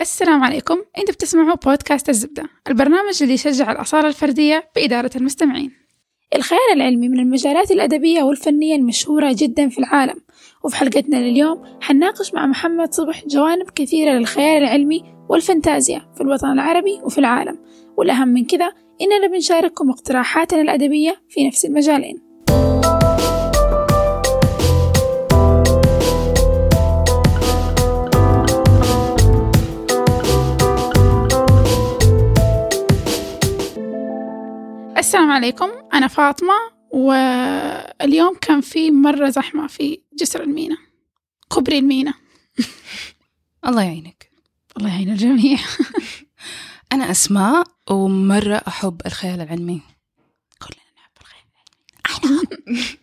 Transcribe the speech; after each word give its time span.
السلام 0.00 0.44
عليكم. 0.44 0.78
أنتم 0.98 1.12
بتسمعوا 1.12 1.54
بودكاست 1.54 2.08
الزبدة 2.08 2.42
البرنامج 2.68 3.22
اللي 3.22 3.34
يشجع 3.34 3.72
الأصالة 3.72 4.08
الفردية 4.08 4.70
بإدارة 4.76 5.10
المستمعين. 5.16 5.72
الخيال 6.34 6.60
العلمي 6.74 7.08
من 7.08 7.18
المجالات 7.18 7.70
الأدبية 7.70 8.22
والفنية 8.22 8.76
المشهورة 8.76 9.36
جدا 9.38 9.68
في 9.68 9.78
العالم. 9.78 10.20
وفي 10.64 10.76
حلقتنا 10.76 11.16
لليوم 11.16 11.64
حنناقش 11.80 12.34
مع 12.34 12.46
محمد 12.46 12.94
صبح 12.94 13.24
جوانب 13.26 13.70
كثيرة 13.70 14.10
للخيال 14.10 14.62
العلمي 14.62 15.04
والفانتازيا 15.28 16.12
في 16.14 16.20
الوطن 16.20 16.52
العربي 16.52 17.00
وفي 17.02 17.18
العالم. 17.18 17.58
والأهم 17.96 18.28
من 18.28 18.44
كذا 18.44 18.72
إننا 19.00 19.26
بنشارككم 19.26 19.90
اقتراحاتنا 19.90 20.60
الأدبية 20.60 21.22
في 21.28 21.46
نفس 21.46 21.64
المجالين. 21.64 22.27
السلام 35.08 35.30
عليكم. 35.30 35.70
أنا 35.94 36.08
فاطمة 36.08 36.54
واليوم 36.90 38.36
كان 38.40 38.60
في 38.60 38.90
مرة 38.90 39.28
زحمة 39.28 39.66
في 39.66 40.02
جسر 40.20 40.42
المينا 40.42 40.76
كوبري 41.48 41.78
المينا. 41.78 42.14
الله 43.66 43.82
يعينك. 43.82 44.30
الله 44.76 44.88
يعين 44.88 45.10
الجميع. 45.10 45.58
أنا 46.92 47.10
أسماء 47.10 47.64
ومرة 47.90 48.62
أحب 48.68 49.00
الخيال 49.06 49.40
العلمي. 49.40 49.82
كلنا 50.62 50.82
نحب 50.96 51.12
الخيال 51.20 52.98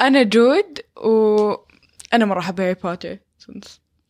أنا 0.06 0.22
جود 0.22 0.80
وأنا 0.96 2.24
مرة 2.24 2.40
أحب 2.40 2.60
هاري 2.60 2.74
بوتر. 2.74 3.16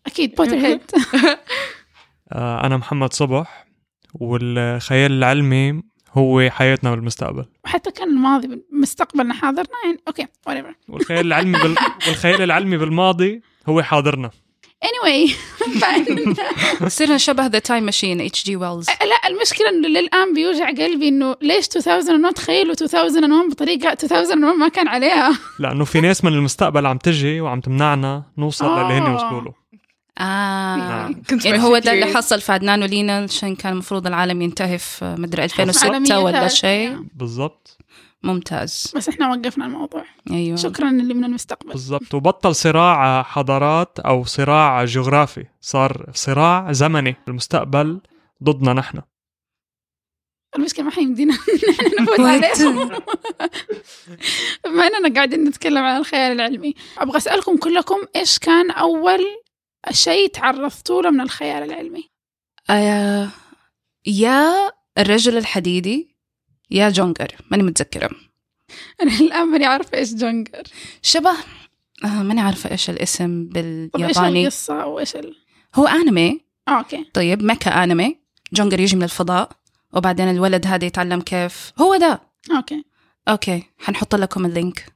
أكيد 0.07 0.35
Potterhead. 0.35 0.81
آه، 2.33 2.67
أنا 2.67 2.77
محمد 2.77 3.13
صبح 3.13 3.67
والخيال 4.15 5.13
العلمي 5.13 5.94
هو 6.15 6.51
حياتنا 6.51 6.91
بالمستقبل. 6.91 7.45
وحتى 7.65 7.91
كان 7.91 8.09
الماضي 8.09 8.63
مستقبلنا 8.73 9.35
حاضرنا 9.35 9.69
يعني 9.85 9.99
أوكي 10.09 10.27
whatever. 10.49 10.75
والخيال 10.89 11.27
العلمي 11.27 11.59
بال... 11.59 11.77
والخيال 12.09 12.43
العلمي 12.43 12.77
بالماضي 12.77 13.43
هو 13.69 13.83
حاضرنا. 13.83 14.31
Anyway 14.85 15.33
صرنا 16.89 17.19
شبه 17.19 17.47
The 17.47 17.59
Time 17.59 17.85
Machine 17.85 18.21
اتش 18.21 18.45
جي 18.45 18.57
ويلز 18.57 18.87
لا 18.91 19.29
المشكلة 19.29 19.69
إنه 19.69 19.89
للآن 19.89 20.35
بيوجع 20.35 20.69
قلبي 20.69 21.09
إنه 21.09 21.37
ليش 21.43 21.69
2001 21.77 22.35
تخيلوا 22.35 22.75
2001 22.83 23.51
بطريقة 23.51 23.97
2001 24.03 24.59
ما 24.59 24.69
كان 24.69 24.89
عليها؟ 24.89 25.39
لأنه 25.59 25.85
في 25.85 26.01
ناس 26.01 26.25
من 26.25 26.33
المستقبل 26.33 26.87
عم 26.87 26.99
تجي 26.99 27.41
وعم 27.41 27.61
تمنعنا 27.61 28.23
نوصل 28.39 28.65
آه. 28.65 28.85
للي 28.85 28.95
هن 28.95 29.15
وصلوا 29.15 29.41
له. 29.41 29.64
آه. 30.19 30.77
نعم. 30.77 31.23
يعني 31.45 31.63
هو 31.63 31.79
ده 31.79 31.93
اللي. 31.93 32.07
حصل 32.15 32.41
في 32.41 32.53
عدنان 32.53 32.83
ولينا 32.83 33.19
عشان 33.19 33.57
كان 33.57 33.73
المفروض 33.73 34.07
العالم 34.07 34.43
ينتهي 34.43 34.79
في 34.79 35.15
مدري 35.19 35.45
2006 35.45 35.87
عالمية 35.93 36.17
ولا. 36.17 36.49
شيء. 36.49 37.07
بالضبط. 37.15 37.79
ممتاز. 38.23 38.93
بس 38.97 39.09
إحنا 39.09 39.31
وقفنا 39.31 39.67
الموضوع. 39.67 40.05
أيوه. 40.31 40.57
شكرا 40.57 40.91
اللي 40.91 41.15
من 41.15 41.25
المستقبل. 41.25 41.73
بالضبط. 41.73 42.15
وبطل 42.15 42.55
صراع 42.55 43.23
حضارات 43.23 44.01
أو 44.01 44.25
صراع 44.25 44.85
جغرافي. 44.85 45.45
صار 45.61 46.11
صراع 46.15 46.73
زمني 46.73 47.17
المستقبل 47.29 48.01
ضدنا 48.43 48.73
نحن. 48.73 49.01
المشكلة 50.57 50.85
ما 50.85 50.91
حيمدينا 50.91 51.35
نحن 51.71 52.03
نفوت 52.03 52.21
عليهم. 52.31 52.89
بما 54.65 54.87
إننا 54.87 55.15
قاعدين 55.15 55.45
نتكلم 55.45 55.85
عن 55.85 55.97
الخيال 55.97 56.33
العلمي 56.33 56.75
أبغى 56.99 57.17
أسألكم 57.17 57.57
كلكم 57.57 57.97
إيش 58.17 58.39
كان 58.39 58.71
أول 58.71 59.21
شيء 59.91 60.29
تعرضتوا 60.29 61.03
له 61.03 61.11
من 61.11 61.21
الخيال 61.21 61.63
العلمي؟ 61.63 62.11
آه 62.71 63.29
يا 64.07 64.73
الرجل 64.99 65.37
الحديدي 65.37 66.17
يا 66.71 66.91
جونجر 66.91 67.37
ماني 67.51 67.63
متذكرة. 67.63 68.11
أنا 69.03 69.21
الآن 69.21 69.49
ماني 69.49 69.67
عارفة 69.67 69.99
إيش 69.99 70.15
جونجر. 70.15 70.63
شبه 71.03 71.37
آه 72.05 72.23
ماني 72.23 72.41
عارفة 72.41 72.71
إيش 72.71 72.91
الاسم 72.91 73.45
بالياباني. 73.45 74.43
القصة 74.43 74.87
وإيش 74.87 75.17
ال... 75.17 75.37
هو 75.75 75.87
أنمي. 75.87 76.41
آه 76.69 76.79
okay. 76.79 77.11
طيب 77.15 77.43
mecha 77.43 77.85
أنمي. 77.85 78.19
جونجر 78.53 78.81
يجي 78.81 78.97
من 78.97 79.03
الفضاء 79.03 79.51
وبعدين 79.93 80.31
الولد 80.31 80.67
هذا 80.67 80.85
يتعلم 80.85 81.21
كيف. 81.21 81.73
هو 81.79 81.97
ده 81.97 82.21
okay. 82.57 82.85
Okay 83.29 83.63
حنحط 83.79 84.15
لكم 84.15 84.47
ال 84.47 84.53
link. 84.53 84.87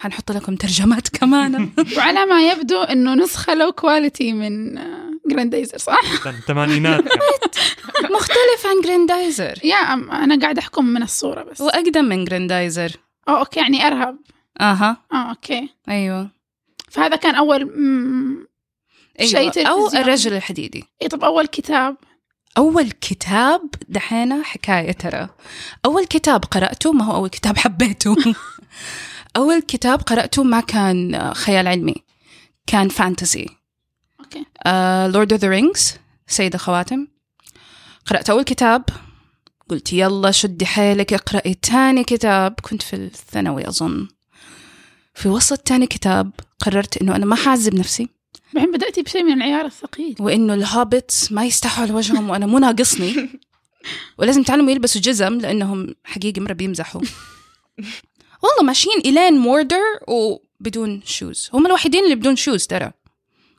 حنحط 0.00 0.32
لكم 0.32 0.56
ترجمات 0.56 1.08
كمان. 1.08 1.70
وعلى 1.96 2.26
ما 2.26 2.50
يبدو 2.50 2.82
إنه 2.82 3.14
نسخة 3.14 3.54
low 3.54 3.72
quality 3.72 4.32
من 4.32 4.74
جراندايزر 5.26 5.78
صح؟ 5.78 6.00
الثمانينات 6.26 7.04
يعني. 7.06 8.14
مختلف 8.14 8.66
عن 8.66 8.80
جراندايزر 8.84 9.54
يا 9.64 9.76
أم 9.76 10.10
أنا 10.10 10.40
قاعدة 10.40 10.60
أحكم 10.62 10.84
من 10.86 11.02
الصورة 11.02 11.42
بس. 11.42 11.60
وأقدم 11.60 12.04
من 12.04 12.24
جراندايزر 12.24 12.92
آه 13.28 13.38
okay 13.38 13.60
يعني 13.60 13.86
أرهب. 13.86 14.18
أها. 14.60 14.96
آه 15.12 15.30
okay. 15.30 15.68
أيوه. 15.88 16.30
فهذا 16.90 17.16
كان 17.16 17.34
أول 17.34 17.64
مم... 17.78 18.46
أيوه. 19.20 19.30
شيء 19.30 19.68
أو 19.68 19.80
تلفزيوني. 19.80 20.04
الرجل 20.04 20.32
الحديدي. 20.32 20.84
إيه 21.02 21.08
طب 21.08 21.24
أول 21.24 21.46
كتاب. 21.46 21.96
أول 22.56 22.90
كتاب 22.90 23.70
دحين 23.88 24.44
حكاية 24.44 24.92
ترى. 24.92 25.28
أول 25.84 26.06
كتاب 26.06 26.44
قرأته 26.44 26.92
ما 26.92 27.04
هو 27.04 27.14
أول 27.14 27.28
كتاب 27.28 27.58
حبيته. 27.64 28.16
أول 29.36 29.62
كتاب 29.62 30.02
قرأته 30.02 30.42
ما 30.42 30.60
كان 30.60 31.34
خيال 31.34 31.68
علمي 31.68 31.94
كان 32.66 32.88
fantasy 32.88 33.46
okay. 34.20 34.44
Lord 35.12 35.32
of 35.32 35.42
the 35.42 35.48
Rings 35.48 35.94
سيد 36.26 36.54
الخواتم. 36.54 37.06
قرأت 38.06 38.30
أول 38.30 38.42
كتاب 38.42 38.84
قلت 39.70 39.92
يلا 39.92 40.30
شدي 40.30 40.66
حيلك 40.66 41.12
اقرأي 41.12 41.54
تاني 41.54 42.04
كتاب. 42.04 42.54
كنت 42.62 42.82
في 42.82 42.96
الثانوي 42.96 43.68
أظن. 43.68 44.08
في 45.14 45.28
وسط 45.28 45.58
تاني 45.58 45.86
كتاب 45.86 46.30
قررت 46.58 46.96
إنه 46.96 47.16
أنا 47.16 47.26
ما 47.26 47.36
حعذب 47.36 47.74
نفسي. 47.74 48.15
بعدين 48.54 48.72
بدأتي 48.72 49.02
بشيء 49.02 49.22
من 49.22 49.32
العيار 49.32 49.66
الثقيل. 49.66 50.16
وإنه 50.20 50.54
ال 50.54 50.64
Hobbits 50.64 51.32
ما 51.32 51.44
يستحوا 51.44 51.84
على 51.84 51.92
وجههم 51.92 52.30
وأنا 52.30 52.46
مو 52.46 52.58
ناقصني. 52.58 53.28
ولازم 54.18 54.40
يتعلموا 54.40 54.70
يلبسوا 54.70 55.00
جزم 55.00 55.38
لأنهم 55.38 55.94
حقيقي 56.04 56.40
مرة 56.40 56.52
بيمزحوا. 56.52 57.00
والله 58.42 58.62
ماشيين 58.62 58.98
إلين 58.98 59.38
موردر 59.38 59.82
وبدون 60.08 61.02
shoes 61.04 61.50
هم 61.52 61.66
الوحيدين 61.66 62.04
اللي 62.04 62.14
بدون 62.14 62.36
shoes 62.36 62.66
ترى. 62.66 62.92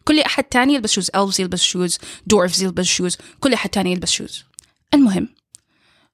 كل 0.07 0.19
أحد 0.19 0.43
تاني 0.43 0.73
يلبس 0.73 0.91
shoes 0.91 1.12
elves 1.16 1.41
يلبس 1.41 1.61
shoes 1.62 1.97
dwarves 2.28 2.63
يلبس 2.63 2.85
shoes 2.85 3.18
كل 3.39 3.53
أحد 3.53 3.69
تاني 3.69 3.91
يلبس 3.91 4.11
shoes 4.12 4.44
المهم 4.94 5.29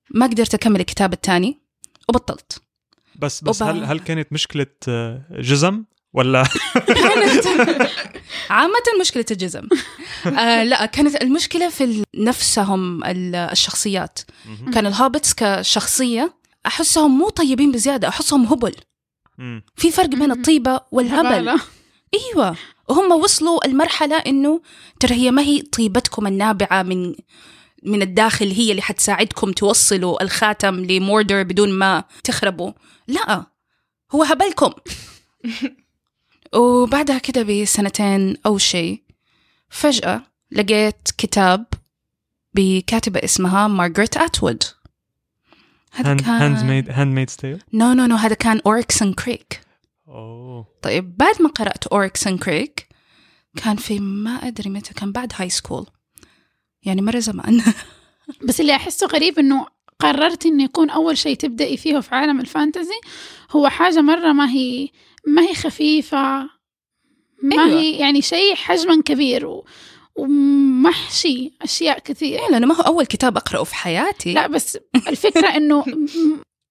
ما 0.09 0.25
قدرت 0.25 0.53
أكمل 0.53 0.79
الكتاب 0.79 1.13
التاني 1.13 1.59
وبطلت. 2.09 2.61
بس 3.15 3.43
بس 3.43 3.63
هل 3.63 3.83
هل 3.83 3.99
كانت 3.99 4.33
مشكلة 4.33 4.67
آه، 4.87 5.21
جزم؟ 5.31 5.83
ولا؟ 6.13 6.43
عامة 8.49 8.83
مشكلة 9.01 9.25
الجزم. 9.31 9.67
آه 10.25 10.63
لا 10.63 10.85
كانت 10.85 11.21
المشكلة 11.23 11.69
في 11.69 11.83
ال- 11.83 12.03
نفسهم 12.15 13.03
ال- 13.03 13.35
الشخصيات. 13.35 14.19
كان 14.73 14.85
الهابتس 14.85 15.33
كشخصية 15.33 16.33
أحسهم 16.65 17.17
مو 17.17 17.29
طيبين 17.29 17.71
بزيادة 17.71 18.07
أحسهم 18.07 18.45
هبل. 18.45 18.75
في 19.75 19.91
فرق 19.91 20.09
بين 20.09 20.31
الطيبة 20.31 20.79
والهبل. 20.91 21.49
أيوه. 22.13 22.55
وهم 22.89 23.11
وصلوا 23.11 23.65
المرحلة 23.65 24.17
إنه 24.17 24.61
ترى 24.99 25.15
هي 25.15 25.31
ما 25.31 25.41
هي 25.41 25.61
طيبتكم 25.61 26.27
النابعة 26.27 26.83
من 26.83 27.15
من 27.83 28.01
الداخل 28.01 28.51
هي 28.51 28.71
اللي 28.71 28.81
حتساعدكم 28.81 29.51
توصلوا 29.51 30.23
الخاتم 30.23 30.85
لموردر 30.85 31.43
بدون 31.43 31.71
ما 31.71 32.03
تخربوا. 32.23 32.71
لا 33.07 33.45
هو 34.11 34.23
هبلكم. 34.23 34.71
وبعدها 36.55 37.17
كده 37.17 37.43
بسنتين 37.43 38.37
أو 38.45 38.57
شيء 38.57 39.01
فجأة 39.69 40.21
لقيت 40.51 41.09
كتاب 41.17 41.65
بكاتبة 42.53 43.19
اسمها 43.23 43.67
مارغريت 43.67 44.17
أتوود. 44.17 44.63
هذا 45.91 46.09
Hand 46.09 46.21
كان 46.21 46.67
maid 46.67 46.89
Handmaid's 46.89 47.29
Tale 47.29 47.63
no 47.73 47.93
no 47.93 48.05
no 48.05 48.15
هذا 48.15 48.33
كان 48.35 48.61
Oryx 48.65 48.93
and 48.93 49.13
Crake 49.13 49.61
أوه. 50.07 50.65
طيب 50.81 51.17
بعد 51.17 51.41
ما 51.41 51.49
قرأت 51.49 51.87
Oryx 51.87 52.16
and 52.16 52.37
Crake 52.37 52.87
كان 53.55 53.75
في 53.75 53.99
ما 53.99 54.31
أدري 54.31 54.69
متى 54.69 54.93
كان 54.93 55.11
بعد 55.11 55.33
high 55.35 55.49
school 55.49 55.85
يعني 56.83 57.01
مرة 57.01 57.19
زمان. 57.19 57.61
بس 58.47 58.61
اللي 58.61 58.75
أحسه 58.75 59.07
غريب 59.07 59.39
إنه 59.39 59.67
قررت 59.99 60.45
إنه 60.45 60.63
يكون 60.63 60.89
أول 60.89 61.17
شيء 61.17 61.35
تبدأي 61.37 61.77
فيه 61.77 61.99
في 61.99 62.15
عالم 62.15 62.39
ال 62.39 62.47
fantasy 62.47 63.01
هو 63.51 63.69
حاجة 63.69 64.01
مرة 64.01 64.33
ما 64.33 64.49
هي 64.49 64.89
ما 65.27 65.41
هي 65.41 65.53
خفيفة 65.55 66.49
ما 67.43 67.63
أيوة. 67.65 67.79
هي 67.79 67.91
يعني 67.97 68.21
شيء 68.21 68.55
حجما 68.55 69.01
كبير 69.01 69.45
و... 69.45 69.65
ومحشي 70.15 71.51
أشياء 71.61 71.99
كثير. 71.99 72.39
إيه 72.39 72.47
لأنه 72.51 72.67
ما 72.67 72.75
هو 72.75 72.81
أول 72.81 73.05
كتاب 73.05 73.37
أقرأه 73.37 73.63
في 73.63 73.75
حياتي. 73.75 74.33
لا 74.33 74.47
بس 74.47 74.77
الفكرة 75.07 75.47
إنه 75.47 75.85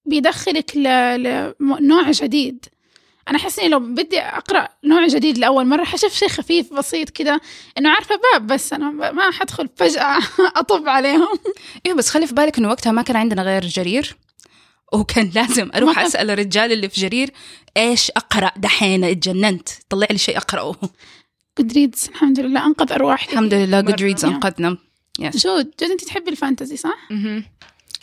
بيدخلك 0.05 0.77
ل- 0.77 1.53
لنوع 1.59 2.11
جديد. 2.11 2.65
أنا 3.29 3.37
أحس 3.37 3.59
إني 3.59 3.69
لو 3.69 3.79
بدي 3.79 4.19
أقرأ 4.19 4.67
نوع 4.83 5.07
جديد 5.07 5.37
لأول 5.37 5.65
مرة 5.65 5.83
حشوف 5.83 6.13
شيء 6.13 6.27
خفيف 6.29 6.73
بسيط 6.73 7.09
كده 7.09 7.41
إنه 7.77 7.89
عارفة 7.89 8.15
باب 8.33 8.47
بس 8.47 8.73
أنا 8.73 8.89
ما 9.11 9.31
حدخل 9.31 9.69
فجأة 9.75 10.17
أطب 10.59 10.87
عليهم. 10.89 11.27
أيوه 11.85 11.97
بس 11.97 12.09
خلي 12.09 12.27
في 12.27 12.33
بالك 12.33 12.57
إنه 12.57 12.69
وقتها 12.69 12.91
ما 12.91 13.01
كان 13.01 13.15
عندنا 13.15 13.43
غير 13.43 13.65
جرير. 13.65 14.15
وكان 14.93 15.31
لازم 15.35 15.69
أروح 15.75 15.99
أسأل 16.05 16.29
الرجال 16.31 16.71
اللي 16.71 16.89
في 16.89 17.01
جرير 17.01 17.29
إيش 17.77 18.11
أقرأ 18.11 18.51
دحين؟ 18.57 19.03
اتجننت. 19.03 19.69
طلع 19.89 20.07
لي 20.11 20.17
شيء 20.17 20.37
أقرأه. 20.37 20.75
Goodreads 21.59 22.09
الحمد 22.09 22.39
لله. 22.39 22.65
أنقذ 22.65 22.91
ارواح 22.93 23.23
الحمد 23.29 23.53
لله 23.53 23.81
Goodreads 23.81 24.25
يا. 24.25 24.29
أنقذنا. 24.29 24.77
Yes 25.19 25.37
جود. 25.47 25.71
جود 25.81 25.89
أنت 25.91 26.03
تحبي 26.03 26.29
الفانتزي 26.31 26.77
صح؟ 26.77 27.09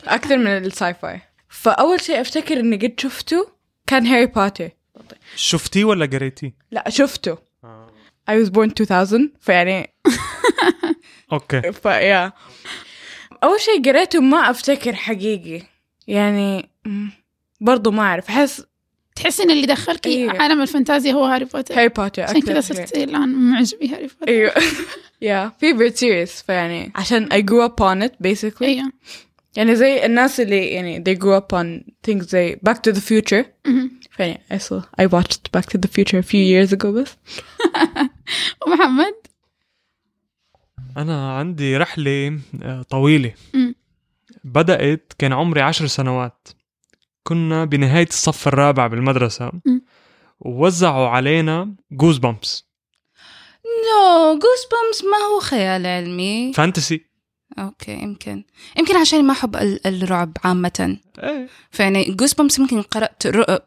أكثر 0.04 0.36
من 0.36 0.46
ال 0.46 0.58
sci 0.58 0.94
fi 0.94 1.20
فأول 1.48 2.00
شيء 2.00 2.20
أفتكر 2.20 2.60
إني 2.60 2.76
قد 2.76 3.00
شفته 3.00 3.48
كان 3.86 4.06
هاري 4.06 4.26
بوتر. 4.26 4.68
شفتيه 5.36 5.84
ولا 5.84 6.06
قريتيه؟ 6.06 6.54
لا 6.70 6.90
شفته. 6.90 7.36
I 8.30 8.32
was 8.32 8.48
born 8.50 8.70
2000 8.80 9.30
فيعني 9.40 9.94
Okay. 11.32 11.72
فيا 11.72 12.32
أول 13.44 13.60
شيء 13.60 13.84
قريته 13.84 14.20
ما 14.20 14.50
أفتكر 14.50 14.94
حقيقي. 14.94 15.62
يعني 16.06 16.69
برضو 17.60 17.90
ما 17.90 18.02
أعرف 18.02 18.28
أحس 18.28 18.64
تحسي 19.16 19.42
إن 19.42 19.50
اللي 19.50 19.66
دخلك 19.66 20.06
أيوة. 20.06 20.42
عالم 20.42 20.62
الفانتازيا 20.62 21.12
هو 21.12 21.24
هاري 21.24 21.44
بوتر. 21.44 21.74
هاري 21.78 21.88
بوتر 21.88 22.22
عشان 22.22 22.40
كذا. 22.40 22.60
صرت 22.60 22.96
الآن 22.96 23.28
معجبة 23.34 23.94
هاري 23.94 24.06
بوتر. 24.06 24.28
أيوه 24.32 24.52
يا 25.22 25.52
favorite 25.64 25.94
series 25.96 26.44
فيعني 26.46 26.92
عشان 26.94 27.28
I 27.28 27.42
grew 27.42 27.68
up 27.70 27.80
on 27.84 28.08
it 28.08 28.12
basically. 28.28 28.62
أيوه 28.62 28.92
يعني 29.56 29.76
زي 29.76 30.06
الناس 30.06 30.40
اللي 30.40 30.66
يعني 30.66 31.04
they 31.04 31.18
grew 31.18 31.40
up 31.42 31.56
on 31.58 31.82
things 32.10 32.22
زي 32.22 32.56
Back 32.68 32.76
to 32.76 32.94
the 32.94 33.00
Future. 33.00 33.44
فيعني 34.10 34.40
I 34.52 34.56
saw 34.56 34.80
I 35.02 35.06
watched 35.06 35.58
Back 35.58 35.64
to 35.64 35.78
the 35.78 35.88
Future 35.88 36.18
a 36.18 36.26
few 36.26 36.44
years 36.54 36.72
ago 36.76 36.86
بس. 36.86 37.16
ومحمد؟ 38.66 39.14
أنا 40.96 41.36
عندي 41.38 41.76
رحلة 41.76 42.38
آه، 42.62 42.82
طويلة. 42.82 43.32
مم. 43.54 43.74
بدأت 44.44 45.12
كان 45.18 45.32
عمري 45.32 45.60
عشر 45.60 45.86
سنوات. 45.86 46.48
كنا 47.22 47.64
بنهاية 47.64 48.06
الصف 48.08 48.48
الرابع 48.48 48.86
بالمدرسة. 48.86 49.52
ووزعوا 50.40 51.08
علينا 51.08 51.74
Goosebumps 51.92 52.64
no 53.64 54.32
Goosebumps 54.32 55.10
ما 55.10 55.16
هو 55.26 55.40
خيال 55.40 55.86
علمي. 55.86 56.52
fantasy 56.52 57.04
okay 57.58 57.92
يمكن. 57.92 58.44
يمكن 58.78 58.96
عشان 58.96 59.24
ما 59.24 59.32
أحب 59.32 59.56
ال- 59.56 59.86
الرعب 59.86 60.36
عامة. 60.44 60.96
إيه. 61.18 61.48
فيعني 61.70 62.04
Goosebumps 62.04 62.60
يمكن 62.60 62.82
قرأت 62.82 63.22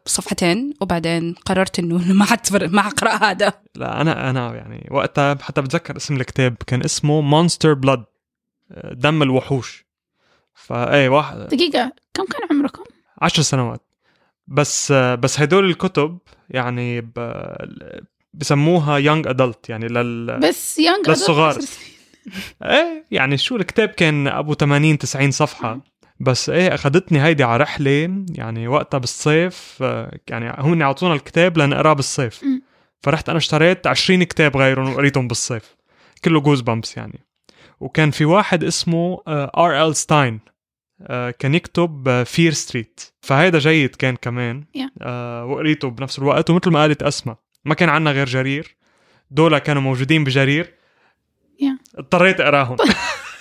صفحتين 0.08 0.74
وبعدين 0.80 1.34
قررت 1.34 1.78
إنه 1.78 2.12
ما 2.12 2.24
حتفر 2.24 2.68
ما 2.68 2.82
حقرأ 2.82 3.10
هذا. 3.10 3.52
لا 3.74 4.00
أنا 4.00 4.30
أنا 4.30 4.54
يعني 4.54 4.88
وقتها 4.90 5.38
حتى 5.40 5.62
بتذكر 5.62 5.96
اسم 5.96 6.16
الكتاب 6.16 6.56
كان 6.66 6.84
اسمه 6.84 7.20
مونستر 7.20 7.74
بلاد 7.74 8.04
دم 8.92 9.22
الوحوش. 9.22 9.84
فايه 10.54 11.08
واحد 11.08 11.36
دقيقة 11.38 11.92
كم 12.14 12.24
كان؟ 12.24 12.43
عشر 13.24 13.42
سنوات. 13.42 13.82
بس 14.46 14.92
بس 14.92 15.40
هدول 15.40 15.64
الكتب 15.70 16.18
يعني 16.50 17.00
ب... 17.00 17.42
بسموها 18.34 18.98
يونج 18.98 19.26
ادلت 19.26 19.68
يعني 19.68 19.88
لل 19.88 20.40
بس 20.40 20.78
يونغ 20.78 21.08
للصغار. 21.08 21.58
إيه 22.62 23.04
يعني 23.10 23.36
شو 23.36 23.56
الكتاب 23.56 23.88
كان 23.88 24.26
أبو 24.28 24.54
80 24.54 24.98
90 24.98 25.30
صفحة. 25.30 25.80
بس 26.20 26.50
إيه 26.50 26.74
أخذتني 26.74 27.22
هيدي 27.22 27.44
على 27.44 27.62
رحله 27.62 28.24
يعني 28.30 28.68
وقتها 28.68 28.98
بالصيف 28.98 29.82
يعني 30.28 30.54
هم 30.58 30.82
اعطونا 30.82 31.14
الكتاب 31.14 31.58
لنقراه 31.58 31.92
بالصيف. 31.92 32.44
فرحت 33.00 33.28
أنا 33.28 33.38
اشتريت 33.38 33.86
20 33.86 34.22
كتاب 34.22 34.56
غيرهم 34.56 34.92
وقريتهم 34.92 35.28
بالصيف. 35.28 35.76
كله 36.24 36.40
Goosebumps 36.40 36.96
يعني. 36.96 37.26
وكان 37.80 38.10
في 38.10 38.24
واحد 38.24 38.64
اسمه 38.64 39.22
R.L. 39.28 39.96
Stine 39.96 40.40
كان 41.38 41.54
يكتب 41.54 42.22
Fear 42.22 42.52
Street 42.52 43.00
فهيدا 43.20 43.58
جيد 43.58 43.96
كان 43.96 44.16
كمان. 44.16 44.64
Yeah. 44.78 44.90
آه، 45.02 45.44
وقريته 45.44 45.90
بنفس 45.90 46.18
الوقت 46.18 46.50
ومثل 46.50 46.70
ما 46.70 46.80
قالت 46.80 47.02
أسماء 47.02 47.38
ما 47.64 47.74
كان 47.74 47.88
عنا 47.88 48.10
غير 48.10 48.26
جرير. 48.26 48.76
دول 49.30 49.58
كانوا 49.58 49.82
موجودين 49.82 50.24
بجرير. 50.24 50.74
Yeah. 51.62 51.98
اضطريت 51.98 52.40
أقراهم. 52.40 52.76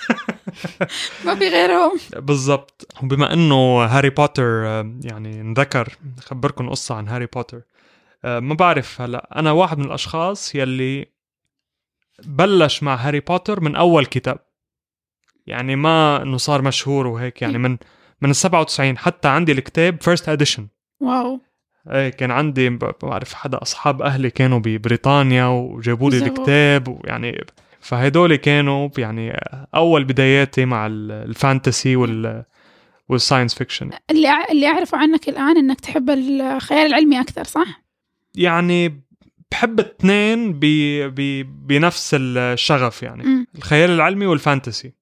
ما 1.26 1.36
في 1.36 1.48
غيرهم. 1.50 2.00
بالضبط. 2.16 2.88
وبما 3.04 3.34
إنه 3.34 3.84
هاري 3.84 4.10
بوتر 4.10 4.44
آه، 4.44 5.00
يعني 5.04 5.42
انذكر 5.42 5.98
خبركم 6.20 6.70
قصة 6.70 6.96
عن 6.96 7.08
هاري 7.08 7.26
بوتر. 7.26 7.62
آه، 8.26 8.40
ما 8.40 8.54
بعرف 8.54 9.02
هلأ. 9.02 9.30
أنا 9.36 9.52
واحد 9.52 9.78
من 9.78 9.86
الأشخاص 9.86 10.56
يلي 10.56 11.06
بلش 12.26 12.84
مع 12.84 12.96
هاري 12.96 13.20
بوتر 13.20 13.60
من 13.60 13.76
أول 13.76 14.06
كتاب. 14.06 14.40
يعني 15.48 15.76
ما 15.76 16.22
إنه 16.22 16.38
صار 16.38 16.62
مشهور 16.62 17.08
وهيك 17.08 17.42
يعني 17.42 17.58
من 17.58 17.78
من 18.22 18.30
ال 18.30 18.36
97 18.36 18.98
حتى 18.98 19.28
عندي 19.28 19.52
الكتاب 19.52 20.02
first 20.02 20.30
edition 20.30 20.68
wow 21.00 21.40
إيه 21.92 22.10
كان 22.10 22.32
عندي 22.32 22.70
ب- 22.70 22.92
بعرف 23.04 23.34
حدا 23.34 23.62
أصحاب 23.62 24.02
أهلي 24.02 24.30
كانوا 24.30 24.60
ببريطانيا 24.60 25.46
وجابوا 25.46 26.10
لي. 26.12 26.18
الكتاب 26.18 26.88
ويعني 26.88 27.46
فهدول 27.80 28.36
كانوا 28.36 28.90
يعني 28.98 29.40
أول 29.76 30.04
بداياتي 30.04 30.66
مع 30.66 30.88
ال- 30.88 31.12
ال 31.12 31.22
fantasy 31.22 31.96
وال 31.96 32.44
وال 33.10 33.19
science 33.19 33.54
fiction 33.56 33.90
اللي 34.12 34.30
اللي 34.52 34.68
أعرفه 34.68 34.98
عنك 34.98 35.30
الآن 35.30 35.58
إنك 35.58 35.80
تحب 35.80 36.10
الخيال 36.10 36.86
العلمي 36.88 37.22
أكثر 37.22 37.44
صح؟ 37.44 37.84
يعني 38.36 39.04
بحب 39.52 39.80
الاثنين. 39.80 40.60
بنفس 41.68 42.16
الشغف 42.20 43.04
يعني 43.04 43.24
مم. 43.24 43.48
الخيال 43.58 43.90
العلمي 43.92 44.26
وال 44.26 44.41
fantasy 44.41 44.94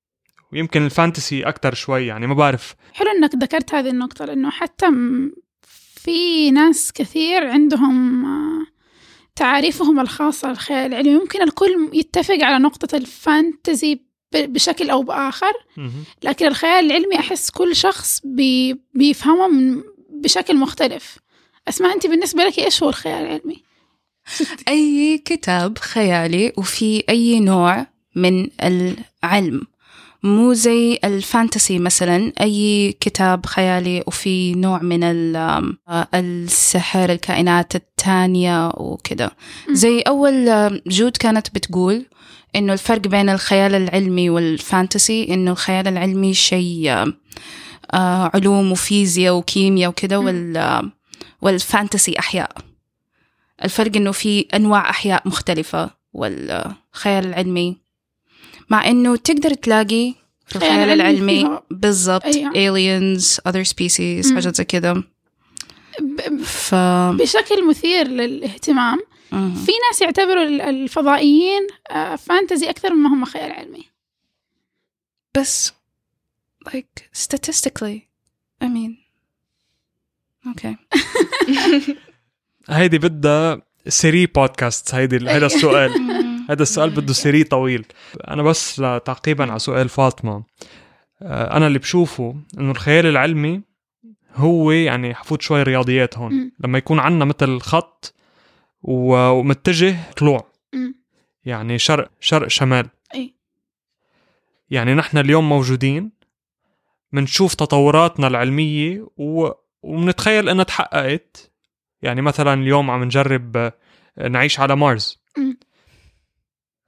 ويمكن 0.54 0.86
ال 0.86 0.93
fantasy 0.93 1.44
أكثر 1.44 1.74
شوي 1.74 2.08
يعني 2.08 2.28
ما 2.28 2.34
بعرف 2.34 2.76
حلو 2.94 3.08
إنك 3.12 3.36
ذكرت 3.36 3.74
هذه 3.76 3.90
النقطة 3.90 4.26
لأنه 4.26 4.50
حتى 4.50 4.86
في 5.96 6.52
ناس 6.52 6.92
كثير 6.94 7.48
عندهم 7.48 8.26
آه، 8.26 8.66
تعاريفهم 9.36 10.00
الخاصة 10.00 10.50
للخيال 10.50 10.94
العلمي 10.94 11.16
ممكن 11.16 11.42
الكل 11.42 11.90
يتفق 11.94 12.38
على 12.42 12.64
نقطة 12.64 12.96
الفانتزي 12.98 13.96
ب- 14.34 14.54
بشكل 14.54 14.90
أو 14.90 15.04
بآخر. 15.04 15.52
لكن 16.24 16.48
الخيال 16.48 16.86
العلمي 16.86 17.20
أحس 17.20 17.50
كل 17.50 17.76
شخص 17.76 18.22
بي 18.24 18.82
بيفهمه 18.94 19.48
من 19.48 19.84
بشكل 20.10 20.58
مختلف 20.58 21.18
أسماء 21.68 21.94
أنت 21.96 22.08
بالنسبة 22.08 22.44
لك 22.44 22.60
إيش 22.60 22.84
هو 22.84 22.90
الخيال 22.90 23.26
العلمي؟ 23.26 23.64
أي 24.68 25.18
كتاب 25.26 25.78
خيالي 25.78 26.54
وفي 26.58 27.04
أي 27.10 27.40
نوع 27.40 27.88
من 28.16 28.48
العلم 28.64 29.62
مو 30.24 30.54
زي 30.54 31.00
الفانتسي 31.04 31.80
مثلا 31.80 32.34
أي 32.42 32.92
كتاب 33.00 33.46
خيالي 33.46 34.04
وفي 34.08 34.54
نوع 34.56 34.82
من 34.82 35.04
آه، 35.36 36.08
السحر 36.14 37.10
الكائنات 37.12 37.76
التانية 37.76 38.70
وكده. 38.78 39.32
زي 39.72 40.02
أول 40.02 40.50
آه، 40.50 40.82
جود 40.88 41.18
كانت 41.18 41.56
بتقول 41.56 42.06
إنه 42.56 42.74
الفرق 42.74 43.02
بين 43.08 43.30
الخيال 43.30 43.76
العلمي 43.76 44.30
وال 44.30 44.53
fantasy 44.53 45.34
إنه 45.34 45.52
الخيال 45.52 45.88
العلمي 45.88 46.34
شيء 46.34 46.90
آه، 47.94 48.32
علوم 48.34 48.72
وفيزياء 48.72 49.34
وكيمياء 49.36 49.90
وكده. 49.90 50.20
وال 50.20 50.92
وال 51.42 51.59
fantasy 51.59 52.20
أحياء 52.20 52.52
الفرق 53.64 53.96
إنه 53.96 54.12
في 54.12 54.46
أنواع 54.54 54.90
أحياء 54.90 55.28
مختلفة 55.28 55.90
والخيال 56.14 57.26
العلمي 57.26 57.81
مع 58.72 58.88
إنه 58.88 59.16
تقدر 59.16 59.54
تلاقي 59.54 60.14
في 60.48 60.60
خيال 60.60 60.72
الخيال 60.72 61.02
علمي 61.02 61.42
العلمي 61.42 61.60
بالضبط 61.72 62.24
aliens 62.26 63.38
other 63.50 63.68
species. 63.70 64.34
حاجات 64.36 64.56
زي 64.56 64.64
كده 64.64 64.94
ب- 66.00 66.42
ف 66.44 66.76
بشكل 67.16 67.70
مثير 67.70 68.08
للاهتمام. 68.08 69.00
مم. 69.32 69.56
في 69.56 69.72
ناس 69.90 70.02
يعتبروا 70.02 70.44
ال- 70.44 70.62
الفضائيين 70.62 71.68
آه، 71.92 72.16
fantasy 72.16 72.70
أكثر 72.70 72.94
مما 72.94 73.10
هم 73.14 73.26
خيال 73.26 73.52
علمي. 73.52 73.84
بس 75.38 75.74
like 76.70 77.02
statistically 77.24 78.00
I 78.64 78.68
mean 78.68 78.92
okay. 80.48 80.76
هيدي 82.70 82.98
بدها 82.98 83.62
series 83.88 84.26
podcast 84.26 84.96
هيدي 84.96 85.16
هيدا 85.16 85.46
السؤال. 85.46 85.92
هذا 86.52 86.64
السؤال 86.64 86.90
بده 86.90 87.14
series 87.14 87.44
طويل 87.44 87.86
أنا 88.28 88.44
بس 88.44 88.76
تعقيبا 89.06 89.50
على 89.50 89.60
سؤال 89.60 89.90
فاطمة 89.90 90.44
آه، 91.22 91.58
أنا 91.58 91.68
اللي 91.68 91.80
بشوفه 91.80 92.36
إنه 92.60 92.72
الخيال 92.72 93.06
العلمي 93.06 93.62
هو 94.36 94.72
يعني 94.72 95.16
حفوت 95.16 95.42
شوي 95.42 95.64
رياضيات 95.64 96.18
هون. 96.18 96.52
لما 96.60 96.78
يكون 96.78 97.00
عندنا 97.00 97.26
مثل 97.26 97.60
خط 97.60 98.14
ومتجه 98.82 99.96
طلوع. 100.18 100.52
يعني 101.46 101.80
شرق 101.80 102.12
شرق 102.20 102.48
شمال 102.48 102.88
أي. 103.16 103.34
يعني 104.70 104.94
نحن 104.94 105.18
اليوم 105.18 105.50
موجودين 105.50 106.12
منشوف 107.12 107.56
تطوراتنا 107.56 108.28
العلمية 108.28 109.08
و... 109.18 109.50
ومنتخيل 109.84 110.50
إنها 110.50 110.64
تحققت 110.64 111.52
يعني 112.02 112.22
مثلا 112.22 112.54
اليوم 112.54 112.92
عم 112.92 113.04
نجرب 113.04 113.58
آه، 113.58 114.28
نعيش 114.28 114.60
على 114.60 114.76
مارس. 114.76 115.22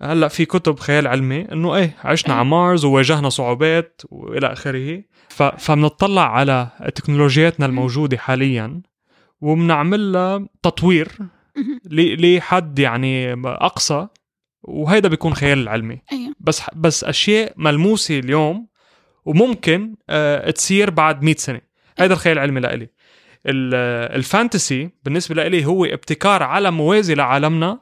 هلأ 0.02 0.28
في 0.28 0.46
كتب 0.46 0.80
خيال 0.80 1.08
علمي 1.08 1.42
إنه 1.52 1.76
إيه 1.76 1.96
عشنا 2.04 2.34
على 2.34 2.46
مارس 2.46 2.84
وواجهنا 2.86 3.30
صعوبات 3.30 4.02
وإلى 4.10 4.48
آخره. 4.54 5.04
ف... 5.30 5.44
فبنطلع 5.44 6.36
على 6.36 6.68
تكنولوجياتنا 6.96 7.66
الموجودة 7.66 8.18
حاليا 8.18 8.82
وبنعمل 9.42 10.12
لها 10.12 10.48
تطوير. 10.64 11.08
لحد 11.86 12.80
يعني 12.80 13.34
أقصى 13.46 14.08
وهيدا 14.64 15.10
بيكون 15.10 15.34
خيال 15.34 15.70
علمي. 15.70 16.02
أيوه. 16.12 16.36
بس 16.40 16.62
بس 16.76 17.04
أشياء 17.04 17.54
ملموسة 17.58 18.20
اليوم 18.20 18.68
وممكن 19.26 19.96
آه 20.10 20.50
تصير 20.52 20.90
بعد 20.90 21.24
100 21.24 21.36
سنة. 21.36 21.62
هيدا 21.98 22.14
الخيال 22.14 22.38
العلمي 22.38 22.60
لإلي. 22.60 22.90
ال- 23.46 24.14
الفانتسي 24.16 24.90
بالنسبة 25.04 25.36
لإلي 25.36 25.66
هو 25.66 25.86
ابتكار 25.86 26.44
عالم 26.44 26.78
موازي 26.78 27.16
لعالمنا 27.16 27.80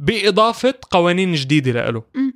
بإضافة 0.00 0.74
قوانين 0.90 1.32
جديدة 1.34 1.72
لإله. 1.72 2.02
مم. 2.14 2.32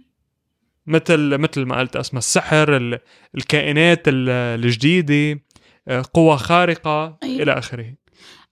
مثل 0.87 1.39
مثل 1.39 1.63
ما 1.63 1.79
قلت 1.79 1.97
اسمها 1.97 2.19
السحر 2.19 2.77
ال- 2.77 2.99
الكائنات 3.35 4.09
ال- 4.09 4.29
الجديدة 4.65 5.41
آه، 5.89 6.05
قوى 6.15 6.37
خارقة 6.39 7.19
أيوة. 7.23 7.43
إلى 7.43 7.53
آخره. 7.59 7.95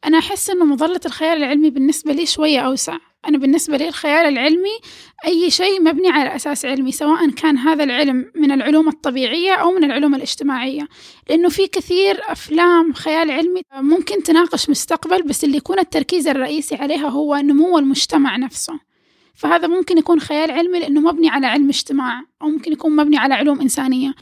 أنا 0.04 0.18
أحس 0.18 0.50
إنه 0.50 0.64
مظلة 0.64 1.00
الخيال 1.06 1.36
العلمي 1.38 1.70
بالنسبة 1.70 2.12
لي 2.12 2.26
شوية 2.26 2.58
أوسع. 2.60 2.96
أنا 3.28 3.38
بالنسبة 3.38 3.76
لي 3.76 3.88
الخيال 3.88 4.26
العلمي 4.26 4.78
أي 5.26 5.50
شيء 5.50 5.80
مبني 5.82 6.08
على 6.08 6.36
أساس 6.36 6.64
علمي 6.64 6.92
سواء 6.92 7.30
كان 7.30 7.58
هذا 7.58 7.84
العلم 7.84 8.32
من 8.34 8.52
العلوم 8.52 8.88
الطبيعية 8.88 9.52
أو 9.54 9.70
من 9.70 9.84
العلوم 9.84 10.14
الاجتماعية. 10.14 10.88
لأنه 11.28 11.48
في 11.48 11.66
كثير 11.66 12.20
أفلام 12.28 12.92
خيال 12.92 13.30
علمي 13.30 13.60
ممكن 13.74 14.22
تناقش 14.22 14.70
مستقبل 14.70 15.22
بس 15.22 15.44
اللي 15.44 15.56
يكون 15.56 15.78
التركيز 15.78 16.28
الرئيسي 16.28 16.74
عليها 16.74 17.08
هو 17.08 17.36
نمو 17.36 17.78
المجتمع 17.78 18.36
نفسه. 18.36 18.91
فهذا 19.34 19.66
ممكن 19.66 19.98
يكون 19.98 20.20
خيال 20.20 20.50
علمي 20.50 20.78
لأنه 20.78 21.00
مبني 21.00 21.28
على 21.28 21.46
علم 21.46 21.68
اجتماع 21.68 22.22
أو 22.42 22.48
ممكن 22.48 22.72
يكون 22.72 22.96
مبني 22.96 23.16
على 23.16 23.34
علوم 23.34 23.60
إنسانية. 23.60 24.14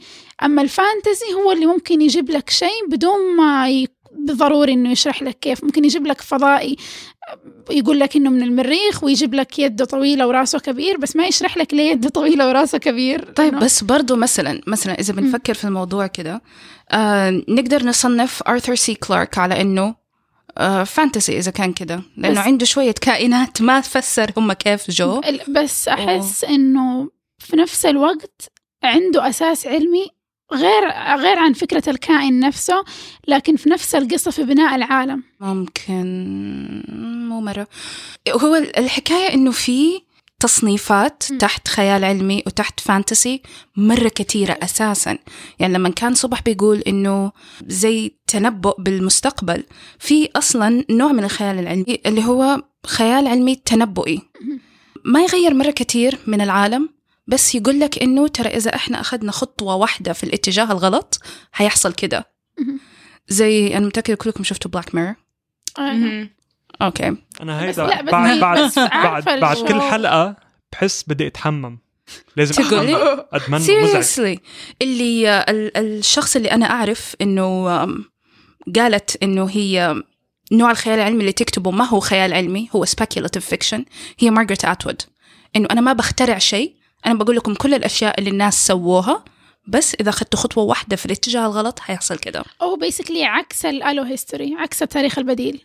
أما 0.43 0.61
الفانتزي 0.61 1.33
هو 1.33 1.51
اللي 1.51 1.65
ممكن 1.65 2.01
يجيب 2.01 2.29
لك 2.29 2.49
شيء 2.49 2.87
بدون 2.89 3.35
ما 3.37 3.69
ي... 3.69 3.87
ضروري 4.25 4.73
إنه 4.73 4.91
يشرح 4.91 5.23
لك 5.23 5.39
كيف. 5.39 5.63
ممكن 5.63 5.85
يجيب 5.85 6.07
لك 6.07 6.21
فضائي 6.21 6.77
يقول 7.69 7.99
لك 7.99 8.15
إنه 8.15 8.29
من 8.29 8.41
المريخ 8.41 9.03
ويجيب 9.03 9.33
لك 9.33 9.59
يده 9.59 9.85
طويلة 9.85 10.27
وراسه 10.27 10.59
كبير 10.59 10.97
بس 10.97 11.15
ما 11.15 11.25
يشرح 11.25 11.57
لك 11.57 11.73
ليه 11.73 11.91
يده 11.91 12.09
طويلة 12.09 12.47
وراسه 12.47 12.77
كبير. 12.77 13.23
طيب 13.23 13.55
بس 13.55 13.83
برضو 13.83 14.15
مثلا 14.15 14.61
مثلا 14.67 14.99
إذا 14.99 15.13
بنفكر 15.13 15.53
في 15.53 15.65
الموضوع 15.65 16.07
كده 16.07 16.41
آه 16.91 17.29
نقدر 17.29 17.85
نصنف 17.85 18.43
آرثر 18.47 18.75
سي 18.75 18.95
كلارك 18.95 19.37
على 19.37 19.61
إنه 19.61 20.00
fantasy 20.85 21.37
إذا 21.37 21.51
كان 21.51 21.73
كده. 21.73 22.01
لأنه 22.17 22.39
عنده 22.39 22.65
شوية 22.65 22.91
كائنات 22.91 23.61
ما 23.61 23.79
تفسر 23.79 24.31
هم 24.37 24.53
كيف 24.53 24.91
جو. 24.91 25.21
بس 25.49 25.87
أحس 25.87 26.43
إنه 26.43 27.09
في 27.39 27.55
نفس 27.55 27.85
الوقت 27.85 28.51
عنده 28.83 29.29
أساس 29.29 29.67
علمي 29.67 30.07
غير 30.53 30.89
غير 31.17 31.39
عن 31.39 31.53
فكرة 31.53 31.89
الكائن 31.89 32.39
نفسه 32.39 32.83
لكن 33.27 33.55
في 33.55 33.69
نفس 33.69 33.95
القصة 33.95 34.31
في 34.31 34.43
بناء 34.43 34.75
العالم. 34.75 35.23
ممكن. 35.39 36.05
مو 37.29 37.41
مرة. 37.41 37.67
هو 38.29 38.55
الحكاية 38.55 39.33
إنه 39.33 39.51
في 39.51 40.01
تصنيفات 40.41 41.23
م. 41.31 41.37
تحت 41.37 41.67
خيال 41.67 42.03
علمي 42.03 42.43
وتحت 42.47 42.79
fantasy 42.79 43.41
مرة 43.75 44.07
كثيرة 44.09 44.57
أساسا. 44.63 45.17
يعني 45.59 45.73
لما 45.73 45.89
كان 45.89 46.13
صبح 46.13 46.41
بيقول 46.41 46.79
إنه 46.79 47.31
زي 47.67 48.15
تنبؤ 48.27 48.81
بالمستقبل 48.81 49.63
في 49.99 50.29
أصلا 50.35 50.85
نوع 50.89 51.11
من 51.11 51.23
الخيال 51.23 51.59
العلمي 51.59 52.01
اللي 52.05 52.23
هو 52.25 52.63
خيال 52.85 53.27
علمي 53.27 53.55
تنبؤي. 53.55 54.21
ما 55.05 55.23
يغير 55.23 55.53
مرة 55.53 55.71
كتير 55.71 56.19
من 56.27 56.41
العالم 56.41 56.89
بس 57.27 57.55
يقول 57.55 57.79
لك 57.79 58.01
إنه 58.03 58.27
ترى 58.27 58.49
إذا 58.49 58.75
إحنا 58.75 59.01
أخذنا 59.01 59.31
خطوة 59.31 59.75
واحدة 59.75 60.13
في 60.13 60.23
الاتجاه 60.23 60.71
الغلط 60.71 61.19
هيحصل 61.55 61.93
كده. 61.93 62.31
زي 63.27 63.77
أنا 63.77 63.85
متأكدة 63.85 64.15
كلكم 64.15 64.43
شفتوا 64.43 64.71
بلاك 64.71 64.95
ميرور 64.95 65.15
okay. 66.85 67.15
أنا 67.41 67.67
بس 67.67 67.79
هيدا 67.79 67.93
لا، 67.95 68.01
بس 68.01 68.11
بعد 68.11 68.39
بعد 68.39 68.59
بس 68.65 68.79
بعد, 68.79 69.39
بعد 69.39 69.57
الجو. 69.57 69.67
كل 69.67 69.81
حلقة 69.81 70.35
بحس 70.71 71.03
بدي 71.07 71.27
أتحمم. 71.27 71.79
لازم 72.35 72.63
إنه 72.63 73.25
مزعج. 73.49 74.03
Seriously. 74.03 74.39
اللي 74.81 75.39
ال- 75.49 75.77
الشخص 75.77 76.35
اللي 76.35 76.51
أنا 76.51 76.65
أعرف 76.69 77.15
إنه 77.21 77.67
قالت 78.75 79.23
إنه 79.23 79.49
هي 79.49 79.95
نوع 80.51 80.71
الخيال 80.71 80.99
العلمي 80.99 81.19
اللي 81.19 81.31
تكتبه 81.31 81.71
ما 81.71 81.85
هو 81.85 81.99
خيال 81.99 82.33
علمي 82.33 82.69
هو 82.75 82.85
speculative 82.85 83.43
fiction. 83.55 83.81
هي 84.19 84.29
مارغريت 84.31 84.65
اتوود 84.65 85.01
إنه 85.55 85.67
أنا 85.71 85.81
ما 85.81 85.93
بخترع 85.93 86.37
شيء. 86.37 86.75
أنا 87.05 87.13
بقول 87.13 87.35
لكم 87.35 87.53
كل 87.53 87.73
الأشياء 87.73 88.19
اللي 88.19 88.29
الناس 88.29 88.67
سووها 88.67 89.25
بس 89.67 89.95
إذا 89.99 90.09
أخذتوا 90.09 90.39
خطوة 90.39 90.63
واحدة 90.63 90.95
في 90.95 91.05
الاتجاه 91.05 91.45
الغلط 91.45 91.79
هيحصل 91.85 92.17
كده. 92.17 92.43
أو 92.61 92.75
basically 92.75 93.23
عكس 93.23 93.65
ال 93.65 93.75
alt 93.75 94.03
history 94.03 94.55
عكس 94.59 94.83
التاريخ 94.83 95.17
البديل. 95.17 95.61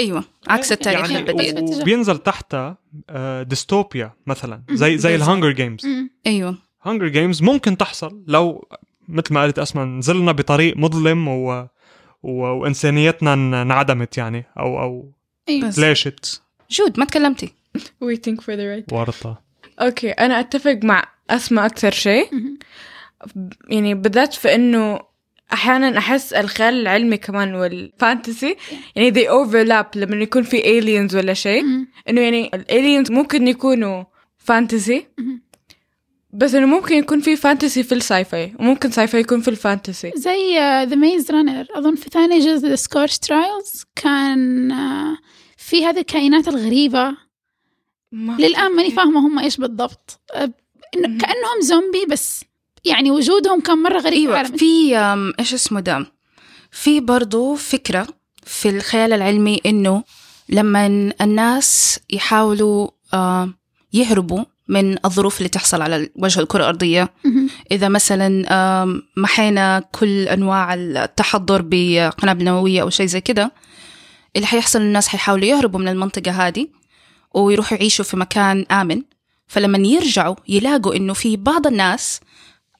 أيوه 0.00 0.24
عكس 0.48 0.72
التاريخ. 0.72 1.10
يعني 1.10 1.18
البديل 1.30 1.80
وبينزل 1.80 2.18
تحتها 2.18 2.76
آه، 3.10 3.42
ديستوبيا 3.42 4.12
مثلا 4.26 4.62
زي 4.70 4.98
زي. 4.98 5.14
الهانجر 5.14 5.50
جيمز. 5.50 5.86
أيوه. 6.26 6.58
هانجر 6.82 7.08
جيمز 7.08 7.42
ممكن 7.42 7.76
تحصل 7.76 8.24
لو 8.26 8.68
مثل 9.08 9.34
ما 9.34 9.42
قلت 9.42 9.58
اسماء 9.58 9.84
نزلنا 9.84 10.32
بطريق 10.32 10.76
مظلم 10.76 11.28
و... 11.28 11.68
و... 12.22 12.42
وإنسانيتنا 12.42 13.34
ان- 13.34 13.54
انعدمت 13.54 14.18
يعني 14.18 14.44
أو 14.58 14.82
أو 14.82 15.12
بس. 15.62 15.78
لاشت 15.78 16.42
جود 16.70 16.98
ما 16.98 17.04
تكلمتي. 17.04 17.52
Waiting 17.78 18.36
for 18.40 18.54
the 18.56 18.84
right. 18.86 18.92
ورطة. 18.92 19.42
okay 19.80 20.10
أنا 20.10 20.40
أتفق 20.40 20.78
مع 20.84 21.04
أسماء 21.30 21.66
أكثر 21.66 21.90
شيء. 21.90 22.28
يعني 23.68 23.94
بالذات 23.94 24.34
في 24.34 24.54
إنه 24.54 25.00
أحيانا 25.52 25.98
أحس 25.98 26.32
الخيال 26.32 26.74
العلمي 26.74 27.16
كمان 27.16 27.54
وال 27.54 27.77
fantasy 27.77 28.56
يعني 28.96 29.12
they 29.12 29.28
overlap 29.28 29.96
لما 29.96 30.16
يكون 30.16 30.42
في 30.42 30.62
aliens 30.62 31.14
ولا 31.14 31.34
شيء. 31.34 31.64
إنه 32.08 32.20
يعني 32.20 32.50
ال 32.54 32.62
aliens 32.62 33.10
ممكن 33.12 33.48
يكونوا 33.48 34.04
fantasy. 34.38 35.06
بس 36.34 36.54
إنه 36.54 36.66
ممكن 36.66 36.94
يكون 36.94 37.20
في 37.20 37.36
fantasy 37.36 37.82
في 37.82 37.94
ال 37.94 38.24
sci-fi 38.24 38.54
وممكن 38.60 38.90
sci-fi 38.90 39.20
يكون 39.20 39.40
في 39.40 39.48
ال 39.48 39.56
fantasy 39.56 40.12
زي 40.16 40.58
The 40.58 40.94
Maze 40.94 41.30
Runner 41.30 41.66
أظن 41.74 41.94
في 41.94 42.10
ثاني 42.10 42.38
جزء 42.38 42.68
The 42.68 42.76
Scorch 42.76 43.18
Trials 43.18 43.84
كان 43.96 44.72
آه، 44.72 45.18
في 45.56 45.86
هذه 45.86 45.98
الكائنات 45.98 46.48
الغريبة 46.48 47.16
ما 48.12 48.36
للآن 48.38 48.76
ماني 48.76 48.90
فاهمة 48.90 49.26
هم 49.26 49.38
إيش 49.38 49.56
بالضبط. 49.56 50.20
كأنهم 50.92 51.60
زومبي 51.60 52.06
بس 52.10 52.44
يعني 52.84 53.10
وجودهم 53.10 53.60
كان 53.60 53.78
مرة 53.78 53.98
غريب 54.00 54.32
عالم. 54.32 54.56
في 54.56 54.96
إيش 55.40 55.54
اسمه 55.54 55.80
ده 55.80 56.06
في 56.70 57.00
برضو 57.00 57.54
فكرة 57.54 58.06
في 58.46 58.68
الخيال 58.68 59.12
العلمي 59.12 59.60
إنه 59.66 60.04
لما 60.48 60.86
الناس 61.20 61.98
يحاولوا 62.10 62.88
يهربوا 63.92 64.44
من 64.68 64.96
الظروف 65.04 65.38
اللي 65.38 65.48
تحصل 65.48 65.82
على 65.82 66.08
وجه 66.16 66.40
الكرة 66.40 66.60
الأرضية. 66.60 67.12
إذا 67.70 67.88
مثلا 67.88 68.84
محينا 69.16 69.84
كل 69.92 70.28
أنواع 70.28 70.74
التحضر 70.74 71.62
بقنابل 71.64 72.44
نووية 72.44 72.82
أو 72.82 72.90
شيء 72.90 73.06
زي 73.06 73.20
كده 73.20 73.52
اللي 74.36 74.46
حيحصل 74.46 74.80
الناس 74.80 75.08
حيحاولوا 75.08 75.46
يهربوا 75.46 75.80
من 75.80 75.88
المنطقة 75.88 76.30
هذه 76.30 76.68
ويروحوا 77.34 77.78
يعيشوا 77.78 78.04
في 78.04 78.16
مكان 78.16 78.66
آمن 78.70 79.02
فلما 79.46 79.78
يرجعوا 79.78 80.36
يلاقوا 80.48 80.96
إنه 80.96 81.12
في 81.12 81.36
بعض 81.36 81.66
الناس 81.66 82.20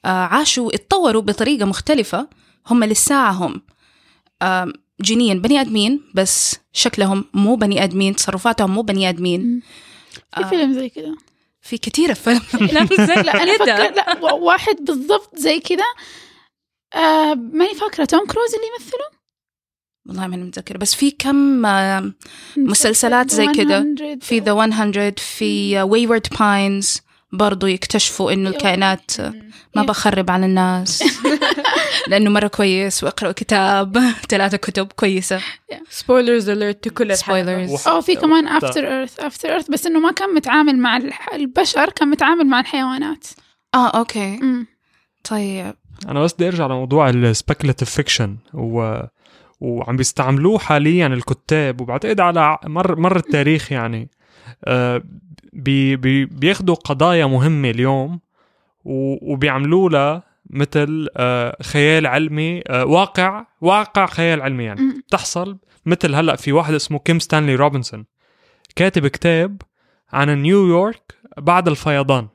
عاشوا 0.09 0.75
اتطوروا 0.75 1.21
بطريقة 1.21 1.65
مختلفة. 1.65 2.27
هم 2.67 2.83
للساعة 2.83 3.31
هم 3.31 3.61
آم، 4.41 4.73
جينيا 5.01 5.33
بني 5.33 5.61
آدمين 5.61 6.01
بس 6.15 6.55
شكلهم 6.73 7.25
مو 7.33 7.55
بني 7.55 7.83
آدمين 7.83 8.15
تصرفاتهم 8.15 8.71
مو 8.71 8.81
بني 8.81 9.09
آدمين. 9.09 9.61
في 10.37 10.43
فيلم 10.49 10.73
زي 10.73 10.89
كذا 10.89 11.15
في 11.61 11.77
كثير 11.77 12.11
أفلام 12.11 12.41
زي 13.07 13.21
لا 13.21 13.43
أنا 13.43 13.53
فكر 13.57 13.95
لا 13.95 14.33
واحد 14.33 14.75
بالضبط 14.75 15.35
زي 15.37 15.59
كذا 15.59 15.83
آه 16.95 17.33
ماني 17.33 17.73
فاكرة 17.75 18.05
توم 18.05 18.25
كروز 18.25 18.53
اللي 18.55 18.67
يمثله؟ 18.79 19.23
والله 20.07 20.27
ماني 20.27 20.43
متذكرة 20.43 20.77
بس 20.77 20.95
في 20.95 21.11
كم 21.11 21.65
آه، 21.65 22.13
مسلسلات 22.57 23.31
زي 23.31 23.47
كده. 23.47 23.79
The 23.79 23.99
100 23.99 24.19
في 24.19 24.39
The 24.39 24.53
100 24.53 25.11
في 25.17 25.81
Wayward 25.81 26.27
Pines 26.39 27.01
برضو 27.33 27.67
يكتشفوا 27.67 28.31
إنه 28.31 28.49
أيوة. 28.49 28.57
الكائنات 28.57 29.11
ما. 29.75 29.83
بخرب 29.83 30.31
على 30.31 30.45
الناس. 30.45 31.03
لأنه 32.09 32.29
مرة 32.29 32.47
كويس 32.47 33.03
واقرأوا 33.03 33.31
كتاب. 33.31 33.97
ثلاثة 34.29 34.57
كتب 34.57 34.87
كويسة. 34.95 35.39
spoilers 35.89 36.49
alert 36.49 36.87
كل. 36.87 37.17
spoilers 37.17 37.87
أو 37.87 38.01
في 38.01 38.15
كمان 38.15 38.47
افتر 38.47 38.87
ايرث 38.87 39.19
افتر 39.19 39.49
ايرث 39.49 39.71
بس 39.71 39.85
إنه 39.85 39.99
ما 39.99 40.11
كان 40.11 40.33
متعامل 40.33 40.79
مع 40.79 40.99
البشر 41.33 41.89
كان 41.89 42.07
متعامل 42.07 42.47
مع 42.47 42.59
الحيوانات. 42.59 43.27
آه 43.75 43.87
okay. 43.89 44.37
مم. 44.37 44.67
طيب. 45.23 45.73
أنا 46.07 46.21
بس 46.21 46.33
بدي 46.33 46.47
أرجع 46.47 46.65
لموضوع 46.65 47.09
ال 47.09 47.16
speculative 47.16 47.89
fiction 47.89 48.37
و 48.53 48.99
وعم 49.59 49.97
بيستعملوه 49.97 50.59
حاليا 50.59 51.07
الكتاب. 51.07 51.81
وبعتقد 51.81 52.19
على 52.19 52.57
مر 52.65 52.99
مر 52.99 53.17
التاريخ 53.17 53.71
يعني. 53.71 54.09
آه، 54.65 55.03
بي 55.55 55.95
بي 55.95 56.25
بياخدوا 56.25 56.75
قضايا 56.75 57.25
مهمة 57.25 57.69
اليوم 57.69 58.19
وبيعملوا 58.85 59.89
لها 59.89 60.23
مثل 60.49 61.07
آه، 61.17 61.57
خيال 61.63 62.07
علمي 62.07 62.61
آه، 62.67 62.85
واقع 62.85 63.45
واقع 63.61 64.05
خيال 64.05 64.41
علمي 64.41 64.63
يعني. 64.63 64.81
بتحصل 65.07 65.57
مثل 65.85 66.15
هلأ 66.15 66.35
في 66.35 66.51
واحد 66.51 66.73
اسمه 66.73 66.99
كيم 66.99 67.19
ستانلي 67.19 67.55
روبنسون 67.55 68.05
كاتب 68.75 69.07
كتاب 69.07 69.61
عن 70.13 70.41
نيويورك 70.41 71.13
بعد 71.37 71.67
الفيضان. 71.67 72.27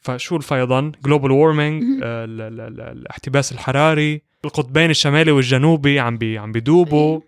فشو 0.00 0.36
الفيضان؟ 0.36 0.92
global 1.04 1.30
warming 1.30 1.82
مهم. 1.82 2.00
الاحتباس 2.02 3.52
الحراري 3.52 4.22
القطبين 4.44 4.90
الشمالي 4.90 5.30
والجنوبي 5.30 6.00
عم 6.00 6.18
بي 6.18 6.38
عم 6.38 6.52
بيدوبوا 6.52 7.20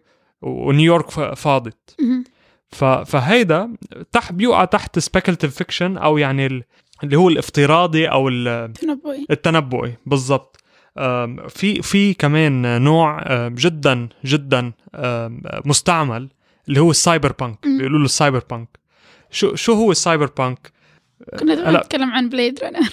ونيويورك 0.43 1.11
ف- 1.11 1.21
فاضت. 1.21 1.97
فهيدا 3.07 3.71
تحت 4.13 4.33
بيوقع 4.33 4.65
تحت 4.65 4.99
speculative 4.99 5.55
fiction 5.57 5.97
أو 5.97 6.19
يعني 6.19 6.47
ال- 6.47 6.63
اللي 7.05 7.17
هو 7.17 7.29
الافتراضي 7.29 8.07
أو 8.07 8.29
ال- 8.29 8.73
تنبؤي 8.73 9.27
التنبؤي 9.31 9.95
بالضبط. 10.07 10.61
في 11.49 11.83
في 11.83 12.15
كمان 12.15 12.83
نوع 12.83 13.23
جدا 13.49 14.09
جدا 14.25 14.73
مستعمل 15.65 16.29
اللي 16.69 16.81
هو 16.81 16.91
ال 16.91 17.33
cyberpunk. 17.41 17.59
بيقولوا 17.67 17.99
له 17.99 18.05
ال 18.05 18.43
cyberpunk 18.51 18.69
شو 19.31 19.55
شو 19.55 19.73
هو 19.73 19.91
السايبر 19.91 20.31
بانك 20.39 20.73
كنا 21.39 21.71
هلا 21.71 21.81
نتكلم 21.81 22.11
عن 22.11 22.29
Blade 22.29 22.59
Runner 22.65 22.89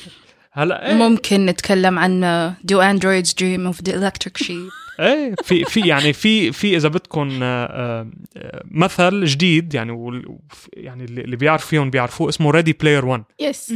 هلا 0.51 0.89
إيه, 0.89 0.93
ممكن 0.95 1.45
نتكلم 1.45 1.99
عن 1.99 2.53
Do 2.71 2.75
Androids 2.75 3.29
Dream 3.33 3.73
of 3.73 3.81
the 3.89 3.93
Electric 3.93 4.43
Sheep. 4.43 4.71
إيه 4.99 5.35
في 5.43 5.63
في 5.63 5.79
يعني 5.87 6.13
في 6.13 6.51
في 6.51 6.75
إذا 6.77 6.89
بدكم 6.89 7.39
آه، 7.43 8.11
آه، 8.37 8.63
مثل 8.71 9.25
جديد 9.25 9.73
يعني 9.73 9.91
وال- 9.91 10.37
يعني 10.73 11.03
اللي 11.03 11.21
اللي 11.21 11.35
بيعرف 11.35 11.65
فيهم 11.65 11.89
بيعرفوه 11.89 12.29
اسمه 12.29 12.51
Ready 12.51 12.73
Player 12.73 13.05
1 13.05 13.23
yes 13.39 13.73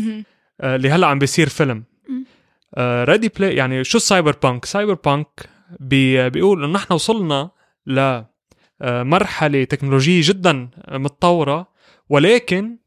آه، 0.61 0.75
اللي 0.75 0.89
هلأ 0.89 1.07
عم 1.07 1.19
بيصير 1.19 1.49
فيلم. 1.49 1.83
Ready 2.79 3.27
Play 3.27 3.55
يعني 3.55 3.83
شو 3.83 3.97
ال 3.97 4.35
cyberpunk 4.43 4.65
cyberpunk 4.65 5.49
بي 5.79 6.29
بيقول 6.29 6.63
إنه 6.63 6.73
نحن 6.73 6.93
وصلنا 6.93 7.49
ل 7.87 7.99
آه، 8.81 9.03
مرحلة 9.03 9.63
تكنولوجية 9.63 10.21
جدا 10.23 10.69
متطورة 10.91 11.67
ولكن 12.09 12.77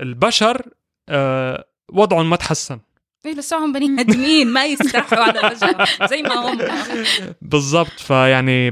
البشر 0.00 0.66
آه، 1.08 1.64
وضعهم 1.92 2.30
ما 2.30 2.36
تحسن. 2.36 2.80
إيه 3.26 3.34
لساهم 3.34 3.72
بني 3.72 4.00
آدمين 4.00 4.48
ما 4.52 4.64
يستحوا 4.72 5.18
على 5.18 5.38
وجههم 5.38 6.06
زي 6.08 6.22
ما 6.22 6.34
هم. 6.34 6.58
بالضبط. 7.42 8.00
فيعني 8.00 8.70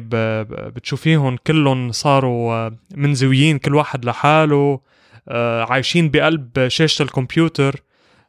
بتشوفيهم 0.68 1.36
كلهم 1.46 1.92
صاروا 1.92 2.52
آه، 2.52 2.76
منزويين 2.96 3.58
كل 3.58 3.74
واحد 3.74 4.04
لحاله 4.04 4.80
آه، 5.28 5.64
عايشين 5.64 6.10
بقلب 6.10 6.68
شاشة 6.68 7.02
الكمبيوتر. 7.02 7.82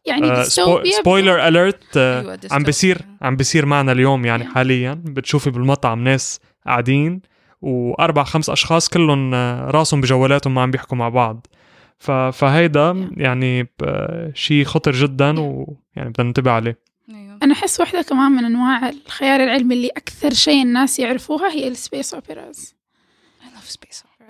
يعني 0.06 0.32
آه، 0.32 0.44
سبويلر 0.44 1.48
اليرت 1.48 1.98
أيوة، 1.98 2.40
عم. 2.52 2.64
بيصير 2.64 2.98
عم 3.22 3.36
بيصير 3.36 3.66
معنا 3.66 3.92
اليوم 3.92 4.26
يعني 4.26 4.44
Yeah. 4.44 4.54
حاليا. 4.54 4.94
بتشوفي 5.06 5.50
بالمطعم 5.50 6.04
ناس 6.04 6.40
قاعدين 6.66 7.22
وأربع 7.62 8.24
خمس 8.24 8.50
أشخاص 8.50 8.90
كلهم 8.90 9.34
راسهم 9.70 10.02
بجوالاتهم 10.02 10.54
ما 10.56 10.62
عم 10.62 10.72
بيحكوا 10.72 10.98
مع 10.98 11.10
بعض. 11.10 11.48
فهيدا. 12.34 13.10
يعني 13.18 13.64
ب- 13.64 14.32
شيء 14.36 14.64
خطر 14.64 14.92
جدا 14.92 15.40
ويعني 15.40 16.10
بدنا 16.10 16.28
ننتبه 16.28 16.52
عليه 16.52 16.80
أيوة. 17.10 17.38
أنا 17.44 17.54
أحس 17.54 17.80
واحدة 17.80 18.02
كمان 18.02 18.32
من 18.32 18.46
أنواع 18.46 18.90
الخيال 18.90 19.42
العلمي 19.42 19.76
اللي 19.76 19.88
أكثر 19.88 20.34
شيء 20.34 20.62
الناس 20.64 21.00
يعرفوها 21.00 21.52
هي 21.52 21.68
السبيس 21.68 22.16
opera. 22.16 22.56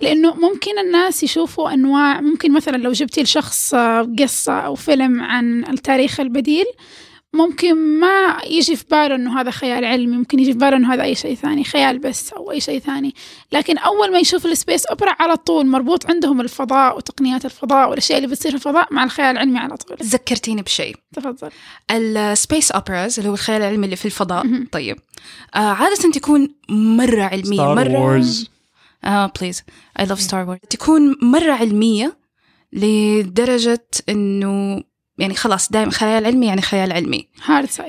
لأنه 0.00 0.34
ممكن 0.34 0.78
الناس 0.78 1.22
يشوفوا 1.22 1.74
أنواع 1.74 2.20
ممكن 2.20 2.52
مثلا 2.52 2.76
لو 2.76 2.92
جبتي 2.92 3.22
لشخص 3.22 3.74
قصة 4.18 4.52
أو 4.52 4.74
فيلم 4.74 5.20
عن 5.20 5.64
التاريخ 5.64 6.20
البديل 6.20 6.64
ممكن 7.34 8.00
ما 8.00 8.36
يجي 8.46 8.76
في 8.76 8.84
باله 8.90 9.14
أنه 9.14 9.40
هذا 9.40 9.50
خيال 9.50 9.84
علمي 9.84 10.16
ممكن 10.16 10.38
يجي 10.38 10.52
في 10.52 10.58
باله 10.58 10.76
أنه 10.76 10.94
هذا 10.94 11.02
أي 11.02 11.14
شيء 11.14 11.34
ثاني 11.34 11.64
خيال 11.64 11.98
بس 11.98 12.32
أو 12.32 12.50
أي 12.50 12.60
شيء 12.60 12.78
ثاني. 12.78 13.14
لكن 13.52 13.78
أول 13.78 14.12
ما 14.12 14.18
يشوف 14.18 14.46
ال 14.46 14.53
space 14.53 14.86
opera 14.86 15.16
على 15.20 15.36
طول 15.36 15.66
مربوط 15.66 16.10
عندهم 16.10 16.40
الفضاء 16.40 16.96
وتقنيات 16.96 17.44
الفضاء 17.44 17.90
والأشياء 17.90 18.18
اللي 18.18 18.28
بتصير 18.28 18.50
في 18.50 18.56
الفضاء 18.56 18.94
مع 18.94 19.04
الخيال 19.04 19.26
العلمي 19.26 19.58
على 19.58 19.76
طول. 19.76 19.96
ذكرتيني 20.02 20.62
بشيء. 20.62 20.96
تفضل. 21.14 21.50
السبيس 21.90 22.70
أوبراز 22.70 23.18
اللي 23.18 23.30
هو 23.30 23.34
الخيال 23.34 23.62
العلمي 23.62 23.84
اللي 23.84 23.96
في 23.96 24.06
الفضاء. 24.06 24.46
طيب. 24.72 24.98
آه 25.54 25.58
عادة 25.58 26.10
تكون 26.12 26.54
مرة 26.68 27.22
علمية. 27.22 27.54
Star 27.56 27.74
مرة 27.74 28.00
Wars 28.00 28.50
آه 29.04 29.32
please 29.40 29.62
I 30.00 30.06
love 30.06 30.20
Star 30.20 30.46
Wars 30.46 30.58
تكون 30.70 31.16
مرة 31.22 31.52
علمية 31.52 32.20
لدرجة 32.72 33.86
إنه 34.08 34.82
يعني 35.20 35.34
خلاص 35.34 35.72
دائما 35.72 35.90
خيال 35.92 36.26
علمي 36.26 36.46
يعني 36.46 36.62
خيال 36.62 36.92
علمي. 36.92 37.28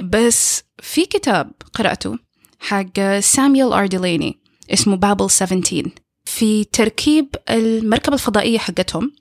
بس 0.03 0.63
في 0.79 1.05
كتاب 1.05 1.51
قرأته 1.73 2.17
حق 2.59 3.19
ساميول 3.19 3.73
ار 3.73 3.87
ديليني 3.87 4.39
اسمه 4.73 4.95
بابل 4.95 5.29
17 5.29 5.89
في 6.25 6.63
تركيب 6.63 7.35
المركبة 7.49 8.13
الفضائية 8.13 8.57
حقتهم 8.57 9.11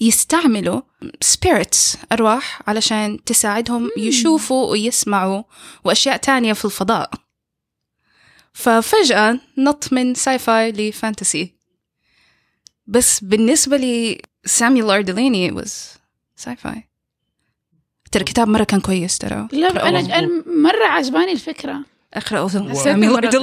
يستعملوا 0.00 0.80
spirits 1.24 1.96
أرواح 2.12 2.62
علشان 2.66 3.24
تساعدهم 3.24 3.90
يشوفوا 3.96 4.70
ويسمعوا 4.70 5.42
وأشياء 5.84 6.16
تانية 6.16 6.52
في 6.52 6.64
الفضاء. 6.64 7.10
ففجأة 8.52 9.40
نط 9.58 9.92
من 9.92 10.14
sci-fi 10.14 10.72
ل 10.72 10.81
fantasy. 10.81 11.54
بس 12.86 13.20
بالنسبة 13.24 13.76
لي 13.76 14.22
ساميول 14.44 14.90
ار 14.90 15.00
ديليني 15.00 15.62
was 15.62 15.70
sci-fi 16.36 16.89
ترى 18.10 18.20
الكتاب 18.20 18.48
مرة 18.48 18.64
كان 18.64 18.80
كويس 18.80 19.18
ترى. 19.18 19.48
لا 19.52 19.66
اقرأوه. 19.66 19.88
أنا 19.88 20.18
أنا 20.18 20.28
مرة 20.46 20.86
عجباني 20.86 21.32
الفكرة. 21.32 21.80
اقرأوا 22.14 22.48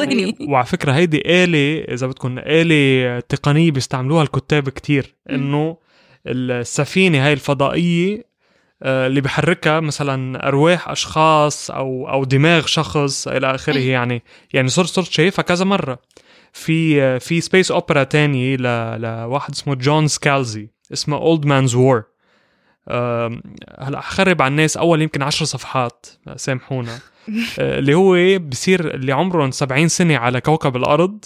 ديليني 0.05 0.37
وعلى 0.49 0.65
فكرة 0.65 0.91
هيدي 0.91 1.21
آلة 1.25 1.93
إذا 1.93 2.07
بدكم 2.07 2.39
آلة 2.39 3.19
تقنية 3.19 3.71
بيستعملوها 3.71 4.23
الكتاب 4.23 4.69
كتير 4.69 5.15
إنه 5.29 5.77
السفينة 6.27 7.25
هاي 7.25 7.33
الفضائية 7.33 8.27
آه، 8.83 9.07
اللي 9.07 9.21
بحركها 9.21 9.79
مثلا 9.79 10.47
أرواح 10.47 10.89
أشخاص 10.89 11.71
أو 11.71 12.09
أو 12.09 12.23
دماغ 12.23 12.65
شخص 12.65 13.27
إلى 13.27 13.55
آخره 13.55 13.77
أي. 13.77 13.87
يعني. 13.87 14.23
يعني 14.53 14.69
صرت 14.69 14.87
صرت 14.87 15.11
شايفها 15.11 15.43
كذا 15.43 15.65
مرة. 15.65 15.99
في 16.53 17.01
آه، 17.01 17.17
في 17.17 17.41
space 17.41 17.71
opera 17.71 18.03
تانية 18.03 18.55
ل 18.55 18.61
لواحد 19.01 19.53
اسمه 19.53 19.75
جون 19.75 20.07
سكالزي 20.07 20.69
اسمه 20.93 21.17
Old 21.17 21.45
Man's 21.45 21.75
War 21.75 22.03
هلا 23.79 24.01
حخرب 24.01 24.41
على 24.41 24.51
الناس. 24.51 24.77
أول 24.77 25.01
يمكن 25.01 25.21
عشر 25.21 25.45
صفحات 25.45 26.05
سامحونا. 26.35 26.99
آه، 27.59 27.79
اللي 27.79 27.93
هو 27.93 28.39
بصير 28.39 28.95
اللي 28.95 29.11
عمرهم 29.11 29.51
70 29.51 29.87
سنة 29.87 30.17
على 30.17 30.41
كوكب 30.41 30.75
الأرض 30.75 31.25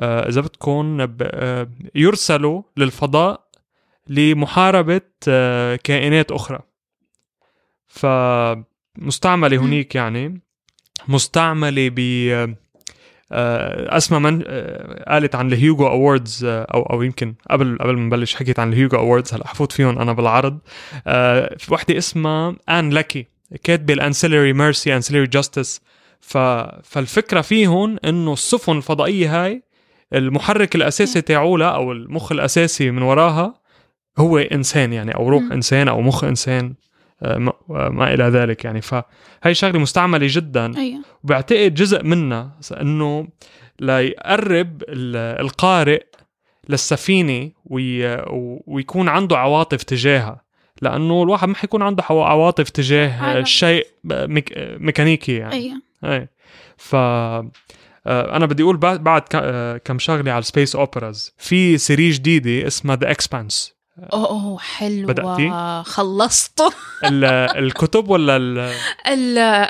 آه، 0.00 0.28
إذا 0.28 0.40
بدكم 0.40 1.06
آه، 1.22 1.68
يرسلوا 1.94 2.62
للفضاء 2.76 3.48
لمحاربة 4.08 5.00
كائنات 5.84 6.32
أخرى. 6.32 6.58
فمستعملة 7.86 9.56
هنيك 9.56 9.94
يعني. 9.94 10.40
مستعملة 11.08 11.90
ب 11.94 11.98
آه، 13.32 13.96
أسمى 13.96 14.18
من 14.18 14.42
آه، 14.46 15.04
قالت 15.12 15.34
عن 15.34 15.52
ال 15.52 15.59
Hugo 15.59 15.86
Awards 15.86 16.44
آه، 16.44 16.62
أو 16.62 16.82
أو 16.82 17.02
يمكن 17.02 17.34
قبل 17.50 17.78
قبل 17.80 17.96
ما 17.96 18.06
نبلش 18.06 18.34
حكيت 18.34 18.58
عن 18.58 18.72
ال 18.72 18.77
Hugo 18.77 18.98
Awards 18.98 19.34
هلا 19.34 19.46
حفوت 19.46 19.72
فيهم 19.72 19.98
أنا 19.98 20.12
بالعرض. 20.12 20.58
في 21.58 21.66
وحدة 21.70 21.98
اسمها 21.98 22.56
Ann 22.68 22.90
Leckie 22.90 23.26
كاتبة 23.64 23.94
ال 23.94 24.00
Ancillary 24.00 24.52
Mercy 24.52 24.96
Ancillary 24.96 25.26
Justice 25.26 25.80
ف 26.20 26.38
فالفكرة 26.82 27.40
فيهم 27.40 27.98
إنه 28.04 28.32
السفن 28.32 28.76
الفضائية 28.76 29.44
هاي 29.44 29.62
المحرك 30.12 30.74
الأساسي 30.74 31.20
تاعولها 31.20 31.68
أو 31.68 31.92
المخ 31.92 32.32
الأساسي 32.32 32.90
من 32.90 33.02
وراها 33.02 33.54
هو 34.18 34.38
إنسان 34.38 34.92
يعني 34.92 35.14
أو 35.14 35.28
روح. 35.28 35.42
إنسان 35.52 35.88
أو 35.88 36.00
مخ 36.00 36.24
إنسان. 36.24 36.74
آه، 37.22 37.38
ما, 37.38 37.52
ما 37.68 38.14
إلى 38.14 38.24
ذلك 38.24 38.64
يعني. 38.64 38.80
فهي 38.80 39.54
شغلة 39.54 39.78
مستعملة 39.78 40.26
جدا. 40.30 40.76
أيوة. 40.78 41.00
وبعتقد 41.24 41.74
جزء 41.74 42.02
منها 42.02 42.50
إنه 42.80 43.28
ليقرب 43.80 44.82
ال- 44.88 45.40
القارئ 45.40 46.02
للسفينة 46.68 47.50
وي 47.64 48.16
ويكون 48.66 49.08
عنده 49.08 49.38
عواطف 49.38 49.82
تجاهها 49.82 50.44
لأنه 50.82 51.22
الواحد 51.22 51.48
ما 51.48 51.54
حيكون 51.54 51.82
عنده 51.82 52.04
عواطف 52.10 52.70
تجاه 52.70 53.22
عالم. 53.22 53.44
شيء 53.44 53.86
ميك... 54.04 54.52
ميكانيكي 54.58 55.32
يعني. 55.36 55.54
أيوة. 55.54 55.82
أي. 56.04 56.28
ف 56.76 56.94
آه، 56.94 58.36
أنا 58.36 58.46
بدي 58.46 58.62
أقول 58.62 58.76
بعد 58.76 59.24
آه، 59.34 59.76
كم 59.76 59.98
شغلة 59.98 60.30
على 60.32 60.38
ال 60.38 60.44
space 60.44 60.76
operas 60.76 61.34
في 61.38 61.78
series 61.78 62.10
جديدة 62.10 62.66
اسمها 62.66 62.96
The 62.96 63.10
Expanse 63.10 63.77
أوه 64.12 64.58
حلوة 64.58 65.12
بدأتي؟ 65.12 65.50
خلصت 65.90 66.62
الكتب 67.62 68.08
ولا 68.08 68.36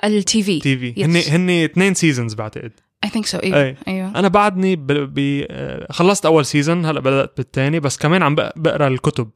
ال 0.07 0.43
TV 0.43 0.57
ال 0.57 0.77
TV. 0.79 1.05
هن 1.05 1.17
هن 1.35 1.51
اثنين 1.51 1.95
seasons 1.95 2.35
بعتقد. 2.35 2.73
I 3.07 3.09
think 3.09 3.27
so 3.33 3.35
أيوه 3.45 3.57
إيه 3.57 3.77
أيوه. 3.88 4.09
أنا 4.19 4.29
بعدني 4.29 4.77
ب... 4.77 4.87
ب... 4.87 5.47
خلصت 5.93 6.27
أول 6.27 6.47
season 6.47 6.85
هلأ 6.85 7.01
بدأت 7.01 7.33
بالثاني 7.37 7.81
بس 7.81 7.97
كمان 7.99 8.23
عم 8.23 8.35
بق- 8.35 8.53
بقرأ 8.57 8.88
الكتب. 8.88 9.31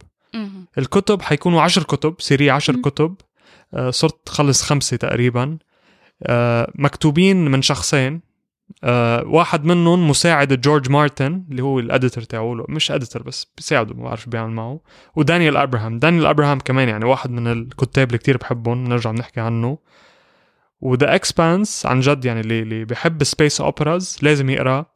الكتب 0.78 1.22
حيكونوا 1.22 1.62
عشر 1.62 1.82
كتب 1.82 2.14
series 2.18 2.50
عشر 2.50 2.72
مم. 2.76 2.82
كتب. 2.82 3.14
آه، 3.74 3.90
صرت 3.90 4.28
خلص 4.28 4.62
خمسة 4.62 4.96
تقريبا. 4.96 5.58
آه، 6.22 6.72
مكتوبين 6.74 7.44
من 7.44 7.62
شخصين. 7.62 8.20
آه، 8.84 9.24
واحد 9.26 9.64
منهم 9.64 10.10
مساعد 10.10 10.60
جورج 10.60 10.90
مارتن 10.90 11.44
اللي 11.50 11.62
هو 11.62 11.78
ال 11.78 11.85
editor 11.85 12.24
تاعه 12.24 12.64
مش 12.68 12.90
editor 12.90 13.22
بس 13.22 13.46
بيساعده 13.56 13.94
ما 13.94 14.02
بعرف 14.04 14.28
بيعمل 14.28 14.52
معه 14.52 14.80
ودانيال 15.16 15.56
أبراهام. 15.56 15.98
دانيال 15.98 16.26
أبراهام 16.26 16.58
كمان 16.58 16.88
يعني 16.88 17.04
واحد 17.04 17.30
من 17.30 17.46
الكتاب 17.52 18.06
اللي 18.06 18.18
كتير 18.18 18.36
بحبهم 18.36 18.84
بنرجع 18.84 19.10
بنحكي 19.10 19.40
عنه. 19.40 19.78
و 20.80 20.89
The 20.89 21.14
Expanse 21.14 21.86
عن 21.86 22.00
جد 22.00 22.24
يعني 22.24 22.40
اللي 22.40 22.62
اللي 22.62 22.84
بحب 22.84 23.24
space 23.24 23.60
operas 23.60 24.18
لازم 24.22 24.50
يقرأ. 24.50 24.86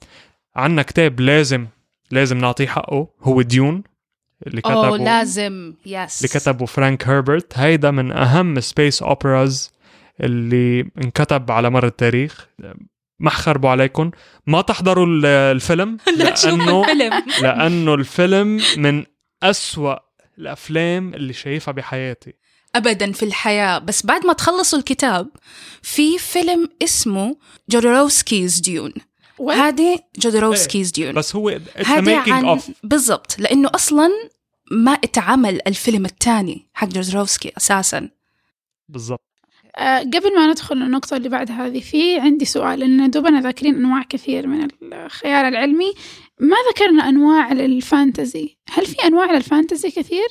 عنا 0.57 0.83
كتاب 0.83 1.21
لازم 1.21 1.67
لازم 2.11 2.39
نعطيه 2.39 2.67
حقه 2.67 3.09
هو 3.23 3.43
Dune 3.43 3.83
اللي 4.47 4.61
كتبه 4.61 4.97
لازم. 4.97 5.75
yes 5.87 6.25
اللي 6.25 6.29
كتبه 6.29 6.67
فرانك 6.67 7.09
هربرت 7.09 7.59
هيدا 7.59 7.91
من 7.91 8.13
أهم 8.13 8.61
space 8.61 9.03
operas 9.03 9.73
اللي 10.21 10.81
انكتب 10.81 11.51
على 11.51 11.71
مر 11.71 11.87
التاريخ. 11.87 12.49
ما 13.19 13.31
حخربوا 13.31 13.71
عليكم 13.71 14.11
ما 14.47 14.61
تحضروا 14.61 15.07
ال- 15.07 15.27
الفيلم 15.27 15.97
لا 16.19 16.31
تشوفوا 16.31 16.57
لأنه 16.57 16.83
الفيلم؟ 16.93 17.23
لأنه 17.43 17.95
الفيلم 17.95 18.61
من 18.77 19.05
أسوأ 19.43 19.97
الأفلام 20.39 21.15
اللي 21.15 21.33
شايفها 21.33 21.73
بحياتي. 21.73 22.33
ابدا 22.75 23.13
في 23.13 23.25
الحياة. 23.25 23.79
بس 23.79 24.07
بعد 24.07 24.27
ما 24.27 24.33
تخلصوا 24.33 24.79
الكتاب 24.79 25.29
في 25.83 26.19
فيلم 26.19 26.69
اسمه 26.83 27.37
جودوروفسكيز 27.71 28.61
ديون? 28.61 28.93
هذه 29.51 29.99
جودوروفسكيز 30.19 30.91
ديون 30.91 31.15
بس 31.15 31.37
هو 31.37 31.59
making 31.79 32.29
عن 32.29 32.61
بالضبط 32.83 33.39
لأنه 33.39 33.71
أصلا 33.75 34.09
ما 34.71 34.93
اتعمل 34.93 35.61
الفيلم 35.67 36.05
الثاني 36.05 36.69
حق 36.75 36.89
جودوروفسكي 36.89 37.53
أساسا. 37.57 38.11
بالضبط. 38.89 39.26
آه، 39.79 39.99
قبل 39.99 40.35
ما 40.35 40.51
ندخل 40.51 40.77
للنقطة 40.77 41.17
اللي 41.17 41.29
بعد 41.29 41.51
هذه 41.51 41.81
في 41.81 42.21
عندي 42.21 42.45
سؤال 42.45 42.83
إن 42.83 43.11
دوبنا 43.11 43.41
ذاكرين 43.41 43.75
أنواع 43.75 44.03
كثير 44.03 44.47
من 44.47 44.69
الخيال 44.93 45.47
العلمي 45.47 45.95
ما 46.41 46.57
ذكرنا 46.71 47.09
أنواع 47.09 47.53
للفانتزي 47.53 48.57
هل 48.71 48.87
في 48.87 48.97
أنواع 49.07 49.33
للفانتزي 49.33 49.91
كثير؟ 49.91 50.29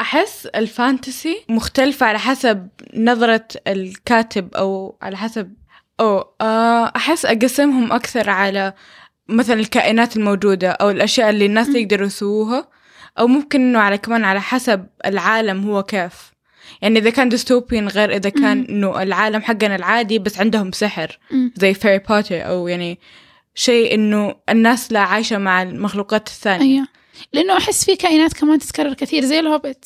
أحس 0.00 0.46
ال 0.46 0.58
fantasy 0.58 1.44
مختلفة 1.48 2.06
على 2.06 2.18
حسب 2.18 2.68
نظرة 2.94 3.48
الكاتب 3.66 4.54
أو 4.54 4.98
على 5.02 5.16
حسب 5.16 5.54
أو 6.00 6.34
آه، 6.40 6.92
أحس 6.96 7.26
أقسمهم 7.26 7.92
أكثر 7.92 8.30
على 8.30 8.72
مثلا 9.28 9.60
الكائنات 9.60 10.16
الموجودة 10.16 10.70
أو 10.70 10.90
الأشياء 10.90 11.30
اللي 11.30 11.46
الناس. 11.46 11.68
يقدروا 11.68 12.06
يسووها 12.06 12.68
أو 13.18 13.26
ممكن 13.26 13.60
إنه 13.60 13.78
على 13.78 13.98
كمان 13.98 14.24
على 14.24 14.40
حسب 14.40 14.86
العالم 15.06 15.70
هو 15.70 15.82
كيف 15.82 16.31
يعني 16.82 16.98
إذا 16.98 17.10
كان 17.10 17.28
dystopian 17.28 17.88
غير 17.88 18.16
إذا 18.16 18.30
كان. 18.30 18.66
إنه 18.68 19.02
العالم 19.02 19.42
حقنا 19.42 19.76
العادي 19.76 20.18
بس 20.18 20.40
عندهم 20.40 20.72
سحر 20.72 21.18
مم. 21.30 21.52
زي 21.56 21.74
هاري 21.74 21.98
بوتر 21.98 22.46
أو 22.46 22.68
يعني 22.68 22.98
شيء 23.54 23.94
إنه 23.94 24.34
الناس 24.48 24.92
لا 24.92 25.00
عايشة 25.00 25.38
مع 25.38 25.62
المخلوقات 25.62 26.28
الثانية 26.28 26.74
أيوة 26.74 26.88
لأنه 27.32 27.56
أحس 27.56 27.84
في 27.84 27.96
كائنات 27.96 28.32
كمان 28.32 28.58
تتكرر 28.58 28.94
كثير 28.94 29.24
زي 29.24 29.40
الهوبيت 29.40 29.84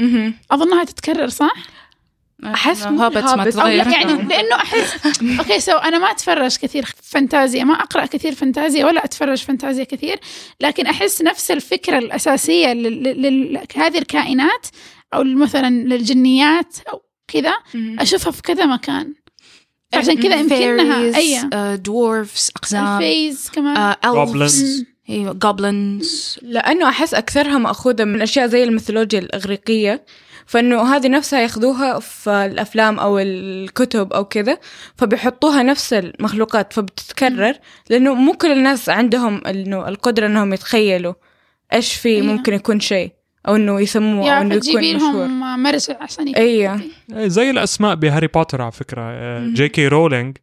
مهم. 0.00 0.34
أظنها 0.50 0.84
تتكرر 0.84 1.28
صح؟ 1.28 1.54
أحس 2.44 2.86
مو 2.86 3.02
hobbits 3.02 3.32
ما 3.32 3.50
تغير 3.50 3.86
يعني 3.86 4.12
لأنه 4.22 4.56
أحس 4.56 5.06
okay 5.40 5.60
so 5.60 5.72
أنا 5.72 5.98
ما 5.98 6.10
أتفرج 6.10 6.56
كثير 6.56 6.84
فانتازيا 7.02 7.64
ما 7.64 7.74
أقرأ 7.74 8.06
كثير 8.06 8.34
فانتازيا 8.34 8.86
ولا 8.86 9.04
أتفرج 9.04 9.38
فانتازيا 9.38 9.84
كثير 9.84 10.20
لكن 10.60 10.86
أحس 10.86 11.22
نفس 11.22 11.50
الفكرة 11.50 11.98
الأساسية 11.98 12.72
لهذه 12.72 13.98
الكائنات 13.98 14.66
أو 15.14 15.24
مثلا 15.24 15.70
للجنيات 15.70 16.76
أو 16.92 17.02
كذا 17.28 17.54
مهم. 17.74 18.00
أشوفها 18.00 18.30
في 18.32 18.42
كذا 18.42 18.66
مكان. 18.66 19.14
عشان 19.94 20.22
كذا 20.22 20.36
يمكنها 20.36 21.16
أي 21.16 21.50
Dwarves 21.76 22.50
أقزام. 22.56 22.86
Elves 22.86 23.50
كمان. 23.52 23.94
Goblins. 23.94 24.84
أيوه 25.10 25.32
goblins 25.32 26.38
لأنه 26.42 26.88
أحس 26.88 27.14
أكثرها 27.14 27.58
مأخوذة 27.58 28.04
من 28.04 28.22
أشياء 28.22 28.46
زي 28.46 28.64
الميثولوجيا 28.64 29.18
الإغريقية 29.18 30.04
فإنه 30.46 30.96
هذه 30.96 31.08
نفسها 31.08 31.40
ياخذوها 31.40 31.98
في 31.98 32.30
الأفلام 32.30 32.98
أو 32.98 33.18
الكتب 33.18 34.12
أو 34.12 34.24
كذا 34.24 34.58
فبيحطوها 34.96 35.62
نفس 35.62 35.92
المخلوقات 35.92 36.72
فبتتكرر 36.72 37.54
لأنه 37.90 38.14
مو 38.14 38.32
كل 38.32 38.52
الناس 38.52 38.88
عندهم 38.88 39.46
إنه 39.46 39.88
القدرة 39.88 40.26
إنهم 40.26 40.52
يتخيلوا 40.52 41.14
إيش 41.72 41.94
في 41.94 42.08
أيوة. 42.08 42.26
ممكن 42.26 42.54
يكون 42.54 42.80
شيء. 42.80 43.12
أو 43.48 43.56
إنه 43.56 43.80
يسموه 43.80 44.40
إنه 44.40 44.58
تجيبي 44.58 44.86
يكون 44.90 44.96
مشهور 44.96 45.26
لهم 45.26 45.62
مرجع 45.62 45.94
عشان 46.02 46.28
يكون. 46.28 46.42
أيوة 46.42 46.80
إيه، 47.12 47.28
زي 47.28 47.50
الأسماء 47.50 47.94
بهاري 47.94 48.26
بوتر 48.26 48.62
على 48.62 48.72
فكرة. 48.72 49.00
مم. 49.02 49.54
جي 49.54 49.68
كي 49.68 49.88
رولينج 49.88 50.36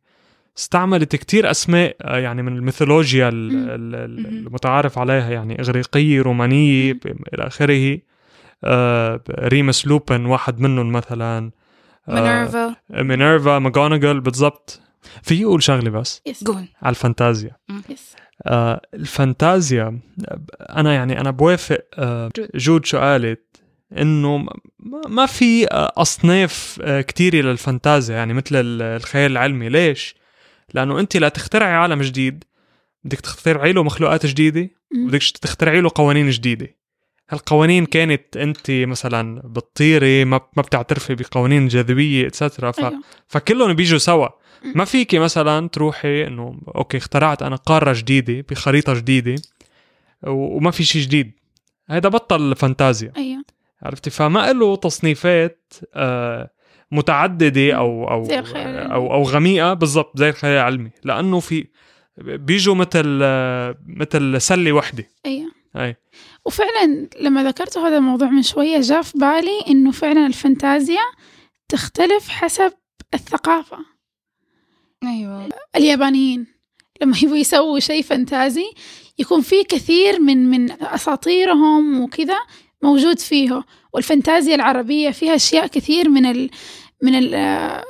استعملت 0.57 1.15
كتير 1.15 1.51
أسماء 1.51 1.95
آه، 2.01 2.17
يعني 2.17 2.41
من 2.41 2.55
الميثولوجيا. 2.57 3.29
المتعارف 3.33 4.97
عليها 4.99 5.29
يعني 5.29 5.59
إغريقية 5.61 6.21
رومانية 6.21 6.93
ب- 6.93 6.99
إلى 7.33 7.47
آخره. 7.47 7.99
آه، 8.63 9.21
ريمس 9.39 9.87
لوبن 9.87 10.25
واحد 10.25 10.59
منهم 10.59 10.91
مثلا. 10.91 11.51
آه، 12.09 12.13
مينيرفا. 12.21 12.75
مينيرفا 12.89 13.59
ماكجوناجل 13.59 14.19
بالضبط. 14.19 14.81
في 15.23 15.41
يقول 15.41 15.63
شغلة 15.63 15.89
بس. 15.89 16.21
yes 16.25 16.43
قول 16.43 16.65
على 16.81 16.89
الفانتازيا. 16.89 17.51
yes 17.89 18.15
آه 18.47 18.81
الفانتازيا 18.93 19.99
أنا 20.59 20.93
يعني 20.93 21.21
أنا 21.21 21.31
بوافق 21.31 21.79
آه 21.93 22.29
جود. 22.55 22.85
شو 22.85 22.97
قالت 22.97 23.45
إنه 23.97 24.37
ما, 24.37 25.01
ما 25.07 25.25
في 25.25 25.67
آه 25.71 25.91
أصناف 25.97 26.79
آه 26.83 27.01
كتيرة 27.01 27.41
للفانتازيا 27.41 28.15
يعني 28.15 28.33
مثل 28.33 28.55
ال- 28.55 28.81
الخيال 28.81 29.31
العلمي. 29.31 29.69
ليش؟ 29.69 30.15
لأنه 30.73 30.99
أنت 30.99 31.17
لا 31.17 31.29
تخترعي 31.29 31.73
عالم 31.73 32.01
جديد 32.01 32.43
بدك 33.03 33.19
تخترعي 33.21 33.73
له 33.73 33.83
مخلوقات 33.83 34.25
جديدة 34.25 34.69
مم. 34.95 35.07
بدك 35.07 35.21
تخترعي 35.41 35.81
له 35.81 35.89
قوانين 35.95 36.29
جديدة. 36.29 36.75
هالقوانين 37.29 37.85
كانت 37.85 38.37
أنت 38.37 38.71
مثلا 38.71 39.41
بتطيري 39.45 40.25
ما 40.25 40.41
ما 40.57 40.61
بتعترفي 40.61 41.15
بقوانين 41.15 41.63
الجاذبيه 41.63 42.27
etcetera 42.27 42.71
ف... 42.71 42.79
أيوة. 42.79 43.01
فكلهم 43.27 43.73
بيجوا 43.73 43.97
سوا. 43.99 44.27
ما 44.63 44.85
فيكي 44.85 45.19
مثلا 45.19 45.69
تروحي 45.69 46.27
إنه 46.27 46.61
okay 46.75 46.97
اخترعت 46.97 47.43
أنا 47.43 47.55
قارة 47.55 47.93
جديدة 47.93 48.45
بخريطة 48.49 48.93
جديدة 48.93 49.35
وما 50.27 50.71
في 50.71 50.83
شيء 50.83 51.01
جديد. 51.01 51.31
هيدا 51.89 52.09
بطل 52.09 52.55
فانتازيا. 52.55 53.11
أيوة. 53.17 53.43
عرفتي؟ 53.81 54.09
فما 54.09 54.53
له 54.53 54.75
تصنيفات 54.75 55.73
آه 55.93 56.49
متعددة 56.91 57.73
أو 57.73 58.11
أو 58.11 58.23
زي 58.23 58.39
الخيال 58.39 58.67
العلمي. 58.67 58.93
أو 58.93 59.13
أو 59.13 59.23
غميقة 59.23 59.73
بالضبط 59.73 60.17
زي 60.17 60.29
الخيال 60.29 60.53
العلمي. 60.53 60.91
لأنه 61.03 61.39
في 61.39 61.67
بيجوا 62.17 62.75
مثل 62.75 63.19
آه، 63.23 63.75
مثل 63.87 64.41
سلة 64.41 64.71
وحدة. 64.71 65.05
أيوة. 65.25 65.51
اي 65.75 65.95
وفعلا 66.45 67.09
لما 67.19 67.43
ذكرت 67.43 67.77
هذا 67.77 67.97
الموضوع 67.97 68.29
من 68.29 68.41
شوية 68.41 68.81
جاء 68.81 69.01
في 69.01 69.17
بالي 69.17 69.63
إنه 69.67 69.91
فعلا 69.91 70.27
الفانتازيا 70.27 71.01
تختلف 71.69 72.29
حسب 72.29 72.73
الثقافة. 73.13 73.77
أيوه. 75.03 75.49
اليابانيين. 75.75 76.47
لما 77.01 77.17
يبغوا 77.23 77.37
يسووا 77.37 77.79
شيء 77.79 78.03
فانتازي 78.03 78.71
يكون 79.19 79.41
فيه 79.41 79.63
كثير 79.63 80.19
من 80.19 80.49
من 80.49 80.71
أساطيرهم 80.81 82.01
وكذا 82.01 82.37
موجود 82.83 83.19
فيه. 83.19 83.63
والفانتازيا 83.93 84.55
العربية 84.55 85.09
فيها 85.09 85.35
أشياء 85.35 85.67
كثير 85.67 86.09
من 86.09 86.25
ال 86.25 86.49
من 87.03 87.15
ال 87.15 87.35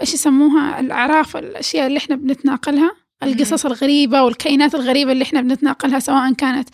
إيش 0.01 0.13
يسموها؟ 0.13 0.79
الأعراف 0.79 1.37
الأشياء 1.37 1.87
اللي 1.87 1.97
إحنا 1.97 2.15
بنتناقلها 2.15 2.91
القصص 3.23 3.65
الغريبة 3.65 4.23
والكائنات 4.23 4.75
الغريبة 4.75 5.11
اللي 5.11 5.23
إحنا 5.23 5.41
بنتناقلها 5.41 5.99
سواء 5.99 6.33
كانت 6.33 6.69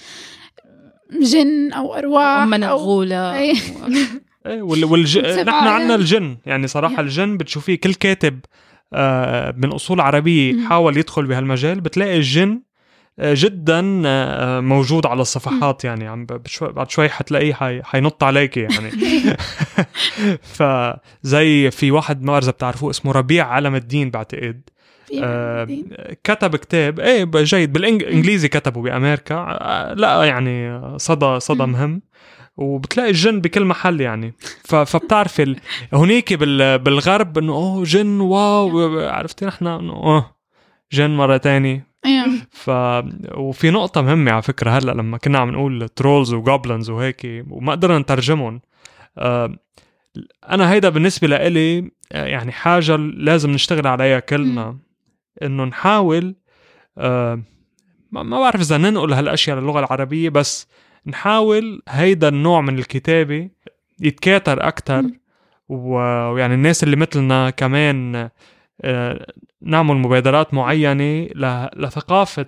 جن 1.12 1.74
أو 1.74 1.96
أرواح 1.96 2.46
من 2.46 2.64
أو 2.64 2.78
الغولة 2.78 3.38
أي. 3.38 3.54
إيه 4.46 4.62
وال 4.62 4.86
والج... 4.86 5.18
نحن 5.48 5.50
عندنا. 5.50 5.96
الجن. 5.96 6.38
يعني 6.46 6.68
صراحة. 6.68 7.02
الجن 7.02 7.38
بتشوفيه 7.38 7.76
كل 7.76 7.94
كاتب. 7.94 8.40
من 9.58 9.72
أصول 9.72 10.00
عربية 10.02 10.54
مم. 10.54 10.70
حاول 10.70 10.98
يدخل 10.98 11.26
بهالمجال 11.26 11.82
بتلاقي 11.82 12.18
الجن 12.18 12.62
آه، 13.20 13.34
جدا 13.38 14.02
آه، 14.06 14.60
موجود 14.60 15.06
على 15.06 15.22
الصفحات 15.22 15.84
يعني 15.84 16.08
عم 16.08 16.26
بعد 16.62 16.90
شوي 16.90 17.10
حتلاقيه 17.10 17.54
حي... 17.54 17.84
حينط 17.84 18.24
عليك 18.24 18.58
يعني. 18.58 18.92
فزي 20.56 21.72
في 21.72 21.92
واحد 21.92 22.22
ما 22.22 22.32
بعرف 22.32 22.44
إذا 22.44 22.52
بتعرفوه 22.52 22.90
اسمه 22.90 23.12
ربيع 23.12 23.48
علم 23.48 23.76
الدين 23.76 24.12
بعتقد. 24.12 24.62
آه،. 25.24 25.68
كتب 26.24 26.56
كتاب. 26.56 27.00
إيه 27.00 27.26
جيد. 27.36 27.74
بالانجليزي 27.74 28.48
كتبه 28.48 28.82
بأمريكا. 28.82 29.36
آه، 29.36 29.94
لا 29.94 30.24
يعني 30.24 30.80
صدى 31.00 31.40
صدى. 31.40 31.66
مهم. 31.66 32.02
وبتلاقي 32.58 33.10
الجن 33.10 33.42
بكل 33.42 33.66
محل 33.66 34.02
يعني. 34.02 34.34
ف- 34.64 34.76
فبتعرف 34.76 35.42
ال... 35.42 35.60
هنيك 35.94 36.34
بال... 36.34 36.80
بالغرب 36.80 37.38
إنه 37.38 37.54
أوه 37.54 37.84
جن 37.84 38.20
wow 38.20 39.00
عرفتي 39.00 39.46
نحن؟ 39.46 39.68
إنه 39.68 39.94
أوه 39.94 40.36
جن 40.92 41.10
مرة 41.16 41.38
تانية 41.38 41.88
أيوه 42.06 42.28
ف 42.52 42.70
وفي 43.38 43.70
نقطة 43.72 44.02
مهمة 44.02 44.32
على 44.32 44.42
فكرة 44.42 44.72
هلأ 44.72 44.92
لما 44.92 45.18
كنا 45.18 45.40
عم 45.40 45.50
نقول 45.52 45.90
trolls 45.90 46.34
و 46.34 46.41
goblins 46.41 46.90
وهيك 46.90 47.46
وما 47.50 47.72
قدرنا 47.72 48.00
نترجمهم. 48.00 48.62
آه، 49.18 49.56
أنا 50.50 50.72
هيدا 50.72 50.90
بالنسبة 50.90 51.28
لإلي 51.28 51.92
آه، 52.12 52.26
يعني 52.26 52.52
حاجة 52.52 52.96
لازم 52.96 53.52
نشتغل 53.52 53.88
عليها 53.88 54.20
كلنا. 54.20 54.78
إنه 55.44 55.64
نحاول 55.66 56.36
آه، 56.98 57.42
ما 58.12 58.24
ما 58.24 58.40
بعرف 58.40 58.62
إذا 58.62 58.78
ننقل 58.78 59.14
هالأشياء 59.14 59.58
للغة 59.60 59.80
العربية 59.80 60.30
بس 60.30 60.68
نحاول 61.08 61.82
هيدا 61.90 62.28
النوع 62.28 62.62
من 62.62 62.80
الكتابة 62.80 63.50
يتكاثر 64.00 64.68
أكتر 64.68 65.04
ويعني 65.70 66.54
الناس 66.54 66.84
اللي 66.84 66.96
مثلنا 66.96 67.50
كمان 67.50 68.30
آه، 68.82 69.28
نعمل 69.62 69.96
مبادرات 69.96 70.54
معينة 70.54 71.28
لثقافة 71.76 72.46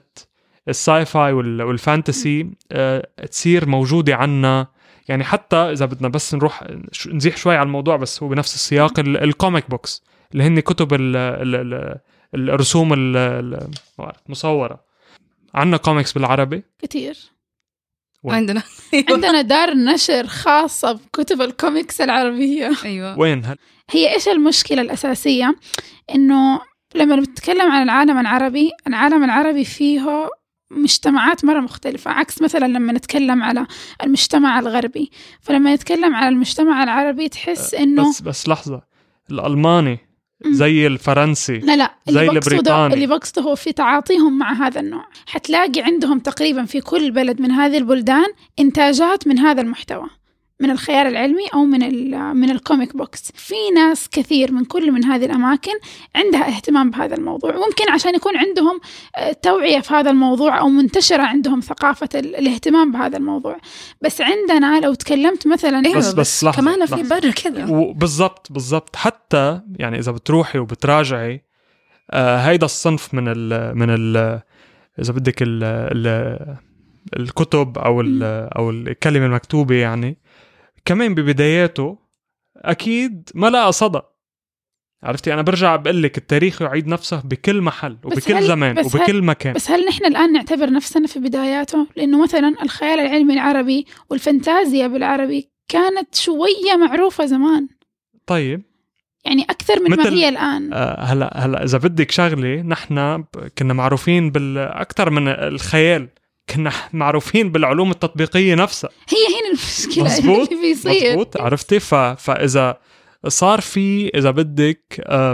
ال 0.68 1.06
sci-fi 1.06 1.32
وال- 1.34 1.62
وال 1.62 1.82
fantasy 1.82 2.52
آه، 2.72 3.08
تصير 3.32 3.70
موجودة 3.70 4.16
عنا. 4.16 4.68
يعني 5.10 5.24
حتى 5.24 5.56
إذا 5.56 5.86
بدنا 5.86 6.08
بس 6.08 6.36
نروح 6.36 6.64
نزيح 7.08 7.38
شوي 7.38 7.56
على 7.56 7.66
الموضوع 7.68 7.96
بس 7.96 8.24
هو 8.24 8.30
بنفس 8.30 8.56
السياق 8.56 9.00
ال- 9.00 9.18
ال 9.24 9.31
comic 9.31 9.70
books 9.70 10.04
اللي 10.32 10.44
هن 10.44 10.60
كتب 10.60 10.94
ال 10.94 11.16
ال 11.16 11.56
ال 12.36 12.50
الرسوم 12.50 12.94
المصورة. 14.28 14.84
عنا 15.56 15.78
كوميكس 15.78 16.14
بالعربي. 16.14 16.64
كتير. 16.82 17.18
وين؟ 18.24 18.36
عندنا. 18.36 18.64
عندنا 19.10 19.42
دار 19.42 19.74
نشر 19.74 20.28
خاصة 20.28 20.92
بكتب 20.92 21.42
الكوميكس 21.42 22.02
العربية. 22.02 22.72
أيوه. 22.86 23.20
وين؟ 23.20 23.46
هل 23.46 23.58
هي 23.92 24.14
إيش 24.14 24.28
المشكلة 24.28 24.82
الأساسية؟ 24.82 25.56
إنه 26.16 26.62
لما 26.96 27.16
نتكلم 27.16 27.72
عن 27.72 27.84
العالم 27.84 28.18
العربي 28.18 28.72
العالم 28.88 29.24
العربي 29.24 29.66
فيه 29.66 30.30
مجتمعات 30.72 31.46
مرة 31.46 31.60
مختلفة. 31.60 32.12
عكس 32.12 32.42
مثلا 32.42 32.66
لما 32.66 32.94
نتكلم 32.94 33.44
على 33.44 33.68
المجتمع 34.04 34.60
الغربي. 34.60 35.12
فلما 35.42 35.76
نتكلم 35.76 36.16
على 36.16 36.30
المجتمع 36.30 36.84
العربي 36.84 37.30
تحس 37.30 37.74
إنه 37.74 38.10
بس 38.10 38.22
بس 38.22 38.48
لحظة. 38.48 38.82
الألماني. 39.32 40.07
زي 40.46 40.88
الفرنسي 40.88 41.58
لا 41.58 41.76
لا 41.76 41.96
زي 42.08 42.20
اللي 42.20 42.40
بقصده 42.40 42.56
البريطاني. 42.56 42.94
اللي 42.94 43.08
بقصده 43.08 43.42
هو 43.42 43.56
في 43.56 43.72
تعاطيهم 43.72 44.38
مع 44.38 44.54
هذا 44.54 44.80
النوع. 44.80 45.06
حتلاقي 45.26 45.82
عندهم 45.82 46.20
تقريبا 46.20 46.66
في 46.66 46.82
كل 46.82 47.12
بلد 47.12 47.42
من 47.42 47.52
هذه 47.52 47.78
البلدان 47.78 48.28
إنتاجات 48.60 49.28
من 49.28 49.40
هذا 49.40 49.62
المحتوى. 49.62 50.08
من 50.60 50.72
الخيال 50.72 51.08
العلمي 51.08 51.48
أو 51.54 51.66
من 51.66 51.84
ال- 51.84 52.34
من 52.36 52.50
ال 52.50 52.58
comic 52.58 52.98
books 52.98 53.32
في 53.36 53.56
ناس 53.76 54.10
كثير 54.10 54.52
من 54.52 54.66
كل 54.66 54.92
من 54.92 55.06
هذه 55.06 55.26
الأماكن 55.26 55.72
عندها 56.16 56.48
اهتمام 56.48 56.92
بهذا 56.92 57.16
الموضوع. 57.16 57.52
ممكن 57.52 57.92
عشان 57.92 58.16
يكون 58.16 58.38
عندهم 58.38 58.80
آه، 59.16 59.32
توعية 59.32 59.80
في 59.80 59.94
هذا 59.94 60.10
الموضوع 60.12 60.60
أو 60.60 60.70
منتشرة 60.70 61.22
عندهم 61.24 61.60
ثقافة 61.60 62.10
ال- 62.16 62.36
الاهتمام 62.36 62.92
بهذا 62.92 63.18
الموضوع. 63.18 63.58
بس 64.02 64.22
عندنا 64.22 64.80
لو 64.80 64.94
تكلمت 64.94 65.48
مثلا 65.48 65.86
أيوه 65.86 65.98
بس- 65.98 66.08
بس, 66.08 66.14
بس 66.14 66.44
لحظة، 66.44 66.62
كمان 66.62 66.86
في. 66.86 67.04
برا 67.04 67.32
كذا. 67.32 67.66
وبالضبط 67.70 68.52
بالضبط 68.52 68.96
حتى 68.96 69.62
يعني 69.80 70.00
إذا 70.00 70.12
بتروحي 70.12 70.60
وبتراجعي 70.60 71.44
آه 72.12 72.38
هيدا 72.38 72.66
الصنف 72.66 73.14
من 73.14 73.24
ال 73.28 73.78
من 73.78 73.90
ال 73.90 74.42
إذا 75.02 75.14
بدك 75.14 75.42
ال 75.42 75.64
ال 75.64 76.56
الكتب 77.20 77.78
أو 77.78 78.02
ال 78.02 78.24
أو 78.58 78.70
الكلمة 78.70 79.26
المكتوبة 79.26 79.76
يعني 79.76 80.18
كمان 80.88 81.16
ببداياته 81.16 81.98
أكيد 82.58 83.30
ما 83.36 83.50
لقى 83.50 83.72
صدى. 83.72 84.02
عرفتي؟ 85.04 85.34
أنا 85.34 85.42
برجع 85.42 85.76
بقول 85.76 86.04
لك 86.04 86.18
التاريخ 86.18 86.62
يعيد 86.62 86.88
نفسه 86.88 87.22
بكل 87.26 87.62
محل 87.62 87.98
وبكل 88.04 88.44
زمان 88.44 88.80
وبكل 88.80 89.22
مكان. 89.22 89.54
بس 89.54 89.72
هل 89.72 89.86
نحن 89.86 90.06
الآن 90.06 90.34
نعتبر 90.34 90.70
نفسنا 90.70 91.08
في 91.08 91.20
بداياته؟ 91.20 91.88
لأنه 91.96 92.24
مثلا 92.24 92.56
الخيال 92.64 93.00
العلمي 93.00 93.34
العربي 93.34 93.86
والفانتازيا 94.10 94.88
بالعربي 94.88 95.50
كانت 95.68 96.16
شوية 96.16 96.76
معروفة 96.88 97.26
زمان. 97.26 97.68
طيب. 98.28 98.64
يعني 99.26 99.44
أكثر 99.44 99.80
من 99.84 99.90
ما 99.90 100.10
هي 100.10 100.30
الآن. 100.30 100.74
آه، 100.74 101.00
هلا 101.00 101.46
هلا 101.46 101.64
إذا 101.64 101.78
بدك 101.78 102.12
شغلة 102.12 102.62
نحن 102.62 103.24
كنا 103.58 103.74
معروفين 103.74 104.32
بالاكثر 104.32 105.10
من 105.10 105.28
الخيال. 105.28 106.10
كنا 106.56 106.72
معروفين 106.94 107.52
بالعلوم 107.52 107.92
التطبيقية 107.92 108.56
نفسها. 108.56 108.90
هي 109.10 109.18
هنا 109.40 109.48
المشكلة 109.50 110.04
مزبوط، 110.04 110.52
اللي 110.52 110.62
بيصير 110.62 111.10
مزبوط 111.12 111.42
عرفتي؟ 111.42 111.80
ف... 111.80 111.96
فإذا 111.96 112.78
صار 113.28 113.62
في 113.62 114.08
إذا 114.08 114.32
بدك 114.32 115.02
آه، 115.06 115.32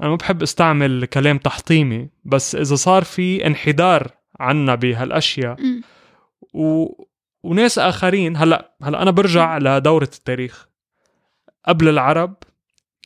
أنا 0.00 0.08
ما 0.10 0.16
بحب 0.16 0.42
أستعمل 0.42 1.04
كلام 1.04 1.38
تحطيمي 1.38 2.08
بس 2.24 2.54
إذا 2.54 2.74
صار 2.74 3.04
في 3.04 3.46
انحدار 3.46 4.10
عنا 4.40 4.74
بهالأشياء. 4.74 5.56
و... 6.54 6.86
وناس 7.42 7.78
آخرين 7.78 8.36
هلأ 8.36 8.74
هلأ 8.82 9.02
أنا 9.02 9.10
برجع 9.10 9.58
لدورة 9.58 10.10
التاريخ. 10.14 10.68
قبل 11.66 11.88
العرب 11.88 12.34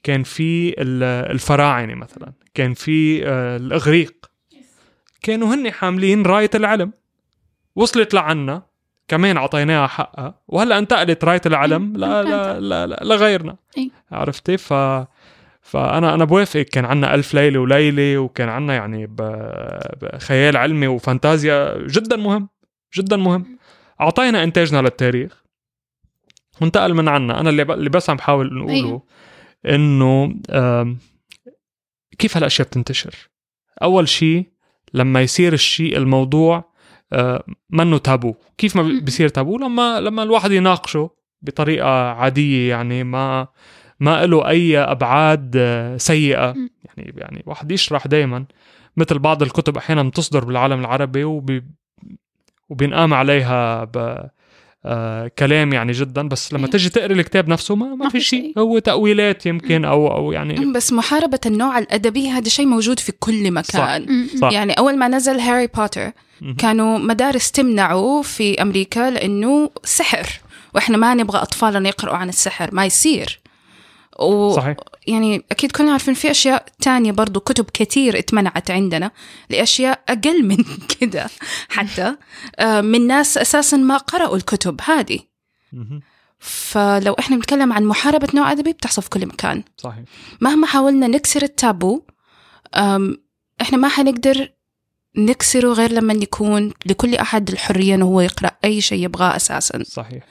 كان 0.02 0.22
في 0.22 0.68
ال- 0.82 1.30
الفراعنة 1.32 1.94
مثلا 1.94 2.32
كان 2.54 2.74
في 2.74 3.26
آه، 3.28 3.56
الإغريق. 3.56 4.26
كانوا 5.22 5.54
هن 5.54 5.70
حاملين 5.70 6.22
راية 6.22 6.50
العلم. 6.54 6.92
وصلت 7.76 8.14
لعنا 8.14 8.62
كمان 9.08 9.36
أعطيناها 9.36 9.86
حقها. 9.86 10.34
وهلأ 10.48 10.78
انتقلت 10.78 11.24
راية 11.24 11.40
العلم 11.46 11.82
مم. 11.82 11.96
لا 11.96 12.22
لا 12.22 12.60
لا 12.60 12.86
لا 12.86 13.00
لغيرنا 13.04 13.56
إيه. 13.78 13.90
عرفتي؟ 14.12 14.56
ف 14.56 14.72
فأنا 15.62 16.14
أنا 16.14 16.24
بوافقك 16.24 16.68
كان 16.68 16.84
عنا 16.84 17.14
ألف 17.14 17.34
ليلة 17.34 17.58
وليلة 17.58 18.18
وكان 18.18 18.48
عنا 18.48 18.74
يعني 18.74 19.06
ب... 19.06 19.16
بخيال 20.02 20.56
علمي 20.56 20.86
وفانتازيا 20.86 21.86
جدا 21.86 22.16
مهم 22.16 22.48
جدا 22.96 23.16
مهم. 23.16 23.58
أعطينا 24.00 24.44
إنتاجنا 24.44 24.82
للتاريخ. 24.82 25.44
وانتقل 26.60 26.94
من 26.94 27.08
عنا. 27.08 27.40
أنا 27.40 27.50
اللي, 27.50 27.64
ب... 27.64 27.70
اللي 27.70 27.90
بس 27.90 28.10
عم 28.10 28.16
بحاول 28.16 28.54
نقوله 28.54 28.74
أيوه. 28.74 29.02
إنه 29.66 30.34
كيف 32.18 32.36
هالأشياء 32.36 32.68
بتنتشر؟ 32.68 33.14
أول 33.82 34.08
شيء 34.08 34.46
لما 34.94 35.22
يصير 35.22 35.52
الشيء 35.52 35.96
الموضوع 35.96 36.75
منه 37.70 37.98
تابو 37.98 38.34
كيف 38.58 38.76
ما 38.76 38.82
مم. 38.82 39.00
بيصير 39.00 39.28
تابو 39.28 39.58
لما 39.58 40.00
لما 40.00 40.22
الواحد 40.22 40.50
يناقشه 40.50 41.10
بطريقة 41.42 42.10
عادية 42.10 42.70
يعني 42.70 43.04
ما 43.04 43.48
ما 44.00 44.26
له 44.26 44.48
أي 44.48 44.78
أبعاد 44.78 45.54
آه، 45.56 45.96
سيئة. 45.96 46.54
يعني 46.84 47.14
يعني 47.16 47.42
واحد 47.46 47.72
يشرح 47.72 48.06
دائما 48.06 48.44
مثل 48.96 49.18
بعض 49.18 49.42
الكتب 49.42 49.76
أحيانا 49.76 50.02
بتصدر 50.02 50.44
بالعالم 50.44 50.80
العربي 50.80 51.24
وبي 51.24 51.64
وبينقام 52.68 53.14
عليها 53.14 53.84
ب 53.84 54.26
آه 54.86 55.30
كلام 55.38 55.72
يعني 55.72 55.92
جدا 55.92 56.28
بس 56.28 56.52
لما 56.52 56.60
أيوة. 56.62 56.70
تجي 56.70 56.88
تقري 56.88 57.14
الكتاب 57.14 57.48
نفسه 57.48 57.74
ما, 57.74 57.94
ما, 57.94 58.08
في 58.08 58.20
شيء. 58.20 58.52
هو 58.58 58.78
تأويلات 58.78 59.46
يمكن 59.46 59.84
أو 59.84 60.08
أو 60.14 60.32
يعني 60.32 60.72
بس 60.72 60.92
محاربة 60.92 61.40
النوع 61.46 61.78
الأدبي 61.78 62.30
هذا 62.30 62.48
شيء 62.48 62.66
موجود 62.66 63.00
في 63.00 63.12
كل 63.12 63.50
مكان 63.50 64.06
مم. 64.08 64.26
صح. 64.40 64.52
يعني 64.52 64.72
أول 64.72 64.98
ما 64.98 65.08
نزل 65.08 65.40
هاري 65.40 65.66
بوتر. 65.66 66.10
كانوا 66.58 66.98
مدارس 66.98 67.50
تمنعه 67.50 68.22
في 68.22 68.62
أمريكا 68.62 69.10
لأنه 69.10 69.70
سحر 69.84 70.40
وإحنا 70.74 70.96
ما 70.96 71.14
نبغى 71.14 71.38
أطفالنا 71.38 71.88
يقرأوا 71.88 72.16
عن 72.16 72.28
السحر 72.28 72.74
ما 72.74 72.86
يصير 72.86 73.40
و... 74.20 74.52
صحيح. 74.56 74.76
يعني 75.06 75.42
أكيد 75.50 75.72
كلنا 75.72 75.92
عارفين 75.92 76.14
في 76.14 76.30
أشياء 76.30 76.66
تانية 76.80 77.12
برضو 77.12 77.40
كتب 77.40 77.64
كتير 77.64 78.18
اتمنعت 78.18 78.70
عندنا 78.70 79.10
لأشياء 79.50 80.00
أقل 80.08 80.44
من 80.44 80.56
كده 81.00 81.26
حتى. 81.68 82.16
آه، 82.58 82.80
من 82.80 83.06
ناس 83.06 83.38
أساسا 83.38 83.76
ما 83.76 83.96
قرأوا 83.96 84.36
الكتب 84.36 84.80
هذه. 84.84 85.18
فلو 86.38 87.12
إحنا 87.18 87.36
بنتكلم 87.36 87.72
عن 87.72 87.84
محاربة 87.84 88.28
نوع 88.34 88.52
أدبي 88.52 88.72
بتحصل 88.72 89.02
في 89.02 89.10
كل 89.10 89.26
مكان. 89.26 89.62
صحيح. 89.76 90.04
مهما 90.40 90.66
حاولنا 90.66 91.06
نكسر 91.06 91.42
التابو 91.42 92.02
إحنا 93.60 93.78
ما 93.78 93.88
حنقدر 93.88 94.52
نكسره 95.16 95.72
غير 95.72 95.92
لما 95.92 96.14
يكون 96.14 96.72
لكل 96.86 97.14
أحد 97.14 97.50
الحرية 97.50 97.94
انه 97.94 98.04
هو 98.06 98.20
يقرأ 98.20 98.50
أي 98.64 98.80
شيء 98.80 99.04
يبغاه 99.04 99.36
أساسا. 99.36 99.82
صحيح. 99.82 100.22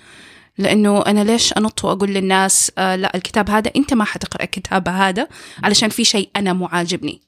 لأنه 0.58 1.02
أنا 1.02 1.24
ليش 1.24 1.54
أنط 1.54 1.86
وأقول 1.86 2.10
للناس 2.10 2.72
آه 2.78 2.96
لا 2.96 3.16
الكتاب 3.16 3.50
هذا 3.50 3.72
أنت 3.76 3.94
ما 3.94 4.04
حتقرأ 4.06 4.44
الكتاب 4.44 4.88
هذا 4.88 5.28
علشان 5.64 5.90
في 5.90 6.04
شيء 6.06 6.30
أنا 6.36 6.54
مو 6.54 6.66
عاجبني 6.66 7.22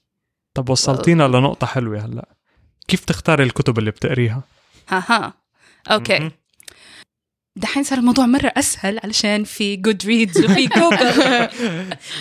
طب 0.54 0.70
وصلتينا 0.70 1.24
لنقطة 1.28 1.68
حلوة 1.68 2.06
هلأ. 2.06 2.28
كيف 2.88 3.06
تختاري 3.06 3.44
الكتب 3.44 3.80
اللي 3.80 3.92
بتقريها؟ 3.92 4.42
ها 4.90 5.04
ها 5.08 5.34
okay. 5.92 6.20
مهم. 6.20 6.32
دحين 7.56 7.84
صار 7.84 8.00
الموضوع 8.00 8.26
مرة 8.26 8.52
أسهل 8.58 9.00
علشان 9.04 9.44
في 9.44 9.76
Goodreads 9.76 10.46
وفي 10.46 10.68
جوجل 10.78 11.48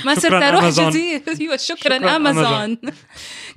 ما 0.05 0.15
صرت 0.15 0.43
أروح. 0.43 0.69
جديد. 0.69 1.29
أيوة 1.41 1.57
شكرا, 1.57 1.99
شكراً 1.99 2.17
أمازون 2.17 2.79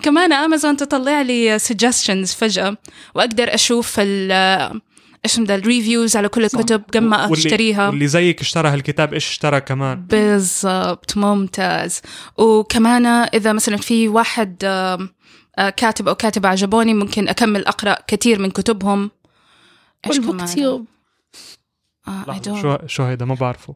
كمان 0.04 0.34
أمازون 0.34 0.78
تطلع 0.78 1.22
لي 1.22 1.60
suggestions 1.60 2.36
فجأة 2.38 2.78
وأقدر 3.16 3.54
أشوف 3.54 3.96
ال 4.00 4.82
إيش 5.26 5.40
ده 5.40 5.56
ال 5.56 5.63
reviews 5.63 6.16
على 6.16 6.30
كل 6.30 6.44
الكتب 6.44 6.84
قبل 6.94 7.08
ما 7.08 7.34
اشتريها. 7.34 7.90
واللي 7.90 8.08
زيك 8.08 8.42
اشترى 8.42 8.70
هالكتاب 8.70 9.14
إيش 9.14 9.30
اشترى 9.30 9.62
كمان؟ 9.62 10.02
بالضبط 10.02 11.18
ممتاز. 11.18 12.02
وكمان 12.38 13.06
إذا 13.06 13.54
مثلا 13.54 13.78
في 13.78 14.08
واحد 14.08 14.58
آه، 14.64 15.10
كاتب 15.70 16.08
أو 16.08 16.16
كاتبة 16.16 16.50
عجبوني 16.50 16.94
ممكن 16.94 17.28
أكمل 17.28 17.66
أقرأ 17.66 17.98
كثير 18.08 18.40
من 18.40 18.52
كتبهم. 18.52 19.12
إيش 20.08 20.20
آه 22.08 22.42
شو 22.62 22.78
شو 22.88 23.04
هيدا؟ 23.04 23.26
ما 23.26 23.36
بعرفه. 23.36 23.76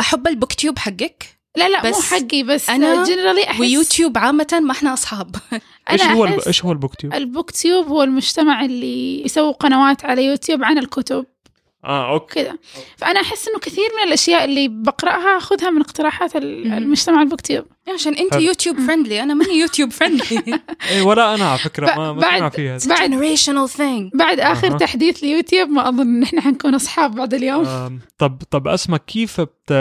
أحب 0.00 0.26
ال 0.26 0.52
BookTube 0.52 0.78
حقك؟ 0.78 1.37
لا 1.56 1.68
لا 1.68 1.82
مو 1.84 1.90
بس 1.90 2.00
حقي 2.00 2.42
بس 2.42 2.70
أنا 2.70 2.92
أنا 2.92 3.04
generally 3.04 3.44
أحس 3.44 3.60
ويوتيوب 3.60 4.18
عامة 4.18 4.60
ما 4.62 4.72
إحنا 4.72 4.92
أصحاب 4.92 5.36
إيش 5.90 6.02
أنا 6.02 6.12
هو 6.12 6.24
إيش 6.46 6.64
هو 6.64 6.72
ال 6.72 6.94
BookTube؟ 6.94 7.14
ال 7.14 7.50
BookTube 7.50 7.86
هو 7.86 8.02
المجتمع 8.02 8.64
اللي 8.64 9.24
يسووا 9.24 9.52
قنوات 9.52 10.04
على 10.04 10.24
يوتيوب 10.24 10.64
عن 10.64 10.78
الكتب 10.78 11.26
آه 11.84 12.12
okay 12.12 12.34
كذا 12.44 12.56
فأنا 12.96 13.20
أحس 13.20 13.48
إنه 13.48 13.58
كثير 13.58 13.84
من 14.02 14.08
الأشياء 14.08 14.44
اللي 14.44 14.68
بقرأها 14.68 15.36
أخذها 15.38 15.70
من 15.70 15.80
اقتراحات. 15.80 16.36
المجتمع 16.36 17.22
ال 17.22 17.40
BookTube 17.40 17.64
عشان 17.94 18.14
أنت. 18.14 18.34
YouTube 18.34 18.76
friendly 18.80 19.22
أنا 19.22 19.34
ماني 19.34 19.52
YouTube 19.58 19.90
friendly 19.92 20.42
إيه 20.90 21.02
ولا 21.02 21.34
أنا 21.34 21.48
على 21.48 21.58
فكرة 21.58 21.86
ما 21.86 22.12
ما 22.12 22.20
بعد- 22.20 22.52
فيها. 22.52 22.78
بعد 22.88 23.10
generational 23.10 23.70
thing 23.78 24.16
بعد 24.18 24.40
آخر 24.40 24.72
أها. 24.72 24.76
تحديث 24.78 25.18
ليوتيوب 25.24 25.68
ما 25.68 25.88
أظن 25.88 26.00
إن 26.00 26.22
إحنا 26.22 26.40
حنكون 26.40 26.74
أصحاب 26.74 27.14
بعد 27.14 27.34
اليوم 27.34 27.66
آم، 27.66 28.00
طب 28.18 28.42
طب 28.50 28.68
اسمع 28.68 28.96
كيف 28.96 29.40
بت... 29.40 29.72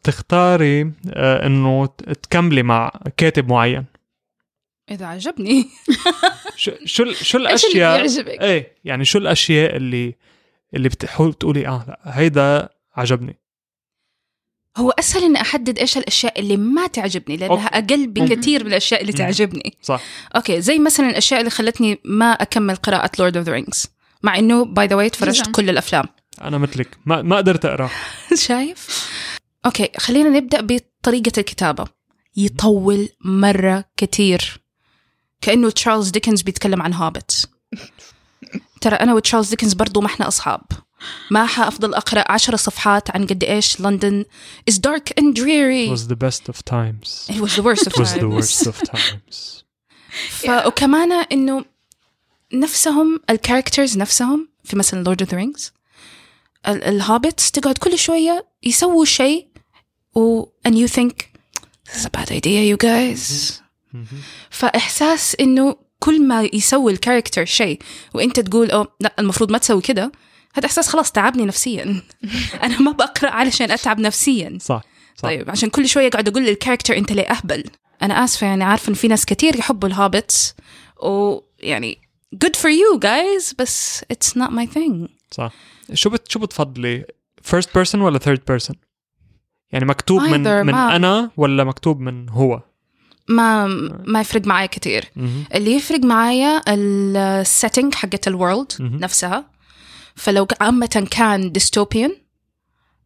بتختاري 0.00 0.90
آه، 1.14 1.46
إنه 1.46 1.86
تكملي 2.22 2.62
مع 2.62 2.90
كاتب 3.16 3.48
معين؟ 3.48 3.84
إذا 4.90 5.06
عجبني 5.06 5.68
شو 6.56 6.70
شو 6.84 7.12
شو 7.12 7.38
الاشياء 7.38 7.96
بيعجبك؟ 7.98 8.28
إيه 8.42 8.72
يعني 8.84 9.04
شو 9.04 9.18
الأشياء 9.18 9.76
اللي 9.76 10.14
اللي 10.74 10.88
بتحاول 10.88 11.34
تقولي 11.34 11.68
آه 11.68 11.84
لا 11.88 12.00
هيدا 12.04 12.68
عجبني. 12.96 13.38
هو 14.76 14.90
أسهل 14.90 15.24
إني 15.24 15.40
أحدد 15.40 15.78
إيش 15.78 15.98
الاشياء 15.98 16.40
اللي 16.40 16.56
ما 16.56 16.86
تعجبني 16.86 17.36
لأنها 17.36 17.66
أقل 17.66 18.06
بكثير 18.06 18.64
من 18.64 18.70
الأشياء 18.70 19.00
اللي. 19.00 19.12
تعجبني. 19.12 19.76
صح. 19.82 20.00
okay 20.36 20.60
زي 20.60 20.78
مثلا 20.78 21.10
الأشياء 21.10 21.40
اللي 21.40 21.50
خلتني 21.50 22.00
ما 22.04 22.32
أكمل 22.32 22.76
قراءة 22.76 23.10
Lord 23.18 23.36
of 23.36 23.46
the 23.46 23.52
Rings 23.52 23.86
مع 24.22 24.38
إنه 24.38 24.64
by 24.64 24.86
the 24.86 24.96
way 24.96 25.10
تفرجت. 25.10 25.50
كل 25.50 25.70
الأفلام. 25.70 26.04
أنا 26.42 26.58
مثلك. 26.58 26.98
ما 27.06 27.22
ما 27.22 27.36
قدرت 27.36 27.64
أقرأ. 27.64 27.90
شايف؟ 28.46 29.08
okay 29.66 29.88
خلينا 29.98 30.28
نبدأ 30.28 30.60
بطريقة 30.60 31.32
الكتابة. 31.38 31.84
يطول 32.36 33.08
مرة 33.24 33.84
كتير 33.96 34.60
كأنه 35.40 35.70
تشارلز 35.70 36.10
ديكنز 36.10 36.42
بيتكلم 36.42 36.82
عن 36.82 36.92
هابت 36.92 37.43
ترى 38.84 38.96
أنا 38.96 39.14
وتشارلز 39.14 39.50
ديكنز 39.50 39.72
برضو 39.72 40.00
ما 40.00 40.06
إحنا 40.06 40.28
أصحاب. 40.28 40.62
ما 41.30 41.46
حافضل 41.46 41.94
أقرأ 41.94 42.32
عشر 42.32 42.56
صفحات 42.56 43.10
عن 43.10 43.26
قد 43.26 43.44
إيش 43.44 43.80
لندن 43.80 44.24
is 44.70 44.74
dark 44.74 45.20
and 45.20 45.34
dreary. 45.34 45.88
It 45.88 45.98
was 45.98 46.08
the 46.08 46.16
best 46.26 46.48
of 46.48 46.64
times. 46.64 47.28
It 47.30 47.40
was 47.40 47.56
the 47.56 47.62
worst 47.62 47.86
of 47.86 47.92
It 47.92 47.98
was 47.98 48.12
the 48.12 48.20
times. 48.20 48.34
worst 48.34 48.66
of 48.66 48.76
times. 48.90 49.64
ف... 50.38 50.50
وكمان 50.66 51.12
إنه 51.12 51.64
نفسهم 52.52 53.20
ال 53.30 53.36
characters 53.36 53.98
نفسهم 53.98 54.48
في 54.64 54.76
مثلا 54.76 55.02
Lord 55.02 55.22
of 55.22 55.30
the 55.30 55.36
Rings 55.36 55.72
ال 56.66 56.77
hobbits 56.77 57.50
تقعد 57.50 57.78
كل 57.78 57.98
شوية 57.98 58.46
يسووا 58.62 59.04
شيء 59.04 59.48
و 60.14 60.44
and 60.68 60.72
you 60.72 60.88
think 60.88 61.12
this 61.88 61.96
is 61.96 62.04
a 62.06 62.10
bad 62.10 62.30
idea 62.30 62.74
you 62.74 62.76
guys. 62.76 63.52
مهم. 63.92 64.06
فإحساس 64.50 65.36
إنه 65.40 65.76
كل 66.04 66.22
ما 66.28 66.48
يسوي 66.52 66.92
ال 66.92 66.97
character 66.97 67.44
شيء 67.44 67.78
وأنت 68.14 68.40
تقول 68.40 68.70
أو 68.70 68.86
لا 69.00 69.14
المفروض 69.18 69.50
ما 69.52 69.58
تسوي 69.58 69.82
كده. 69.82 70.12
هذا 70.54 70.66
إحساس 70.66 70.88
خلاص 70.88 71.12
تعبني 71.12 71.44
نفسيا. 71.44 72.02
أنا 72.64 72.80
ما 72.80 72.90
بقرأ 72.90 73.30
علشان 73.30 73.70
أتعب 73.70 73.98
نفسيا. 74.00 74.58
صح 74.60 74.82
صح. 75.16 75.22
طيب 75.22 75.50
عشان 75.50 75.70
كل 75.70 75.88
شوية 75.88 76.10
قاعد 76.10 76.28
أقول 76.28 76.42
لل 76.44 76.54
character 76.54 76.96
أنت 76.96 77.12
ليه 77.12 77.22
أهبل؟ 77.30 77.64
أنا 78.02 78.24
آسفة 78.24 78.46
يعني 78.46 78.64
عارفة 78.64 78.88
إن 78.88 78.94
في 78.94 79.08
ناس 79.08 79.24
كتير 79.24 79.56
يحبوا 79.56 79.88
ال 79.88 79.96
hobbits 79.96 80.54
ويعني 81.02 81.98
good 82.44 82.56
for 82.60 82.70
you 82.70 83.00
guys 83.00 83.54
بس 83.58 84.04
it's 84.12 84.28
not 84.40 84.50
my 84.50 84.66
thing. 84.76 85.08
صح. 85.30 85.52
شو 85.94 86.10
بت 86.10 86.30
شو 86.30 86.38
بتفضلي؟ 86.38 87.04
first 87.50 87.66
person 87.78 87.94
ولا 87.94 88.18
third 88.18 88.38
person 88.54 88.74
يعني 89.72 89.84
مكتوب 89.84 90.22
من 90.22 90.40
من 90.40 90.72
ما- 90.72 90.96
أنا 90.96 91.30
ولا 91.36 91.64
مكتوب 91.64 92.00
من 92.00 92.28
هو؟ 92.28 92.62
ما 93.28 93.66
ما 94.06 94.20
يفرق 94.20 94.46
معايا 94.46 94.68
مهم. 95.16 95.44
اللي 95.54 95.72
يفرق 95.72 96.00
معايا 96.00 96.62
ال 96.68 96.84
setting 96.84 97.94
حقت 97.94 98.28
ال 98.28 98.34
world. 98.34 98.72
نفسها. 98.80 99.50
فلو 100.14 100.46
عامة 100.60 101.08
كان 101.10 101.52
dystopian 101.58 102.10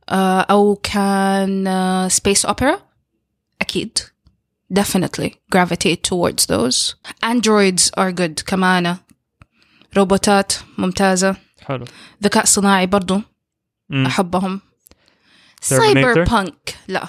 آه، 0.09 0.41
أو 0.41 0.75
كان 0.83 1.67
آه، 1.67 2.09
space 2.09 2.49
opera 2.51 2.79
أكيد. 3.61 3.99
Definitely 4.79 5.31
gravitate 5.55 6.03
towards 6.11 6.47
those. 6.47 6.95
Androids 7.25 7.91
are 7.99 8.13
good 8.13 8.43
كمان 8.47 8.97
روبوتات 9.97 10.53
ممتازة. 10.79 11.37
حلو. 11.63 11.85
ذكاء 12.23 12.45
صناعي 12.45 12.87
برضو 12.87 13.21
مم. 13.91 14.07
أحبهم؟ 14.07 14.61
cyberpunk 15.61 16.75
لا. 16.89 17.09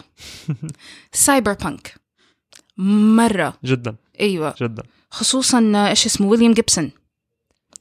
cyberpunk 1.13 1.95
مرة. 2.79 3.53
جدا. 3.65 3.95
أيوة. 4.19 4.55
جدا. 4.61 4.83
خصوصا 5.11 5.87
إيش 5.89 6.05
اسمه 6.05 6.27
ويليام 6.27 6.53
جيبسون 6.53 6.91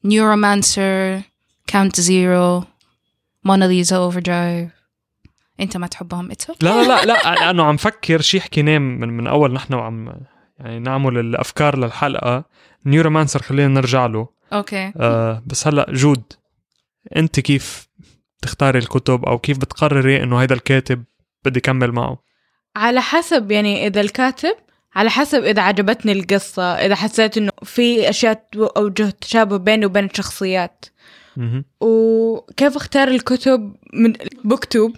Neuromancer 0.04 1.20
Count 1.66 2.00
Zero 2.00 2.64
Mona 3.44 3.96
Lisa 3.96 4.20
Overdrive 4.20 4.70
أنت 5.60 5.76
ما 5.76 5.86
تحبهم 5.86 6.30
it's 6.30 6.50
لا 6.50 6.56
لا 6.82 7.04
لا 7.04 7.04
لا 7.04 7.34
لأنه 7.34 7.64
عم 7.64 7.76
فكر 7.76 8.20
شي 8.20 8.40
حكيناه 8.40 8.78
من 8.78 9.08
من 9.08 9.26
أول 9.26 9.52
نحن 9.52 9.74
وعم 9.74 10.12
يعني 10.58 10.78
نعمل 10.78 11.18
الأفكار 11.18 11.78
للحلقة. 11.78 12.44
Neuromancer 12.86 13.42
خلينا 13.42 13.68
نرجع 13.68 14.06
له. 14.06 14.28
okay. 14.52 14.92
آه 14.96 15.42
بس 15.46 15.66
هلا 15.66 15.86
جود. 15.92 16.22
أنت 17.16 17.40
كيف 17.40 17.88
تختاري 18.42 18.78
الكتب 18.78 19.24
أو 19.24 19.38
كيف 19.38 19.58
بتقرري 19.58 20.22
إنه 20.22 20.40
هيدا 20.40 20.54
الكاتب 20.54 21.04
بدي 21.44 21.60
كمل 21.60 21.92
معه؟ 21.92 22.18
على 22.76 23.00
حسب 23.00 23.50
يعني 23.50 23.86
إذا 23.86 24.00
الكاتب 24.00 24.56
على 24.98 25.10
حسب 25.10 25.44
إذا 25.44 25.62
عجبتني 25.62 26.12
القصة 26.12 26.62
إذا 26.62 26.94
حسيت 26.94 27.36
إنه 27.36 27.50
في 27.62 28.10
أشياء 28.10 28.44
أوجه 28.56 29.10
تشابه 29.20 29.56
بيني 29.56 29.86
وبين 29.86 30.04
الشخصيات. 30.04 30.84
وكيف 31.80 32.76
أختار 32.76 33.08
الكتب 33.08 33.76
من 33.92 34.12
BookTube 34.44 34.96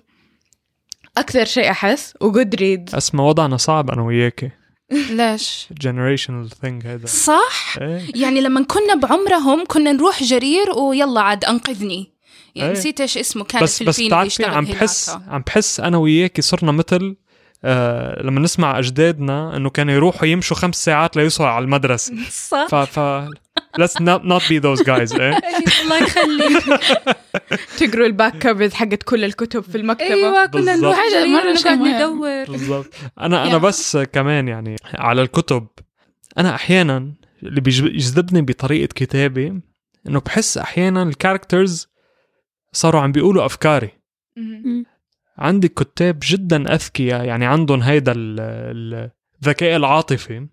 أكثر 1.19 1.45
شيء 1.45 1.71
أحس 1.71 2.15
و 2.21 2.55
Goodreads 2.55 2.95
أسمع 2.95 3.25
وضعنا 3.25 3.57
صعب 3.57 3.91
أنا 3.91 4.03
وياكي 4.03 4.51
ليش؟ 4.91 5.67
Generational 5.85 6.49
thing 6.63 6.87
هيدا 6.87 7.07
صح؟ 7.07 7.77
إيه. 7.81 8.03
يعني 8.15 8.41
لما 8.41 8.65
كنا 8.65 8.95
بعمرهم 8.95 9.65
كنا 9.67 9.93
نروح 9.93 10.23
جرير 10.23 10.71
ويلا 10.79 11.21
عاد 11.21 11.45
أنقذني. 11.45 12.13
يعني 12.55 12.71
إيه. 12.71 12.79
نسيت 12.79 13.01
إيش 13.01 13.19
اسمه 13.19 13.45
كان 13.45 13.63
بس 13.63 13.83
بس 13.83 14.01
عم. 14.43 14.65
بحس 14.65 15.11
عم 15.11 15.43
بحس 15.47 15.81
أنا 15.81 15.99
وياكي 15.99 16.43
صرنا 16.43 16.73
مثل 16.73 17.17
آه 17.65 18.23
لما 18.23 18.41
نسمع 18.41 18.79
أجدادنا 18.79 19.57
إنه 19.57 19.71
كانوا 19.71 19.95
يروحوا 19.95 20.27
يمشوا 20.29 20.57
خمس 20.57 20.85
ساعات 20.85 21.17
ليوصلوا 21.17 21.49
على 21.49 21.65
المدرسة. 21.65 22.15
صح. 22.31 22.67
ف 22.71 22.75
ف 22.75 23.29
let's 23.81 23.95
not 24.03 24.21
not 24.23 24.43
be 24.43 24.61
those 24.63 24.83
guys 24.85 25.21
إيه؟ 25.21 25.39
الله 25.83 25.99
يخليك. 26.03 26.81
تقروا 27.79 28.07
ال 28.07 28.13
back 28.13 28.39
covers 28.39 28.73
حقت 28.75 29.03
كل 29.03 29.25
الكتب 29.25 29.61
في 29.61 29.75
المكتبة. 29.79 30.05
أيوه 30.15 30.47
كنا. 30.47 30.77
نروح. 30.77 30.97
شيء 31.11 31.25
ونقعد 31.27 31.79
مهم. 31.79 31.95
ندور 31.97 32.45
بالضبط. 32.57 32.95
أنا 33.21 33.47
أنا. 33.47 33.59
بس 33.59 33.97
كمان 33.97 34.49
يعني 34.49 34.77
على 34.95 35.23
الكتب 35.23 35.67
أنا 36.39 36.55
أحيانا 36.55 37.13
اللي 37.43 37.61
بيجذ- 37.61 37.83
بيجذبني 37.83 38.43
بطريقة 38.43 38.93
كتابي 38.95 39.61
إنه 40.07 40.21
بحس 40.21 40.59
أحيانا 40.59 41.03
ال 41.03 41.10
characters 41.10 41.89
صاروا 42.73 43.01
عم 43.01 43.13
بيقولوا 43.13 43.47
أفكاري. 43.47 43.91
عندي 45.41 45.69
كتاب 45.69 46.19
جدا 46.23 46.75
اذكياء 46.75 47.25
يعني 47.25 47.47
عندهم 47.47 47.81
هيدا 47.83 48.13
ال- 48.13 48.41
ال- 48.41 49.11
الذكاء 49.43 49.77
العاطفي 49.77 50.47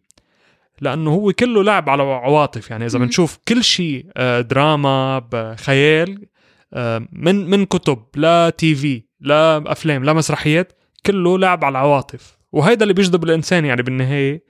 لأنه 0.81 1.11
هو 1.11 1.31
كله 1.33 1.63
لعب 1.63 1.89
على 1.89 2.03
عواطف. 2.03 2.69
يعني 2.69 2.85
إذا. 2.85 2.99
بنشوف 2.99 3.37
كل 3.47 3.63
شيء 3.63 4.05
آه، 4.17 4.41
دراما 4.41 5.19
بخيال 5.19 6.27
آه، 6.73 7.07
من 7.11 7.49
من 7.49 7.65
كتب 7.65 8.03
لا 8.15 8.49
تي 8.49 8.75
في 8.75 9.03
لا 9.19 9.71
أفلام 9.71 10.03
لا 10.03 10.13
مسرحيات 10.13 10.73
كله 11.05 11.37
لعب 11.39 11.65
على 11.65 11.71
العواطف 11.71 12.37
وهيدا 12.51 12.83
اللي 12.83 12.93
بيجذب 12.93 13.23
الإنسان 13.23 13.65
يعني 13.65 13.81
بالنهاية. 13.81 14.43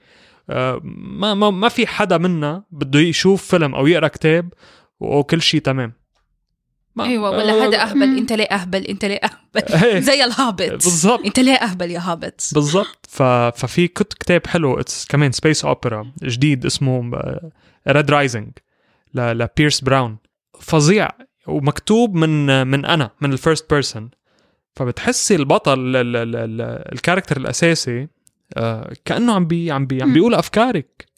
آه، 0.50 0.80
ما 0.84 1.34
ما 1.34 1.50
ما 1.50 1.68
في 1.68 1.86
حدا 1.86 2.18
منا 2.18 2.64
بده 2.70 3.00
يشوف 3.00 3.46
فيلم 3.46 3.74
أو 3.74 3.86
يقرأ 3.86 4.08
كتاب 4.08 4.52
وكل 5.00 5.42
شيء 5.42 5.60
تمام. 5.60 5.92
ما- 6.98 7.04
إيوه 7.04 7.30
ولا 7.30 7.52
آه، 7.64 7.68
هذا 7.68 7.82
أهبل 7.82 8.06
مم. 8.06 8.16
أنت 8.18 8.32
ليه 8.32 8.44
أهبل؟ 8.44 8.84
أنت 8.84 9.04
ليه 9.04 9.20
أهبل؟ 9.24 9.72
إيه، 9.84 10.00
زي 10.00 10.24
الهابت. 10.24 10.70
بالضبط 10.70 11.24
أنت 11.24 11.38
ليه 11.40 11.54
أهبل 11.54 11.90
يا 11.90 12.00
هابت؟ 12.00 12.50
بالضبط 12.54 13.06
ف... 13.08 13.22
ففي 13.22 13.88
كت 13.88 14.12
كتاب 14.14 14.46
حلو 14.46 14.80
it's 14.80 15.06
كمان 15.06 15.32
space 15.32 15.64
opera 15.64 16.12
جديد 16.22 16.66
اسمه 16.66 17.10
Red 17.88 18.10
Rising 18.10 18.50
ل... 19.14 19.20
لبيرس 19.20 19.80
براون 19.80 20.16
فظيع. 20.60 21.08
ومكتوب 21.46 22.14
من 22.14 22.66
من 22.66 22.84
أنا 22.84 23.10
من 23.20 23.32
ال 23.32 23.38
first 23.38 23.70
person 23.74 24.10
فبتحسي 24.76 25.34
البطل 25.34 25.78
ال... 25.78 25.96
ال... 25.96 26.16
ال... 26.16 26.36
ال... 26.36 26.60
ال 26.92 26.96
character 26.96 27.36
الأساسي 27.36 28.08
آه، 28.56 28.92
كأنه 29.04 29.32
عم 29.32 29.46
بي 29.46 29.70
عم 29.70 29.86
بي 29.86 30.02
عم. 30.02 30.12
بيقول 30.12 30.34
أفكارك. 30.34 31.08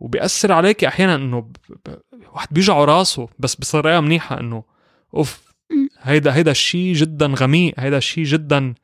وبيأثر 0.00 0.52
عليك 0.52 0.84
أحيانا 0.84 1.14
إنه. 1.14 1.50
واحد 2.34 2.48
بيجعوا 2.50 2.84
راسه 2.84 3.28
بس 3.38 3.56
بطريقة 3.56 4.00
منيحة 4.00 4.40
إنه 4.40 4.62
أوف. 5.14 5.48
هيدا 6.02 6.34
هيدا 6.34 6.50
الشيء 6.50 6.94
جدا 6.94 7.26
غميق 7.26 7.74
هيدا 7.78 7.96
الشيء 7.98 8.24
جدا 8.24 8.74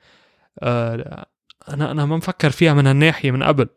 آه 0.62 1.26
أنا 1.68 1.90
أنا 1.90 2.04
ما 2.04 2.16
مفكر 2.16 2.50
فيها 2.50 2.74
من 2.74 2.86
هالناحية 2.86 3.30
من 3.30 3.42
قبل. 3.42 3.68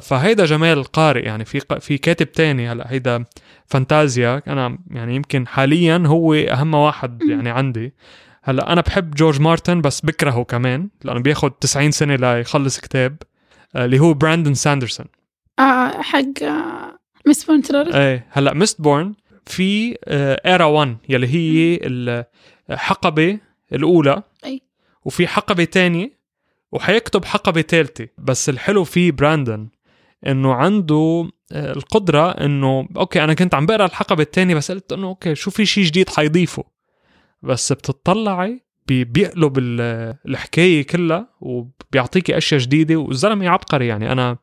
فهيدا 0.00 0.44
جمال 0.44 0.78
القارئ 0.78 1.24
يعني 1.24 1.44
في 1.44 1.60
في 1.80 1.98
كاتب 1.98 2.32
تاني 2.32 2.72
هلا 2.72 2.92
هيدا 2.92 3.24
فانتازيا. 3.66 4.42
أنا 4.46 4.78
يعني 4.90 5.14
يمكن 5.16 5.46
حاليا 5.46 6.02
هو 6.06 6.34
أهم 6.34 6.74
واحد 6.74 7.22
يعني 7.22 7.50
عندي. 7.50 7.94
هلا 8.42 8.72
أنا 8.72 8.80
بحب 8.80 9.10
جورج 9.14 9.40
مارتن 9.40 9.80
بس 9.80 10.00
بكرهه 10.00 10.44
كمان 10.44 10.88
لأنه 11.04 11.20
بياخد 11.20 11.50
90 11.50 11.90
سنة 11.90 12.16
ليخلص 12.16 12.80
كتاب 12.80 13.16
آه، 13.76 13.84
اللي 13.84 13.98
هو 13.98 14.14
براندون 14.14 14.54
ساندرسون. 14.54 15.06
آه 15.58 16.02
حق 16.02 16.42
آه 16.42 16.98
Mistborn 17.26 17.44
trilogy 17.44 17.98
إيه 17.98 18.26
هلا 18.30 18.54
Mistborn 18.54 19.14
في 19.46 19.96
era 20.46 20.64
1 20.64 20.96
يلي 21.08 21.26
هي 21.26 21.78
الحقبه 22.70 23.38
الأولى. 23.72 24.22
أي. 24.44 24.62
وفي 25.04 25.26
حقبة 25.26 25.64
تانية 25.64 26.16
وحيكتب 26.72 27.24
حقبة 27.24 27.62
ثالثه 27.62 28.08
بس 28.18 28.48
الحلو 28.48 28.84
فيه 28.84 29.12
براندون 29.12 29.70
إنه 30.26 30.54
عنده 30.54 31.30
آه، 31.52 31.72
القدرة 31.72 32.30
إنه 32.30 32.88
okay 32.96 33.24
أنا 33.24 33.34
كنت 33.34 33.54
عم 33.54 33.66
بقرأ 33.66 33.84
الحقبة 33.86 34.22
الثانية 34.22 34.54
بس 34.54 34.72
قلت 34.72 34.92
إنه 34.92 35.06
okay 35.06 35.34
شو 35.34 35.50
في 35.50 35.66
شيء 35.66 35.84
جديد 35.84 36.08
حيضيفه؟ 36.10 36.64
بس 37.42 37.72
بتطلعي 37.72 38.60
بي- 38.86 39.04
بيقلب 39.04 39.58
ال- 39.58 40.16
الحكاية 40.28 40.86
كلها 40.86 41.28
وبيعطيكي 41.40 42.36
أشياء 42.36 42.60
جديدة 42.60 42.96
والزلمة 42.96 43.48
عبقري 43.48 43.86
يعني. 43.86 44.12
أنا 44.12 44.36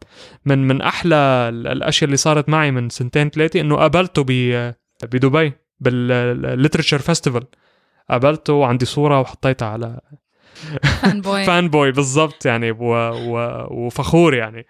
من 0.45 0.67
من 0.67 0.81
أحلى 0.81 1.15
ال- 1.15 1.67
الأشياء 1.67 2.05
اللي 2.05 2.17
صارت 2.17 2.49
معي 2.49 2.71
من 2.71 2.89
سنتين 2.89 3.29
ثلاثة 3.29 3.61
إنه 3.61 3.75
قابلته 3.75 4.23
ب 4.27 4.31
بدبي 5.05 5.53
بال 5.79 5.99
literature 5.99 6.99
festival. 6.99 7.43
قابلته 8.09 8.53
وعندي 8.53 8.85
صورة 8.85 9.19
وحطيتها 9.19 9.67
على 9.67 9.99
fanboy 11.01 11.43
fanboy 11.43 11.91
بالضبط 11.91 12.45
يعني 12.45 12.71
و... 12.71 12.93
و... 13.11 13.67
وفخور 13.71 14.33
يعني. 14.33 14.65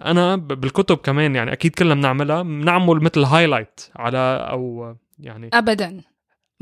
أنا 0.00 0.36
بالكتب 0.36 0.96
كمان 0.96 1.36
يعني 1.36 1.52
أكيد 1.52 1.74
كلنا 1.74 1.94
بنعملها 1.94 2.42
بنعمل 2.42 3.02
مثل 3.02 3.22
highlight 3.22 3.80
على 3.96 4.48
أو 4.50 4.94
يعني 5.18 5.50
ابدا. 5.52 6.00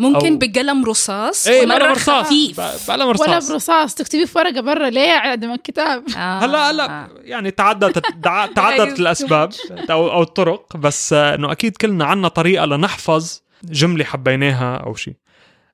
ممكن 0.01 0.35
أو- 0.41 0.45
بقلم 0.49 0.85
رصاص 0.85 1.47
إيه 1.47 1.63
ومرة 1.63 1.79
بقلم 1.79 1.93
رصاص. 1.93 2.27
خفيف 2.27 2.61
بقلم 2.61 3.03
ولا 3.07 3.13
رصاص 3.13 3.53
برصاص. 3.53 3.95
تكتبيه 3.95 4.25
في 4.25 4.39
ورقة 4.39 4.61
برا 4.61 4.91
ليه؟ 4.91 5.11
عدم 5.13 5.51
الكتاب 5.53 6.05
آه. 6.17 6.39
هلا 6.45 6.71
هلا. 6.71 7.09
يعني 7.23 7.51
تعددت 7.51 8.05
تعددت 8.57 9.01
الأسباب 9.01 9.51
أو 9.91 10.11
أو 10.13 10.23
الطرق 10.23 10.77
بس 10.77 11.13
آه، 11.13 11.35
إنه 11.35 11.53
أكيد 11.53 11.77
كلنا 11.77 12.05
عنا 12.05 12.29
طريقة 12.29 12.65
لنحفظ 12.67 13.41
جملة 13.65 14.05
حبيناها 14.05 14.77
أو 14.77 14.95
شيء 14.95 15.15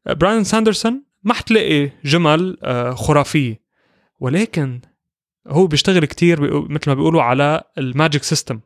براين 0.07 0.45
ساندرسون 0.45 1.03
ما 1.25 1.35
حتلاقي 1.35 1.91
جمل 2.05 2.57
آه، 2.63 2.95
خرافية 2.95 3.61
ولكن 4.21 4.81
هو 5.49 5.67
بيشتغل 5.67 6.05
كتير 6.05 6.41
مثل 6.71 6.83
ما 6.87 6.95
بيقولوا 6.95 7.23
على 7.23 7.63
ال 7.79 7.86
magic 7.86 8.23
system. 8.23 8.61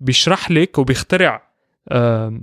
بيشرح 0.00 0.50
لك 0.50 0.78
وبيخترع 0.78 1.49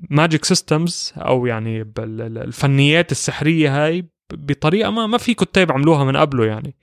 magic 0.09 0.45
systems 0.45 1.13
أو 1.17 1.45
يعني 1.45 1.93
الفنيات 1.97 3.11
السحرية 3.11 3.85
هاي 3.85 4.05
بطريقة 4.33 4.89
ما 4.89 5.07
ما 5.07 5.17
في 5.17 5.33
كتاب 5.33 5.71
عملوها 5.71 6.03
من 6.03 6.17
قبله 6.17 6.45
يعني. 6.45 6.75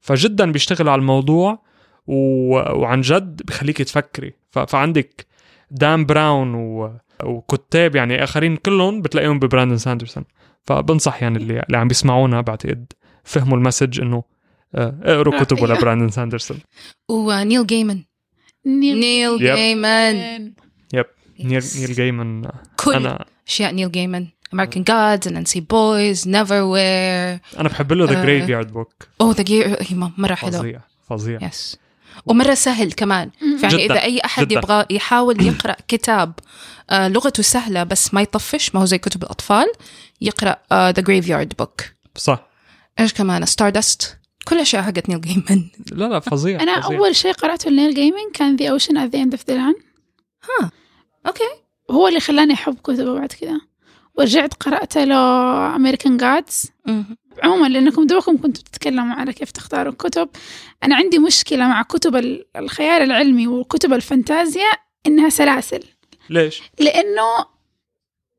فجدا 0.00 0.52
بيشتغل 0.52 0.88
على 0.88 0.98
الموضوع 0.98 1.62
و... 2.06 2.54
وعن 2.54 3.00
جد 3.00 3.42
بخليك 3.44 3.78
تفكري. 3.78 4.32
ف... 4.50 4.58
فعندك 4.58 5.26
دان 5.70 6.06
براون 6.06 6.54
و... 6.54 6.98
وكتاب 7.24 7.96
يعني 7.96 8.24
آخرين 8.24 8.56
كلهم 8.56 9.02
بتلاقيهم 9.02 9.38
ببراندون 9.38 9.78
ساندرسون. 9.78 10.24
فبنصح 10.64 11.22
يعني 11.22 11.38
اللي, 11.38 11.60
اللي 11.60 11.78
عم 11.78 11.88
بيسمعونا 11.88 12.40
بعتقد 12.40 12.92
فهموا 13.24 13.58
ال 13.58 13.63
message 13.63 14.00
إنه 14.00 14.22
آه، 14.74 14.98
اقروا 15.02 15.40
كتبه 15.40 15.62
أيوة. 15.66 15.78
لبراندون 15.78 16.08
ساندرسون 16.08 16.58
ونيل 17.08 17.66
جيمن 17.66 18.02
نيل. 18.66 19.38
جيمن. 19.38 20.52
نيل 21.44 21.62
نيل 21.78 21.94
جيمن 21.94 22.48
كل 22.76 22.94
أنا 22.94 23.24
أشياء 23.48 23.72
نيل 23.72 23.92
جيمن 23.92 24.26
American 24.54 24.82
Gods 24.90 25.26
Anansi 25.26 25.60
Boys 25.60 26.26
Neverwhere. 26.26 27.58
أنا 27.58 27.68
بحب 27.68 27.92
له 27.92 28.04
The 28.04 28.22
Graveyard 28.22 28.72
Book 28.72 29.08
اوه 29.20 29.32
ذا 29.32 30.12
مرة 30.18 30.34
حلو. 30.34 30.52
فظيع 30.52 30.80
فظيع. 31.08 31.38
yes 31.42 31.78
ومرة 32.26 32.54
سهل 32.54 32.92
كمان. 32.92 33.30
يعني 33.62 33.74
جداً، 33.74 33.94
إذا 33.94 34.02
أي 34.02 34.20
أحد 34.24 34.48
جداً. 34.48 34.58
يبغى 34.58 34.86
يحاول 34.90 35.46
يقرأ 35.46 35.76
كتاب 35.88 36.32
آه 36.90 37.08
لغته 37.08 37.42
سهلة 37.42 37.82
بس 37.84 38.14
ما 38.14 38.22
يطفش 38.22 38.74
ما 38.74 38.80
هو 38.80 38.84
زي 38.84 38.98
كتب 38.98 39.22
الأطفال 39.22 39.66
يقرأ 40.20 40.56
The 40.72 41.02
Graveyard 41.02 41.52
Book 41.58 41.82
صح. 42.16 42.46
إيش 43.00 43.12
كمان؟ 43.12 43.46
Stardust 43.46 44.18
كل 44.44 44.58
أشياء 44.58 44.82
حقت 44.82 45.08
نيل 45.08 45.20
جيمن 45.20 45.68
لا 45.92 46.04
لا 46.04 46.20
فظيع 46.20 46.62
أنا 46.62 46.80
فظيع. 46.80 46.98
أول 46.98 47.16
شيء 47.16 47.32
قرأته 47.32 47.70
لنيل 47.70 47.94
جيمن 47.94 48.32
كان 48.34 48.56
The 48.56 48.70
Ocean 48.70 49.08
at 49.08 49.10
the 49.12 49.16
End 49.16 49.38
of 49.38 49.42
the 49.42 49.54
Lane 49.54 49.82
okay. 51.26 51.44
هو 51.90 52.08
اللي 52.08 52.20
خلاني 52.20 52.54
أحب 52.54 52.74
كتبه 52.84 53.14
بعد 53.14 53.32
كذا 53.32 53.60
ورجعت 54.14 54.54
قرأت 54.54 54.98
له 54.98 55.16
American 55.76 56.16
Gods. 56.16 56.72
عموما 57.42 57.66
لأنكم 57.66 58.06
دوبكم 58.06 58.36
كنتوا 58.36 58.62
تتكلموا 58.62 59.14
على 59.14 59.32
كيف 59.32 59.50
تختاروا 59.50 59.92
الكتب 59.92 60.28
أنا 60.84 60.96
عندي 60.96 61.18
مشكلة 61.18 61.68
مع 61.68 61.82
كتب 61.82 62.16
ال- 62.16 62.44
الخيال 62.56 63.02
العلمي 63.02 63.46
وكتب 63.46 63.92
الفانتازيا 63.92 64.70
إنها 65.06 65.28
سلاسل. 65.28 65.82
ليش؟ 66.30 66.62
لأنه 66.80 67.52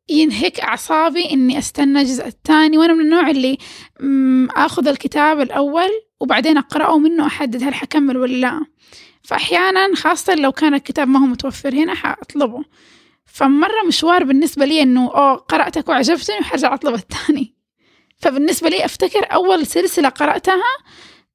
ينهك 0.10 0.60
أعصابي 0.60 1.32
إني 1.32 1.58
أستنى 1.60 2.02
الجزء 2.02 2.28
الثاني 2.28 2.78
وأنا 2.78 2.94
من 2.94 3.02
النوع 3.02 3.30
اللي 3.30 3.58
آخذ 4.56 4.88
الكتاب 4.88 5.42
الأول 5.42 5.90
وبعدين 6.20 6.58
أقرأه 6.58 6.98
منه 6.98 7.26
أحدد 7.26 7.64
هل 7.64 7.74
حكمل 7.74 8.18
ولا 8.18 8.36
لا. 8.38 8.66
فأحيانا 9.24 9.96
خاصة 9.96 10.36
لو 10.36 10.52
كان 10.52 10.74
الكتاب 10.74 11.08
ما 11.08 11.20
هو 11.20 11.26
متوفر 11.26 11.74
هنا 11.74 11.94
حأطلبه. 11.94 12.64
فمرة 13.26 13.84
مشوار 13.88 14.24
بالنسبة 14.24 14.66
لي 14.66 14.82
إنه 14.82 15.02
أوه 15.02 15.36
قرأتك 15.36 15.90
وعجبتني 15.90 16.40
وحرجع 16.40 16.74
أطلب 16.74 16.94
الثاني. 16.94 17.56
فبالنسبة 18.18 18.70
لي 18.70 18.86
أفتكر 18.86 19.34
أول 19.34 19.68
سلسلة 19.68 20.10
قرأتها 20.10 20.64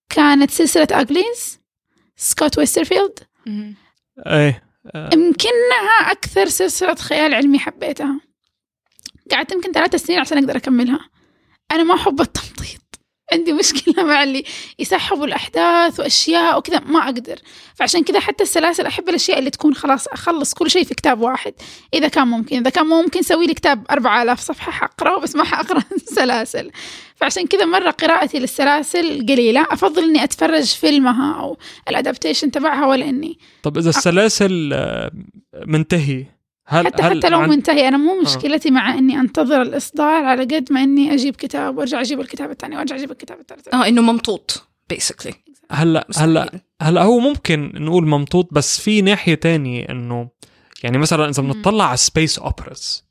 كانت 0.09 0.51
سلسلة 0.51 0.87
Uglies 0.91 1.61
سكوت 2.17 2.59
ويسترفيلد 2.59 3.19
إيه. 4.27 4.63
آه، 4.95 5.11
يمكنها 5.15 6.11
أكثر 6.11 6.47
سلسلة 6.47 6.95
خيال 6.95 7.35
علمي 7.35 7.59
حبيتها. 7.59 8.21
قعدت 9.31 9.53
يمكن 9.53 9.73
ثلاث 9.73 9.97
سنين 9.97 10.19
عشان 10.19 10.39
أقدر 10.39 10.57
أكملها. 10.57 11.11
أنا 11.73 11.83
ما 11.83 11.95
أحب 11.95 12.21
التمطيط. 12.21 12.88
عندي 13.33 13.53
مشكلة 13.53 14.05
مع 14.05 14.23
اللي 14.23 14.45
يسحبوا 14.79 15.27
الأحداث 15.27 16.01
وأشياء 16.01 16.59
وكذا 16.59 16.81
ما 16.81 17.05
أقدر. 17.05 17.39
فعشان 17.75 18.05
كذا 18.05 18.21
حتى 18.21 18.43
السلاسل 18.43 18.87
أحب 18.87 19.09
الأشياء 19.09 19.39
اللي 19.39 19.51
تكون 19.51 19.75
خلاص 19.75 20.09
أخلص 20.09 20.55
كل 20.55 20.71
شيء 20.71 20.85
في 20.85 20.95
كتاب 20.95 21.21
واحد. 21.21 21.55
إذا 21.95 22.09
كان 22.09 22.29
ممكن 22.29 22.57
إذا 22.57 22.71
كان 22.71 22.87
مو 22.87 23.03
ممكن 23.03 23.23
سوي 23.23 23.47
لي 23.47 23.55
كتاب 23.55 23.87
4000 23.91 24.41
صفحة 24.41 24.73
حقرأه 24.73 25.21
بس 25.21 25.37
ما 25.37 25.45
حقرأ 25.45 25.83
سلاسل 26.17 26.71
فعشان 27.17 27.47
كذا 27.47 27.65
مرة 27.65 27.91
قراءتي 27.91 28.39
للسلاسل 28.39 29.27
قليلة. 29.27 29.67
أفضل 29.71 30.05
إني 30.05 30.25
أتفرج 30.25 30.65
فيلمها 30.65 31.41
أو 31.41 31.59
ال 31.89 31.94
adaptation 31.94 32.51
تبعها 32.51 32.87
ولا 32.87 33.09
إني 33.09 33.39
طب 33.63 33.79
إذا 33.79 33.91
السلاسل 33.91 34.71
آه، 34.73 35.11
منتهي 35.67 36.38
هل 36.71 36.87
حتى 36.87 37.03
هل 37.03 37.19
حتى 37.19 37.29
لو 37.29 37.39
عن- 37.41 37.49
منتهي 37.49 37.89
أنا 37.89 37.97
مو 37.97 38.21
مشكلتي 38.23 38.71
مع 38.71 38.95
إني 38.95 39.21
أنتظر 39.21 39.63
الإصدار 39.63 40.25
على 40.25 40.43
قد 40.43 40.73
ما 40.73 40.83
إني 40.83 41.15
أجيب 41.15 41.37
كتاب 41.37 41.79
وأرجع 41.79 42.01
أجيب 42.01 42.21
الكتاب 42.21 42.51
الثاني 42.51 42.77
وأرجع 42.77 42.97
أجيب 42.97 43.11
الكتاب 43.11 43.41
الثالث. 43.41 43.69
آه 43.75 43.89
إنه 43.89 44.03
ممطوط 44.03 44.69
basically. 44.95 45.35
هلا 45.71 46.07
هلا. 46.17 46.61
هلأ 46.83 47.03
هو 47.03 47.19
ممكن 47.19 47.73
نقول 47.75 48.07
ممطوط 48.07 48.49
بس 48.53 48.81
في 48.81 49.03
ناحية 49.03 49.35
تانية 49.35 49.85
إنه 49.91 50.29
يعني 50.85 50.99
مثلا 50.99 51.29
إذا 51.29 51.43
بنطلع 51.43 51.85
على 51.85 51.97
space 51.97 52.39
operas 52.39 53.05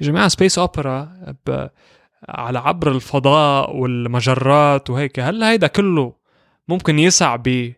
يا 0.00 0.06
جماعة 0.06 0.28
space 0.28 0.58
opera 0.58 1.08
ب... 1.46 1.66
على 2.28 2.58
عبر 2.58 2.92
الفضاء 2.92 3.76
والمجرات 3.76 4.90
وهيك 4.90 5.20
هل 5.20 5.42
هيدا 5.42 5.66
كله 5.66 6.12
ممكن 6.68 6.98
يسع 6.98 7.36
ب 7.36 7.72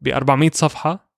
ب 0.00 0.08
400 0.08 0.50
صفحه 0.54 1.08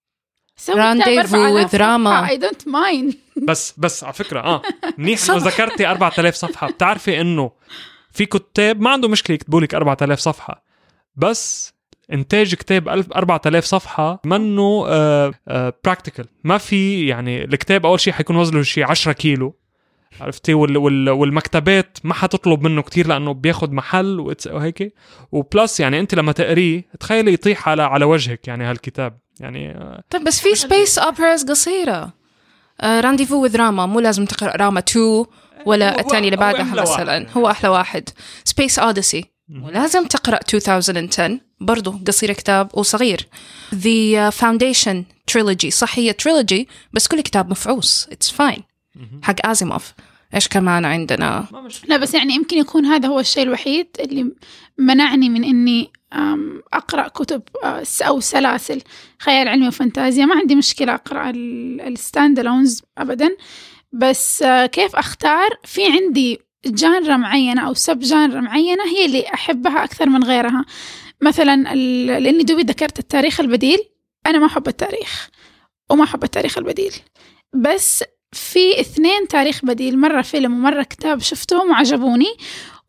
with 1.65 1.73
Rama. 1.79 2.29
I 2.31 2.37
don't 2.37 2.69
mind 2.69 3.15
بس 3.47 3.75
بس 3.79 4.05
على 4.05 4.13
فكرة 4.13 4.41
آه. 4.41 4.63
منيح 4.99 5.31
إنه 5.31 5.37
ذكرتي 5.39 5.87
4000 5.87 6.35
صفحة. 6.35 6.71
بتعرفي 6.71 7.21
إنه 7.21 7.51
في 8.13 8.27
كتاب 8.27 8.81
ما 8.81 8.91
عنده 8.91 9.09
مشكلة 9.09 9.35
يكتبوا 9.35 9.61
لك 9.61 9.75
4000 9.75 10.19
صفحة 10.19 10.65
بس 11.17 11.75
إنتاج 12.13 12.55
كتاب 12.55 12.89
1000 12.89 13.13
4000 13.13 13.65
صفحة 13.65 14.21
منه 14.25 14.85
practical 15.85 16.27
ما 16.45 16.59
في 16.59 17.07
يعني 17.07 17.45
الكتاب 17.45 17.87
أول 17.87 18.01
شيء 18.01 18.13
حيكون 18.13 18.37
وزنه 18.37 18.63
شيء 18.63 18.85
10 18.85 19.13
كيلو 19.13 19.61
عرفتي؟ 20.21 20.55
وال 20.55 20.77
وال 20.77 21.11
والمكتبات 21.11 21.99
ما 22.05 22.15
حتطلب 22.15 22.63
منه 22.63 22.83
كتير 22.83 23.07
لأنه 23.07 23.35
بياخد 23.35 23.73
محل 23.73 24.35
وهيك 24.47 24.95
و 25.33 25.42
plus 25.42 25.81
يعني 25.81 26.01
أنت 26.01 26.15
لما 26.15 26.33
تقريه 26.33 26.85
تخيلي 27.01 27.33
يطيح 27.33 27.69
على 27.69 27.83
على 27.83 28.05
وجهك 28.05 28.49
يعني 28.49 28.65
هالكتاب. 28.65 29.19
يعني 29.41 29.71
آه، 29.71 30.03
طيب 30.11 30.25
بس 30.25 30.41
في 30.41 30.55
space 30.55 30.99
operas 30.99 31.45
قصيرة. 31.45 32.13
Rendezvous 32.85 33.43
with 33.43 33.57
Rama 33.57 33.87
مو 33.87 34.01
لازم 34.01 34.25
تقرأ 34.25 34.57
راما 34.57 34.79
2 34.89 35.25
ولا 35.67 36.01
الثاني 36.01 36.27
اللي 36.27 36.37
بعدها 36.37 36.63
مثلا. 36.83 37.27
هو 37.37 37.51
أحلى 37.51 37.69
واحد. 37.69 38.09
Space 38.45 38.79
Odyssey 38.79 39.25
مهم. 39.49 39.65
ولازم 39.65 40.07
تقرأ 40.07 40.39
2010 40.55 41.41
برضو 41.61 41.95
قصير 42.07 42.33
كتاب 42.33 42.69
وصغير. 42.75 43.29
The 43.75 44.31
Foundation 44.41 44.97
Trilogy. 45.33 45.69
صح 45.69 45.99
هي 45.99 46.15
trilogy 46.23 46.65
بس 46.93 47.09
كل 47.09 47.21
كتاب 47.21 47.55
It's 47.55 48.29
fine. 48.39 48.61
مهم. 48.97 49.21
حق 49.23 49.47
أزيموف 49.47 49.93
إيش 50.35 50.49
كمان 50.49 50.85
عندنا؟ 50.85 51.47
لا 51.89 51.97
بس 51.97 52.15
يعني 52.15 52.35
يمكن 52.35 52.59
يكون 52.59 52.85
هذا 52.87 53.09
هو 53.09 53.21
الشيء 53.21 53.43
الوحيد 53.43 53.87
اللي 54.01 54.33
منعني 54.79 55.29
من 55.29 55.45
إني 55.45 55.81
أم، 55.83 55.91
أقرأ 56.73 57.09
كتب 57.09 57.43
أه، 57.65 57.83
أو 58.03 58.21
سلاسل. 58.21 58.83
خيال 59.19 59.49
علمي 59.49 59.69
وفانتازيا. 59.69 60.25
ما 60.25 60.35
عندي 60.35 60.55
مشكلة 60.55 60.95
أقرأ 60.95 61.33
ال 61.35 61.52
stand 61.52 62.39
alones 62.39 62.83
أبدا. 62.99 63.37
بس 63.93 64.43
أه، 64.43 64.67
كيف 64.67 64.97
أختار؟ 64.97 65.49
في 65.65 65.93
عندي 65.93 66.41
genre 66.67 67.17
معينة 67.17 67.67
أو 67.67 67.75
sub 67.75 67.99
genre 67.99 68.41
معينة 68.41 68.85
هي 68.85 69.05
اللي 69.05 69.35
أحبها 69.35 69.85
أكثر 69.85 70.09
من 70.09 70.25
غيرها. 70.25 70.65
مثلا 71.23 71.75
لأني 72.19 72.43
دوبي 72.43 72.63
ذكرت 72.63 72.99
التاريخ 72.99 73.41
البديل. 73.41 73.79
أنا 74.27 74.39
ما 74.39 74.47
أحب 74.47 74.69
التاريخ 74.69 75.31
وما 75.91 76.05
أحب 76.05 76.25
التاريخ 76.25 76.59
البديل. 76.59 76.93
بس 77.53 78.05
في 78.33 78.81
اثنين 78.81 79.29
تاريخ 79.29 79.65
بديل. 79.65 79.99
مرة 79.99 80.23
فيلم 80.23 80.55
ومرة 80.55 80.83
كتاب 80.83 81.21
شفتهم 81.21 81.71
وعجبوني. 81.71 82.37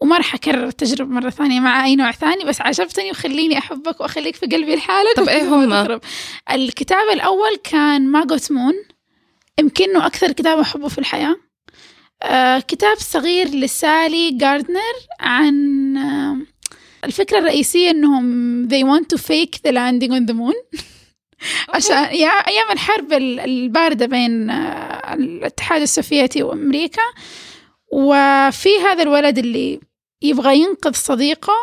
وما 0.01 0.17
راح 0.17 0.35
أكرر 0.35 0.67
التجربة 0.67 1.11
مرة 1.13 1.29
ثانية 1.29 1.59
مع 1.59 1.85
أي 1.85 1.95
نوع 1.95 2.11
ثاني 2.11 2.43
بس 2.43 2.61
عجبتني 2.61 3.11
وخليني 3.11 3.57
أحبك 3.57 4.01
وأخليك 4.01 4.35
في 4.35 4.45
قلبي 4.45 4.73
الحالة 4.73 5.13
طب 5.15 5.29
إيه 5.29 5.43
هم؟ 5.55 5.99
الكتاب 6.51 7.09
الأول 7.13 7.55
كان 7.63 8.07
ماجوت 8.07 8.51
مون 8.51 8.73
يمكنه 9.59 10.05
أكثر 10.05 10.31
كتاب 10.31 10.59
أحبه 10.59 10.87
في 10.87 10.97
الحياة. 10.97 11.35
آه 12.23 12.59
كتاب 12.59 12.97
صغير 12.97 13.47
لسالي 13.47 14.31
جاردنر 14.31 14.93
عن 15.19 15.97
آه 15.97 16.37
الفكرة 17.05 17.39
الرئيسية 17.39 17.89
إنهم 17.91 18.67
they 18.69 18.83
want 18.83 19.05
to 19.15 19.21
fake 19.21 19.59
the 19.67 19.71
landing 19.71 20.11
on 20.11 20.25
the 20.31 20.33
moon. 20.35 20.79
عشان 21.69 21.97
يا 22.15 22.29
أيام 22.29 22.71
الحرب 22.71 23.13
ال- 23.13 23.39
الباردة 23.39 24.05
بين 24.05 24.49
آه، 24.49 25.13
الاتحاد 25.13 25.81
السوفيتي 25.81 26.43
وأمريكا. 26.43 27.01
وفي 27.93 28.69
هذا 28.79 29.03
الولد 29.03 29.37
اللي 29.37 29.79
يبغى 30.21 30.57
ينقذ 30.59 30.93
صديقه 30.93 31.53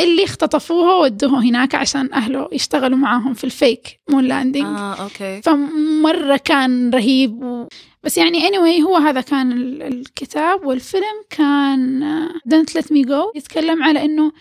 اللي 0.00 0.24
اختطفوه 0.24 0.96
وودوه 0.98 1.40
هناك 1.44 1.74
عشان 1.74 2.12
أهله 2.12 2.48
يشتغلوا 2.52 2.98
معاهم 2.98 3.34
في 3.34 3.44
ال 3.44 3.55
fake 3.55 4.00
moon 4.10 4.24
landing 4.24 4.64
آه 4.64 4.94
أوكي. 4.94 5.42
فمرة 5.42 6.36
كان 6.36 6.90
رهيب 6.90 7.42
و... 7.42 7.68
بس 8.02 8.18
يعني 8.18 8.40
anyway 8.48 8.82
هو 8.82 8.96
هذا 8.96 9.20
كان 9.20 9.52
ال- 9.52 9.82
الكتاب 9.82 10.66
والفيلم 10.66 11.24
كان 11.30 12.04
Don't 12.48 12.72
Let 12.80 12.84
Me 12.86 13.06
Go. 13.08 13.36
يتكلم 13.36 13.82
على 13.82 14.04
إنه 14.04 14.32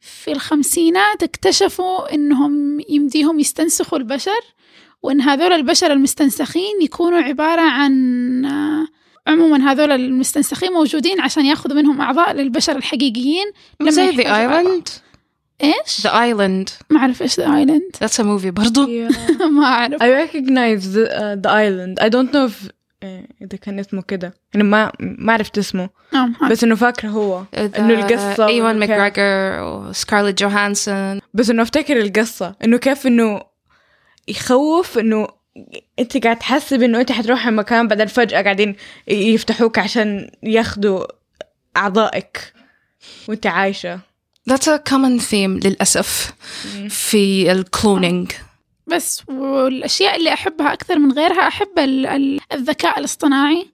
في 0.00 0.32
الخمسينات 0.32 1.22
اكتشفوا 1.22 2.14
إنهم 2.14 2.80
يمديهم 2.88 3.40
يستنسخوا 3.40 3.98
البشر 3.98 4.40
وإن 5.02 5.20
هذول 5.20 5.52
البشر 5.52 5.92
المستنسخين 5.92 6.82
يكونوا 6.82 7.18
عبارة 7.18 7.60
عن 7.60 8.44
آه، 8.44 8.86
عموما 9.26 9.72
هذول 9.72 9.92
المستنسخين 9.92 10.72
موجودين 10.72 11.20
عشان 11.20 11.46
ياخذوا 11.46 11.76
منهم 11.76 12.00
أعضاء 12.00 12.32
للبشر 12.32 12.76
الحقيقيين. 12.76 13.52
لما 13.80 13.90
زي 13.90 14.26
أعضاء. 14.26 14.64
Island. 14.64 14.90
إيش؟ 15.62 16.06
The 16.06 16.10
Island. 16.10 16.72
ما 16.90 17.00
أعرف 17.00 17.22
إيش 17.22 17.40
ذا 17.40 17.56
آيلاند 17.56 17.96
That's 17.96 18.18
a 18.18 18.22
movie 18.22 18.48
برضو. 18.48 18.86
ما 19.58 19.64
أعرف. 19.64 20.02
I 20.02 20.06
recognize 20.06 20.84
the, 20.94 21.08
uh, 21.08 21.36
the 21.36 21.50
island. 21.50 22.06
I 22.06 22.08
don't 22.08 22.32
know 22.32 22.50
if 22.50 22.70
آه، 23.02 23.28
إذا 23.42 23.58
كان 23.58 23.78
اسمه 23.78 24.02
كده. 24.02 24.34
أنا 24.54 24.64
ما 24.64 24.92
ما 25.00 25.32
عرفت 25.32 25.58
اسمه. 25.58 25.88
نعم 26.12 26.34
بس 26.50 26.64
إنه 26.64 26.74
فاكرة 26.74 27.08
هو. 27.08 27.42
إنه 27.54 27.94
القصة 27.94 28.46
إيوان 28.46 28.78
ماكجريجور 28.78 29.62
وسكارليت 29.62 30.38
جوهانسون 30.40 31.20
بس 31.34 31.50
إنه 31.50 31.62
أفتكر 31.62 32.00
القصة. 32.00 32.54
إنه 32.64 32.76
كيف 32.76 33.06
إنه 33.06 33.40
يخوف 34.28 34.98
إنه 34.98 35.28
أنت 35.98 36.24
قاعد 36.24 36.38
تحسب 36.38 36.82
إنه 36.82 37.00
أنت 37.00 37.12
حتروحي 37.12 37.50
مكان 37.50 37.88
بعدين 37.88 38.06
فجأة 38.06 38.42
قاعدين 38.42 38.76
يفتحوك 39.08 39.78
عشان 39.78 40.30
ياخدوا 40.42 41.04
أعضائك 41.76 42.52
وأنت 43.28 43.46
عايشة. 43.46 44.00
That's 44.50 44.68
a 44.68 44.78
common 44.90 45.20
theme 45.30 45.64
للأسف 45.66 46.32
في 46.88 47.52
ال 47.52 47.62
cloning 47.62 48.32
بس 48.86 49.22
والأشياء 49.28 50.16
اللي 50.16 50.32
أحبها 50.32 50.72
أكثر 50.72 50.98
من 50.98 51.12
غيرها 51.12 51.48
أحب 51.48 51.78
ال- 51.78 52.06
ال- 52.06 52.40
الذكاء 52.52 52.98
الاصطناعي. 52.98 53.66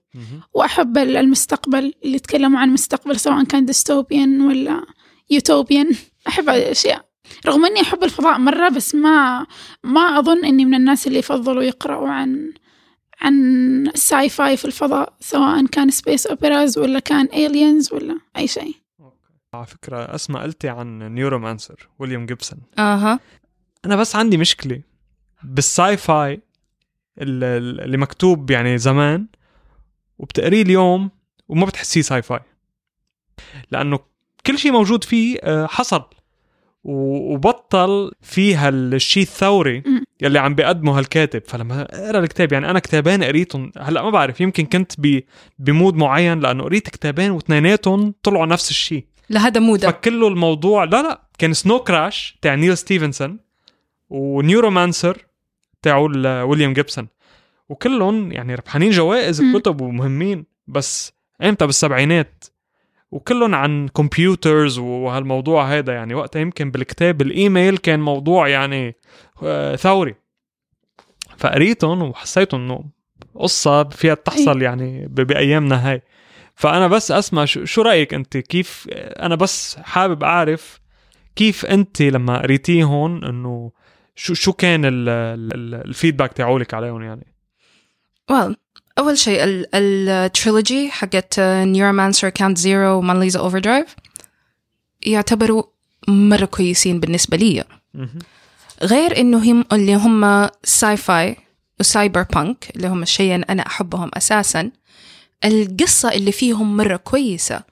وأحب 0.53 0.97
ال- 0.97 1.17
المستقبل 1.17 1.93
اللي 2.05 2.15
يتكلموا 2.15 2.59
عن 2.59 2.67
المستقبل 2.67 3.19
سواء 3.19 3.43
كان 3.43 3.65
dystopian 3.65 4.41
ولا 4.41 4.81
utopian 5.29 5.89
أحب 6.27 6.49
هذه 6.49 6.57
الأشياء 6.63 7.05
رغم 7.45 7.65
إني 7.65 7.81
أحب 7.81 8.03
الفضاء 8.03 8.37
مرة 8.37 8.69
بس 8.69 8.95
ما 8.95 9.45
ما 9.83 10.01
أظن 10.19 10.45
إني 10.45 10.65
من 10.65 10.73
الناس 10.73 11.07
اللي 11.07 11.19
يفضلوا 11.19 11.63
يقرأوا 11.63 12.09
عن 12.09 12.53
عن 13.21 13.91
sci-fi 13.95 14.57
في 14.57 14.65
الفضاء 14.65 15.13
سواء 15.19 15.65
كان 15.65 15.89
space 15.89 16.27
operas 16.27 16.77
ولا 16.77 16.99
كان 16.99 17.25
aliens 17.25 17.93
ولا 17.93 18.19
أي 18.37 18.47
شيء. 18.47 18.75
على 19.53 19.65
فكرة 19.65 20.15
أسمع 20.15 20.43
قلتي 20.43 20.69
عن 20.69 21.13
Neuromancer 21.13 21.89
ويليام 21.99 22.25
جيبسون 22.25 22.59
أها. 22.79 23.19
أنا 23.85 23.95
بس 23.95 24.15
عندي 24.15 24.37
مشكلة. 24.37 24.81
بال 25.43 25.97
sci-fi 25.97 26.33
ال- 27.21 27.43
ال- 27.43 27.81
اللي 27.81 27.97
مكتوب 27.97 28.51
يعني 28.51 28.77
زمان 28.77 29.27
وبتقريه 30.19 30.61
اليوم 30.61 31.09
وما 31.47 31.65
بتحسيه 31.65 32.01
sci-fi 32.01 32.39
لأنه 33.71 33.99
كل 34.45 34.57
شيء 34.57 34.71
موجود 34.71 35.03
فيه 35.03 35.37
آه، 35.43 35.65
حصل. 35.67 36.03
وبطل 36.83 38.11
فيها 38.21 38.69
الشيء 38.69 39.23
الثوري. 39.23 39.83
يلي 40.21 40.39
عم 40.39 40.55
بيقدمه 40.55 40.97
هالكاتب. 40.99 41.41
فلما 41.47 41.81
اقرا 41.81 42.19
الكتاب 42.19 42.53
يعني 42.53 42.69
أنا 42.69 42.79
كتابين 42.79 43.23
قريتهم. 43.23 43.71
هلأ 43.77 44.01
ما 44.01 44.09
بعرف 44.09 44.41
يمكن 44.41 44.65
كنت 44.65 44.91
ب- 44.97 45.23
ب 45.59 45.66
mood 45.66 45.95
معين 45.95 46.39
لأنه 46.39 46.63
قريت 46.63 46.89
كتابين 46.89 47.31
واثنيناتهم 47.31 48.13
طلعوا 48.23 48.45
نفس 48.45 48.69
الشيء. 48.69 49.05
لهذا 49.29 49.59
مود 49.59 49.87
فكله 49.91 50.27
الموضوع 50.27 50.83
لا 50.83 51.01
لا 51.01 51.21
كان 51.37 51.53
Snow 51.53 51.79
Crash 51.79 52.37
تاع 52.41 52.55
نيل 52.55 52.77
ستيفنسون 52.77 53.39
و 54.09 54.18
Neuromancer 54.18 55.17
تاعو 55.81 56.07
ال- 56.07 56.41
ويليام 56.41 56.73
جيبسون. 56.73 57.07
وكلهم 57.69 58.31
يعني 58.31 58.55
ربحانين 58.55 58.91
جوائز 58.91 59.41
مم. 59.41 59.57
كتب 59.59 59.81
ومهمين 59.81 60.45
بس 60.67 61.13
إمتى؟ 61.43 61.65
بالسبعينات. 61.65 62.43
وكلهم 63.13 63.55
عن 63.55 63.87
computers 63.87 64.77
وهالموضوع 64.77 65.65
هذا 65.77 65.93
يعني. 65.93 66.13
وقتها 66.15 66.39
يمكن 66.39 66.71
بالكتاب 66.71 67.21
الإيميل 67.21 67.77
كان 67.77 67.99
موضوع 67.99 68.47
يعني 68.47 68.95
آه، 69.43 69.75
ثوري. 69.75 70.15
فقريتهم 71.37 72.01
وحسيت 72.01 72.53
إنه 72.53 72.83
قصة 73.35 73.83
فيها 73.83 74.13
تحصل 74.13 74.61
يعني 74.61 75.07
ب- 75.07 75.21
بأيامنا 75.21 75.89
هاي. 75.91 76.01
فأنا 76.55 76.87
بس 76.87 77.11
أسمع 77.11 77.45
شو, 77.45 77.81
رأيك 77.81 78.13
أنت؟ 78.13 78.37
كيف 78.37 78.87
أنا 78.91 79.35
بس 79.35 79.77
حابب 79.77 80.23
أعرف 80.23 80.79
كيف 81.35 81.65
أنت 81.65 82.01
لما 82.01 82.41
قريتيهم 82.41 83.25
إنه 83.25 83.71
شو 84.15 84.33
شو 84.33 84.53
كان 84.53 84.85
ال- 84.85 85.09
ال- 85.09 85.53
ال- 85.53 85.85
ال 85.87 85.92
feedback 85.92 86.33
تاعولك 86.33 86.73
عليهم 86.73 87.01
يعني؟ 87.01 87.27
Well 88.31 88.53
أول 88.99 89.17
شيء 89.17 89.43
ال- 89.43 89.75
ال 89.75 89.89
trilogy 89.89 90.91
حقت 90.91 91.39
Neuromancer 91.39 92.29
Count 92.29 92.57
Zero 92.57 92.97
و 92.97 93.02
Mona 93.02 93.20
Lisa 93.20 93.39
Overdrive 93.39 93.95
يعتبروا 95.05 95.63
مرة 96.07 96.45
كويسين 96.45 96.99
بالنسبة 96.99 97.37
لي. 97.37 97.63
غير 98.83 99.17
إنه 99.19 99.51
هم 99.51 99.65
اللي 99.73 99.95
هم 99.95 100.49
sci-fi 100.63 100.97
و 100.97 101.35
cyberpunk 101.79 102.71
اللي 102.75 102.87
هم 102.87 103.03
الشيئين 103.03 103.43
أنا 103.43 103.67
أحبهم 103.67 104.11
أساسا 104.13 104.71
القصة 105.45 106.11
اللي 106.11 106.31
فيهم 106.31 106.77
مرة 106.77 106.95
كويسة. 106.95 107.63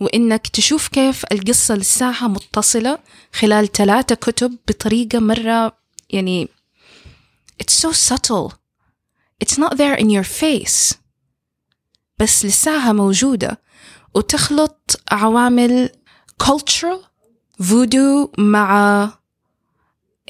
وإنك 0.00 0.46
تشوف 0.46 0.88
كيف 0.88 1.24
القصة 1.32 1.74
لساها 1.74 2.28
متصلة 2.28 2.98
خلال 3.32 3.72
ثلاثة 3.72 4.14
كتب 4.14 4.56
بطريقة 4.68 5.18
مرة 5.18 5.76
يعني 6.10 6.48
it's 7.62 7.86
so 7.86 7.92
subtle. 7.92 8.52
It's 9.42 9.58
not 9.58 9.76
there 9.76 9.96
in 9.98 10.08
your 10.10 10.40
face. 10.40 10.94
بس 12.18 12.44
لساها 12.44 12.92
موجودة. 12.92 13.60
وتخلط 14.14 15.00
عوامل 15.12 15.90
cultural 16.42 17.06
فودو 17.60 18.32
مع 18.38 19.10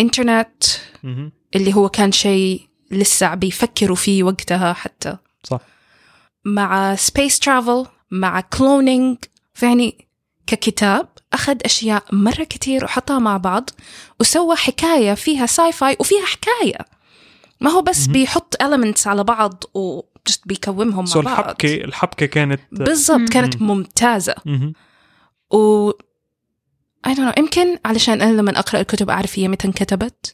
انترنت. 0.00 0.64
اللي 1.54 1.74
هو 1.74 1.88
كان 1.88 2.12
شيء 2.12 2.68
لسه 2.90 3.34
بيفكروا 3.34 3.96
فيه 3.96 4.22
وقتها 4.22 4.72
حتى. 4.72 5.16
صح. 5.44 5.60
مع 6.44 6.96
space 6.96 7.38
travel 7.38 7.86
مع 8.10 8.40
cloning 8.40 9.18
فيعني 9.54 10.08
ككتاب 10.46 11.08
أخذ 11.32 11.56
أشياء 11.64 12.04
مرة 12.12 12.44
كتير 12.44 12.84
وحطها 12.84 13.18
مع 13.18 13.36
بعض 13.36 13.70
وسوى 14.20 14.56
حكاية 14.56 15.14
فيها 15.14 15.46
sci-fi 15.46 15.96
وفيها 16.00 16.24
حكاية. 16.26 16.78
ما 17.62 17.70
هو 17.70 17.82
بس. 17.82 18.06
بيحط 18.06 18.56
elements 18.62 19.06
على 19.06 19.24
بعض 19.24 19.64
و 19.74 20.00
just 20.30 20.40
بيكومهم 20.46 21.06
so 21.06 21.22
مع 21.22 21.34
بعض. 21.34 21.38
الحبكه 21.44 21.74
الحبكة 21.84 22.26
كانت 22.26 22.60
بالضبط 22.72 23.28
كانت 23.28 23.62
ممتازة. 23.62 24.34
و 25.50 25.90
I 27.06 27.10
don't 27.10 27.18
know 27.34 27.38
يمكن 27.38 27.78
علشان 27.84 28.22
أنا 28.22 28.32
لما 28.40 28.58
أقرأ 28.58 28.80
الكتب 28.80 29.10
أعرف 29.10 29.38
هي 29.38 29.48
متى 29.48 29.66
انكتبت. 29.68 30.32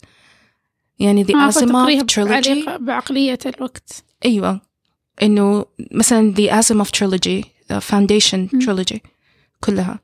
يعني 0.99 1.25
The 1.25 1.35
آه، 1.35 1.49
Asimov 1.51 2.03
Trilogy. 2.03 2.69
بعقلية 2.79 3.39
الوقت. 3.45 4.03
أيوة. 4.25 4.61
إنه 5.21 5.65
مثلا 5.91 6.33
The 6.35 6.51
Asimov 6.63 6.87
Trilogy 6.87 7.43
the 7.73 7.79
Foundation 7.91 8.53
مم. 8.53 8.59
Trilogy 8.61 8.97
كلها. 9.63 9.99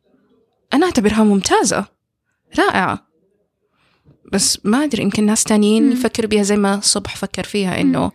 أنا 0.73 0.86
أعتبرها 0.86 1.23
ممتازة. 1.23 1.86
رائعة. 2.59 3.05
بس 4.32 4.59
ما 4.63 4.84
أدري 4.84 5.03
يمكن 5.03 5.26
ناس 5.26 5.43
تانيين. 5.43 5.91
يفكروا 5.91 6.30
بيها 6.30 6.43
زي 6.43 6.57
ما 6.57 6.80
صبح 6.84 7.15
فكر 7.15 7.43
فيها 7.43 7.82
إنه 7.82 8.11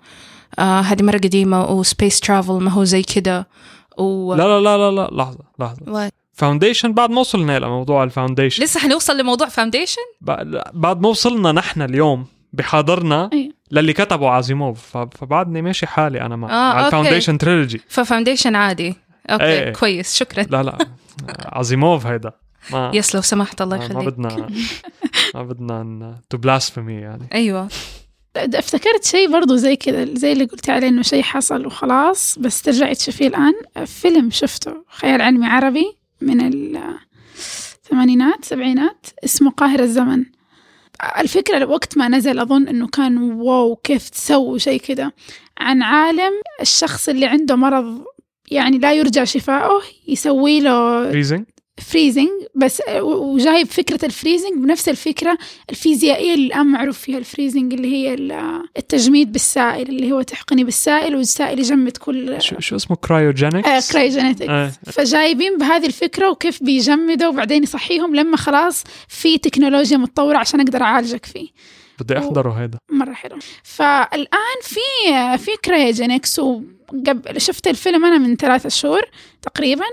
آه 0.58 0.80
هذه 0.80 1.02
مرة 1.02 1.16
قديمة 1.18 1.70
و 1.70 1.78
space 1.78 2.20
travel 2.20 2.52
ما 2.52 2.70
هو 2.70 2.84
زي 2.84 3.02
كده 3.02 3.48
و 3.98 4.34
لا 4.34 4.42
لا 4.42 4.60
لا 4.60 4.76
لا 4.78 4.90
لا 4.90 5.08
لحظة 5.12 5.38
لحظة. 5.58 5.82
و... 5.88 6.08
Foundation 6.32 6.92
بعد 6.92 7.10
ما 7.10 7.20
وصلنا 7.20 7.58
لموضوع 7.58 8.04
ال 8.04 8.09
Foundation 8.09 8.62
لسه 8.64 8.80
حنوصل 8.80 9.16
لموضوع 9.18 9.48
Foundation 9.48 10.02
بعد 10.20 10.62
بعد 10.72 11.00
ما 11.00 11.08
وصلنا 11.08 11.52
نحن 11.52 11.82
اليوم 11.82 12.26
بحاضرنا 12.52 13.30
أيوة. 13.32 13.52
للي 13.70 13.92
كتبه 13.92 14.30
أزيموف. 14.30 14.96
ف- 14.96 15.08
فبعدني 15.18 15.62
ماشي 15.62 15.86
حالي 15.86 16.20
أنا 16.20 16.36
مع 16.36 16.48
آه، 16.50 16.72
على. 16.74 16.86
ال 16.86 16.91
Foundation 16.91 17.38
trilogy 17.38 17.80
ف 17.88 17.94
Foundation 17.94 18.54
عادي. 18.56 18.94
أوكي 19.30 19.44
إيه. 19.44 19.72
كويس 19.72 20.16
شكرا. 20.16 20.42
لا 20.42 20.62
لا. 20.62 20.78
أزيموف 21.56 22.06
هيدا. 22.06 22.32
ما 22.72 22.90
yes 22.94 23.14
لو 23.14 23.20
سمحت 23.20 23.62
الله 23.62 23.76
ما, 23.78 23.82
ما 23.88 23.90
يخليك. 23.92 24.08
بدنا 24.08 24.28
ما 25.34 25.42
بدنا 25.42 26.20
to 26.30 26.38
blasphemy 26.38 26.94
يعني. 26.94 27.28
أيوه. 27.32 27.68
افتكرت 28.36 29.04
شيء 29.04 29.32
برضو 29.32 29.56
زي 29.56 29.76
كذا 29.76 30.14
زي 30.14 30.32
اللي 30.32 30.44
قلت 30.44 30.70
عليه 30.70 30.88
إنه 30.88 31.02
شيء 31.02 31.22
حصل 31.22 31.66
وخلاص 31.66 32.38
بس 32.38 32.62
ترجعي 32.62 32.94
تشوفيه 32.94 33.26
الآن. 33.26 33.54
فيلم 33.86 34.30
شفته 34.30 34.84
خيال 34.88 35.22
علمي 35.22 35.46
عربي 35.46 35.96
من 36.20 36.40
الثمانينات 36.40 38.44
سبعينات 38.44 39.06
اسمه 39.24 39.50
قاهرة 39.50 39.82
الزمن. 39.82 40.24
الفكرة 41.18 41.66
وقت 41.66 41.98
ما 41.98 42.08
نزل 42.08 42.38
أظن 42.38 42.68
إنه 42.68 42.86
كان 42.86 43.18
wow 43.18 43.76
كيف 43.76 44.08
تسووا 44.08 44.58
شيء 44.58 44.80
كده 44.80 45.14
عن 45.58 45.82
عالم 45.82 46.32
الشخص 46.60 47.08
اللي 47.08 47.26
عنده 47.26 47.56
مرض 47.56 48.04
يعني 48.50 48.78
لا 48.78 48.92
يرجى 48.92 49.26
شفاؤه 49.26 49.82
يسوي 50.08 50.60
له 50.60 51.10
freezing 51.10 51.44
freezing 51.78 52.28
بس 52.54 52.82
وجايب 53.00 53.66
فكرة 53.66 54.04
ال 54.06 54.11
freezing 54.11 54.52
بنفس 54.54 54.88
الفكرة 54.88 55.38
الفيزيائية 55.70 56.34
اللي 56.34 56.46
الآن 56.46 56.66
معروف 56.66 56.98
فيها 56.98 57.18
ال 57.18 57.24
freezing 57.24 57.74
اللي 57.74 57.92
هي 57.92 58.14
ال- 58.14 58.62
التجميد 58.76 59.32
بالسائل 59.32 59.88
اللي 59.88 60.12
هو 60.12 60.22
تحقني 60.22 60.64
بالسائل 60.64 61.16
والسائل 61.16 61.58
يجمد 61.58 61.96
كل 61.96 62.42
شو, 62.42 62.56
شو 62.58 62.76
اسمه؟ 62.76 62.96
cryogenics 62.96 63.68
آه 63.68 63.92
cryogenetics 63.92 64.48
آه. 64.48 64.72
فجايبين 64.86 65.58
بهذه 65.58 65.86
الفكرة 65.86 66.30
وكيف 66.30 66.62
بيجمدوا 66.62 67.28
وبعدين 67.28 67.62
يصحيهم 67.62 68.14
لما 68.14 68.36
خلاص 68.36 68.84
في 69.08 69.38
تكنولوجيا 69.38 69.96
متطورة 69.96 70.38
عشان 70.38 70.60
أقدر 70.60 70.82
أعالجك 70.82 71.26
فيه. 71.26 71.48
بدي 72.00 72.18
أحضره 72.18 72.50
هيدا. 72.50 72.78
مرة 72.90 73.12
حلو. 73.12 73.38
فالآن 73.62 74.58
في 74.62 74.80
في 75.38 75.50
cryogenics 75.64 76.38
وقبل 76.38 77.40
شفت 77.40 77.68
الفيلم 77.68 78.04
أنا 78.04 78.18
من 78.18 78.36
ثلاثة 78.36 78.68
شهور 78.68 79.02
تقريبا 79.42 79.84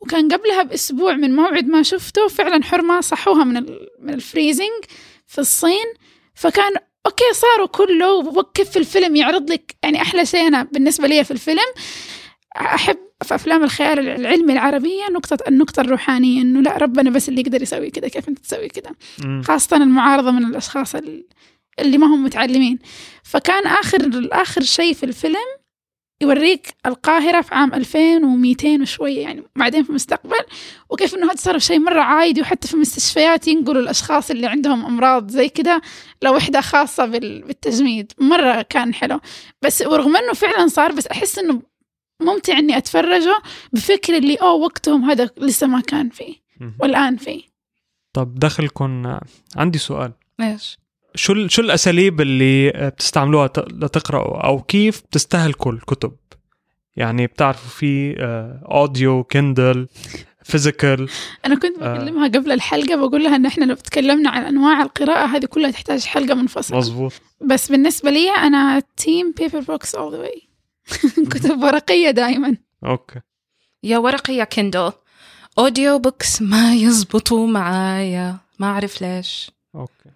وكان 0.00 0.28
قبلها 0.32 0.62
بأسبوع 0.62 1.14
من 1.14 1.36
موعد 1.36 1.66
ما 1.66 1.82
شفته 1.82 2.28
فعلا 2.28 2.64
حرمة 2.64 3.00
صحوها 3.00 3.44
من 3.44 3.54
من 4.00 4.14
ال 4.14 4.22
freezing 4.22 4.84
في 5.26 5.38
الصين. 5.38 5.86
فكان 6.34 6.72
okay 7.06 7.24
صاروا 7.34 7.66
كله 7.66 8.12
وكيف 8.14 8.70
في 8.70 8.78
الفيلم 8.78 9.16
يعرض 9.16 9.50
لك 9.50 9.74
يعني 9.82 10.02
أحلى 10.02 10.26
شيء 10.26 10.46
أنا 10.46 10.62
بالنسبة 10.62 11.08
لي 11.08 11.24
في 11.24 11.30
الفيلم. 11.30 11.66
أحب 12.56 12.96
في 13.24 13.34
أفلام 13.34 13.64
الخيال 13.64 13.98
العلمي 14.08 14.52
العربية 14.52 15.08
نقطه 15.10 15.38
النقطة 15.48 15.80
الروحانية 15.80 16.42
إنه 16.42 16.60
لا 16.60 16.76
ربنا 16.76 17.10
بس 17.10 17.28
اللي 17.28 17.40
يقدر 17.40 17.62
يسوي 17.62 17.90
كذا 17.90 18.08
كيف 18.08 18.28
أنت 18.28 18.38
تسوي 18.38 18.68
كذا؟ 18.68 18.90
مم. 19.24 19.42
خاصة 19.42 19.76
المعارضة 19.76 20.30
من 20.30 20.44
الأشخاص 20.44 20.94
ال- 20.94 21.26
اللي 21.78 21.98
ما 21.98 22.06
هم 22.06 22.24
متعلمين. 22.24 22.78
فكان 23.24 23.66
آخر 23.66 24.28
آخر 24.32 24.60
شيء 24.62 24.94
في 24.94 25.04
الفيلم 25.06 25.36
يوريك 26.22 26.74
القاهرة 26.86 27.40
في 27.40 27.54
عام 27.54 27.74
2200 27.74 28.82
وشوية 28.82 29.20
يعني 29.22 29.42
بعدين 29.56 29.82
في 29.84 29.90
المستقبل 29.90 30.40
وكيف 30.90 31.14
إنه 31.14 31.26
هذا 31.26 31.36
صار 31.36 31.58
شيء 31.58 31.78
مرة 31.78 32.00
عادي 32.00 32.40
وحتى 32.40 32.68
في 32.68 32.74
المستشفيات 32.74 33.48
ينقلوا 33.48 33.82
الأشخاص 33.82 34.30
اللي 34.30 34.46
عندهم 34.46 34.84
أمراض 34.86 35.30
زي 35.30 35.48
كده 35.48 35.82
لوحدة 36.22 36.60
خاصة 36.60 37.06
بال- 37.06 37.42
بالتجميد. 37.42 38.12
مرة 38.18 38.62
كان 38.62 38.94
حلو. 38.94 39.20
بس 39.62 39.82
ورغم 39.82 40.16
إنه 40.16 40.32
فعلا 40.32 40.66
صار 40.68 40.92
بس 40.92 41.06
أحس 41.06 41.38
إنه 41.38 41.62
ممتع 42.22 42.58
إني 42.58 42.76
أتفرجه 42.76 43.42
بفكر 43.72 44.16
اللي 44.16 44.34
أوه 44.34 44.52
وقتهم 44.54 45.04
هذا 45.10 45.30
لسه 45.36 45.66
ما 45.66 45.80
كان 45.80 46.08
فيه 46.08 46.34
مم. 46.60 46.74
والآن 46.80 47.16
فيه. 47.16 47.42
طب 48.12 48.34
دخلكم 48.38 49.18
عندي 49.56 49.78
سؤال. 49.78 50.12
إيش؟ 50.40 50.78
شو 51.14 51.32
ال- 51.32 51.50
شو 51.52 51.62
الأساليب 51.62 52.20
اللي 52.20 52.70
بتستعملوها 52.70 53.46
ت- 53.46 53.58
لتقراوا 53.72 54.46
أو 54.46 54.62
كيف 54.62 55.00
بتستهلكوا 55.02 55.72
الكتب؟ 55.72 56.12
يعني 56.96 57.26
بتعرفوا 57.26 57.70
في 57.70 58.14
آه، 58.18 58.62
audio 58.70 59.24
Kindle 59.24 59.88
physical 60.44 61.08
أنا 61.46 61.54
كنت 61.58 61.78
آه. 61.82 61.94
بكلمها 61.98 62.28
قبل 62.28 62.52
الحلقة 62.52 62.96
بقول 62.96 63.24
لها 63.24 63.36
إن 63.36 63.46
إحنا 63.46 63.64
لو 63.64 63.74
تكلمنا 63.74 64.30
عن 64.30 64.42
أنواع 64.44 64.82
القراءة 64.82 65.26
هذه 65.26 65.44
كلها 65.46 65.70
تحتاج 65.70 66.04
حلقة 66.04 66.34
منفصلة. 66.34 66.78
مزبوط 66.78 67.12
بس 67.40 67.70
بالنسبة 67.70 68.10
لي 68.10 68.30
أنا 68.30 68.82
team 68.96 69.32
paper 69.38 69.60
books 69.60 69.94
all 69.94 70.12
the 70.12 70.18
way 70.18 70.42
كتب 71.30 71.58
ورقية 71.62 72.10
دائما 72.10 72.56
okay. 72.86 73.20
يا 73.82 73.98
ورقي 73.98 74.34
يا 74.34 74.44
Kindle 74.44 74.92
audio 75.58 75.98
books 75.98 76.42
ما 76.42 76.74
يزبطوا 76.74 77.46
معايا. 77.46 78.36
ما 78.58 78.66
أعرف 78.66 79.02
ليش. 79.02 79.50
okay. 79.74 80.10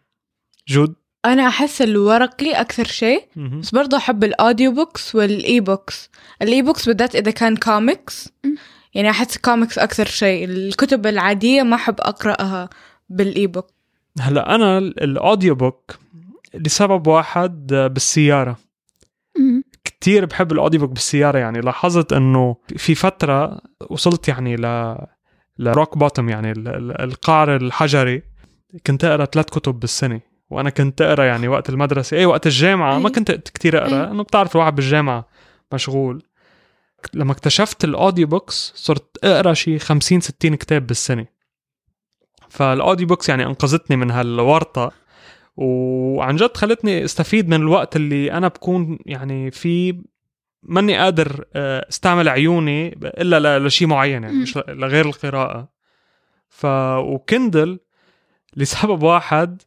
good. 0.68 0.94
أنا 1.24 1.48
أحس 1.48 1.82
الورقي 1.82 2.52
أكثر 2.52 2.84
شيء. 2.84 3.28
بس 3.36 3.70
برضه 3.70 3.96
أحب 3.96 4.24
ال 4.24 4.72
audiobooks 4.72 5.14
وال 5.14 5.60
e-books 5.60 6.10
ال 6.42 6.62
e-books 6.62 6.86
بالذات 6.88 7.16
إذا 7.16 7.30
كان 7.30 7.56
كوميكس. 7.56 8.32
يعني 8.94 9.10
أحس 9.10 9.38
كوميكس 9.38 9.78
أكثر 9.78 10.04
شيء. 10.06 10.44
الكتب 10.44 11.06
العادية 11.06 11.62
ما 11.62 11.76
أحب 11.76 11.94
أقرأها 12.00 12.68
بال 13.08 13.46
e-book 13.46 13.66
هلا 14.20 14.54
أنا 14.54 14.78
ال- 14.78 15.02
ال 15.02 15.54
audiobook 15.54 15.98
لسبب 16.54 17.06
واحد 17.06 17.72
آه، 17.72 17.86
بالسيارة. 17.86 18.56
كتير 19.84 20.24
بحب 20.26 20.52
ال 20.52 20.80
audiobook 20.80 20.90
بالسيارة. 20.90 21.38
يعني 21.38 21.60
لاحظت 21.60 22.12
إنه 22.12 22.56
في 22.76 22.94
فترة 22.94 23.60
وصلت 23.90 24.28
يعني 24.28 24.56
ل 24.56 24.96
ل 25.58 25.66
rock 25.66 25.98
bottom 25.98 26.28
يعني 26.28 26.52
ال- 26.52 26.68
ال- 26.68 27.00
القعر 27.00 27.56
الحجري. 27.56 28.22
كنت 28.86 29.04
أقرأ 29.04 29.24
ثلاث 29.24 29.46
كتب 29.46 29.80
بالسنة. 29.80 30.20
وأنا 30.50 30.70
كنت 30.70 31.02
أقرأ 31.02 31.24
يعني 31.24 31.48
وقت 31.48 31.70
المدرسة 31.70 32.16
اي 32.16 32.26
وقت 32.26 32.46
الجامعة 32.46 32.98
ما 32.98 33.08
أي. 33.08 33.12
كنت 33.12 33.30
كتير 33.30 33.78
أقرأ 33.78 34.06
أي. 34.06 34.10
إنه 34.10 34.22
بتعرف 34.22 34.56
الواحد 34.56 34.74
بالجامعة 34.74 35.28
مشغول 35.72 36.22
لما 37.14 37.32
اكتشفت 37.32 37.84
ال 37.84 38.26
audiobooks 38.26 38.72
صرت 38.76 39.24
أقرأ 39.24 39.52
شي 39.52 39.78
50 39.78 40.20
60 40.20 40.54
كتاب 40.54 40.86
بالسنة 40.86 41.26
فال 42.48 43.06
audiobooks 43.06 43.28
يعني 43.28 43.46
أنقذتني 43.46 43.96
من 43.96 44.10
هالورطة 44.10 44.92
وعن 45.56 46.36
جد 46.36 46.56
خلتني 46.56 47.04
استفيد 47.04 47.48
من 47.48 47.56
الوقت 47.56 47.96
اللي 47.96 48.32
أنا 48.32 48.48
بكون 48.48 48.98
يعني 49.06 49.50
في 49.50 50.02
ماني 50.62 50.98
قادر 50.98 51.44
آه، 51.54 51.86
استعمل 51.88 52.28
عيوني 52.28 52.88
إلا 53.02 53.58
لشيء 53.58 53.88
معين 53.88 54.22
يعني. 54.22 54.36
مش 54.36 54.56
لغير 54.68 55.06
القراءة 55.06 55.68
ف 56.48 56.66
و 56.98 57.10
Kindle 57.10 57.80
لسبب 58.56 59.02
واحد 59.02 59.62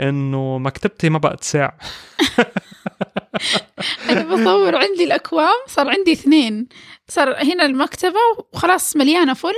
إنه 0.00 0.58
مكتبتي 0.58 1.08
ما 1.08 1.18
بقت 1.18 1.44
سايعة. 1.44 1.78
أنا 4.10 4.22
بصور 4.22 4.76
عندي 4.76 5.04
الأكوام 5.04 5.54
صار 5.66 5.88
عندي 5.88 6.12
اثنين. 6.12 6.68
صار 7.08 7.36
هنا 7.42 7.66
المكتبة 7.66 8.18
وخلاص 8.52 8.96
مليانة 8.96 9.34
فل 9.34 9.54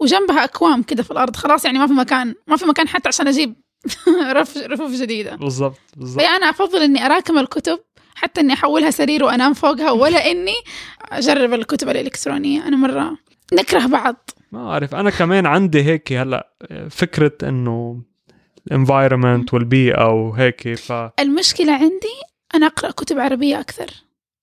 وجنبها 0.00 0.44
أكوام 0.44 0.82
كده 0.82 1.02
في 1.02 1.10
الأرض. 1.10 1.36
خلاص 1.36 1.64
يعني 1.64 1.78
ما 1.78 1.86
في 1.86 1.92
مكان 1.92 2.34
ما 2.46 2.56
في 2.56 2.64
مكان 2.64 2.88
حتى 2.88 3.08
عشان 3.08 3.28
أجيب 3.28 3.54
رف 4.32 4.56
رفوف 4.56 4.90
جديدة. 4.92 5.36
بالضبط 5.36 5.78
بالضبط. 5.96 6.24
فأنا 6.24 6.50
أفضل 6.50 6.82
إني 6.82 7.06
أراكم 7.06 7.38
الكتب 7.38 7.78
حتى 8.14 8.40
إني 8.40 8.52
أحولها 8.52 8.90
سرير 8.90 9.24
وأنام 9.24 9.54
فوقها 9.54 9.90
ولا 9.90 10.30
إني 10.30 10.54
أجرب 11.02 11.54
الكتب 11.54 11.88
الإلكترونية. 11.88 12.68
أنا 12.68 12.76
مرة 12.76 13.18
نكره 13.52 13.86
بعض. 13.86 14.30
ما 14.52 14.70
أعرف 14.70 14.94
أنا 14.94 15.10
كمان 15.10 15.46
عندي 15.46 15.82
هيك 15.82 16.12
هلأ 16.12 16.50
فكرة 16.90 17.32
إنه 17.42 18.02
الانفايرمنت 18.66 19.54
والبيئة 19.54 20.08
وهيك 20.08 20.74
ف 20.74 20.92
المشكلة 21.20 21.72
عندي 21.72 22.14
أنا 22.54 22.66
أقرأ 22.66 22.90
كتب 22.90 23.18
عربية 23.18 23.60
أكثر 23.60 23.86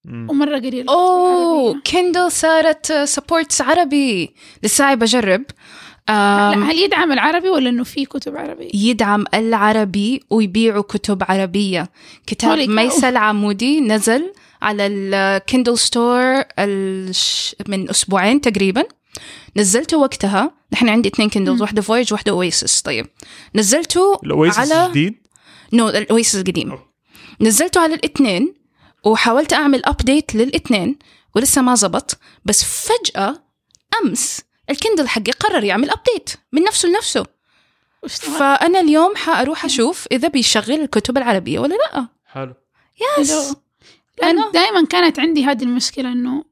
مم. 0.05 0.27
ومرة 0.29 0.57
قليل 0.57 0.89
أوه. 0.89 1.81
Kindle 1.91 2.31
صارت 2.31 2.93
supports 2.93 3.61
عربي 3.61 4.33
لسه 4.63 4.93
بجرب 4.93 5.43
لا، 6.09 6.53
آم، 6.53 6.63
هل 6.63 6.79
يدعم 6.79 7.11
العربي 7.11 7.49
ولا 7.49 7.69
إنه 7.69 7.83
في 7.83 8.05
كتب 8.05 8.37
عربية؟ 8.37 8.69
يدعم 8.73 9.25
العربي 9.33 10.23
ويبيعوا 10.29 10.81
كتب 10.83 11.23
عربية 11.29 11.89
كتاب. 12.27 12.57
ميسة 12.69 13.09
العمودي 13.09 13.79
نزل 13.81 14.33
على 14.61 14.87
ال 14.87 15.00
Kindle 15.00 15.77
Store. 15.77 16.43
من 17.67 17.89
أسبوعين 17.89 18.41
تقريبا 18.41 18.83
نزلته 19.55 19.97
وقتها 19.97 20.51
نحن 20.73 20.89
عندي 20.89 21.09
اثنين 21.09 21.29
Kindles 21.29 21.61
واحدة 21.61 21.81
Voyage 21.81 22.13
واحدة 22.13 22.31
Oasis 22.31 22.81
طيب 22.81 23.07
نزلته 23.55 24.19
ال 24.23 24.29
Oasis 24.29 24.59
على 24.59 24.85
الجديد 24.85 25.27
no 25.73 25.89
ال 25.89 25.97
Oasis 25.97 26.35
القديم. 26.35 26.79
نزلته 27.41 27.81
على 27.81 27.93
الاثنين 27.93 28.53
وحاولت 29.05 29.53
أعمل 29.53 29.85
update 29.85 30.35
للاثنين 30.35 30.99
ولسه 31.35 31.61
ما 31.61 31.75
زبط 31.75 32.19
بس 32.45 32.63
فجأة 32.63 33.43
أمس 34.03 34.41
ال 34.69 34.75
Kindle 34.75 35.07
حقي 35.07 35.31
قرر 35.31 35.63
يعمل 35.63 35.89
update 35.89 36.29
من 36.51 36.63
نفسه 36.63 36.89
لنفسه. 36.89 37.25
فأنا 38.07 38.79
اليوم 38.79 39.15
حأروح 39.15 39.65
أشوف 39.65 40.07
إذا 40.11 40.27
بيشغل 40.27 40.81
الكتب 40.81 41.17
العربية 41.17 41.59
ولا 41.59 41.75
لأ. 41.75 42.07
حلو. 42.25 42.53
yes. 43.19 43.55
لأن 44.21 44.51
دائما 44.53 44.85
كانت 44.85 45.19
عندي 45.19 45.45
هذه 45.45 45.63
المشكلة 45.63 46.11
إنه 46.11 46.43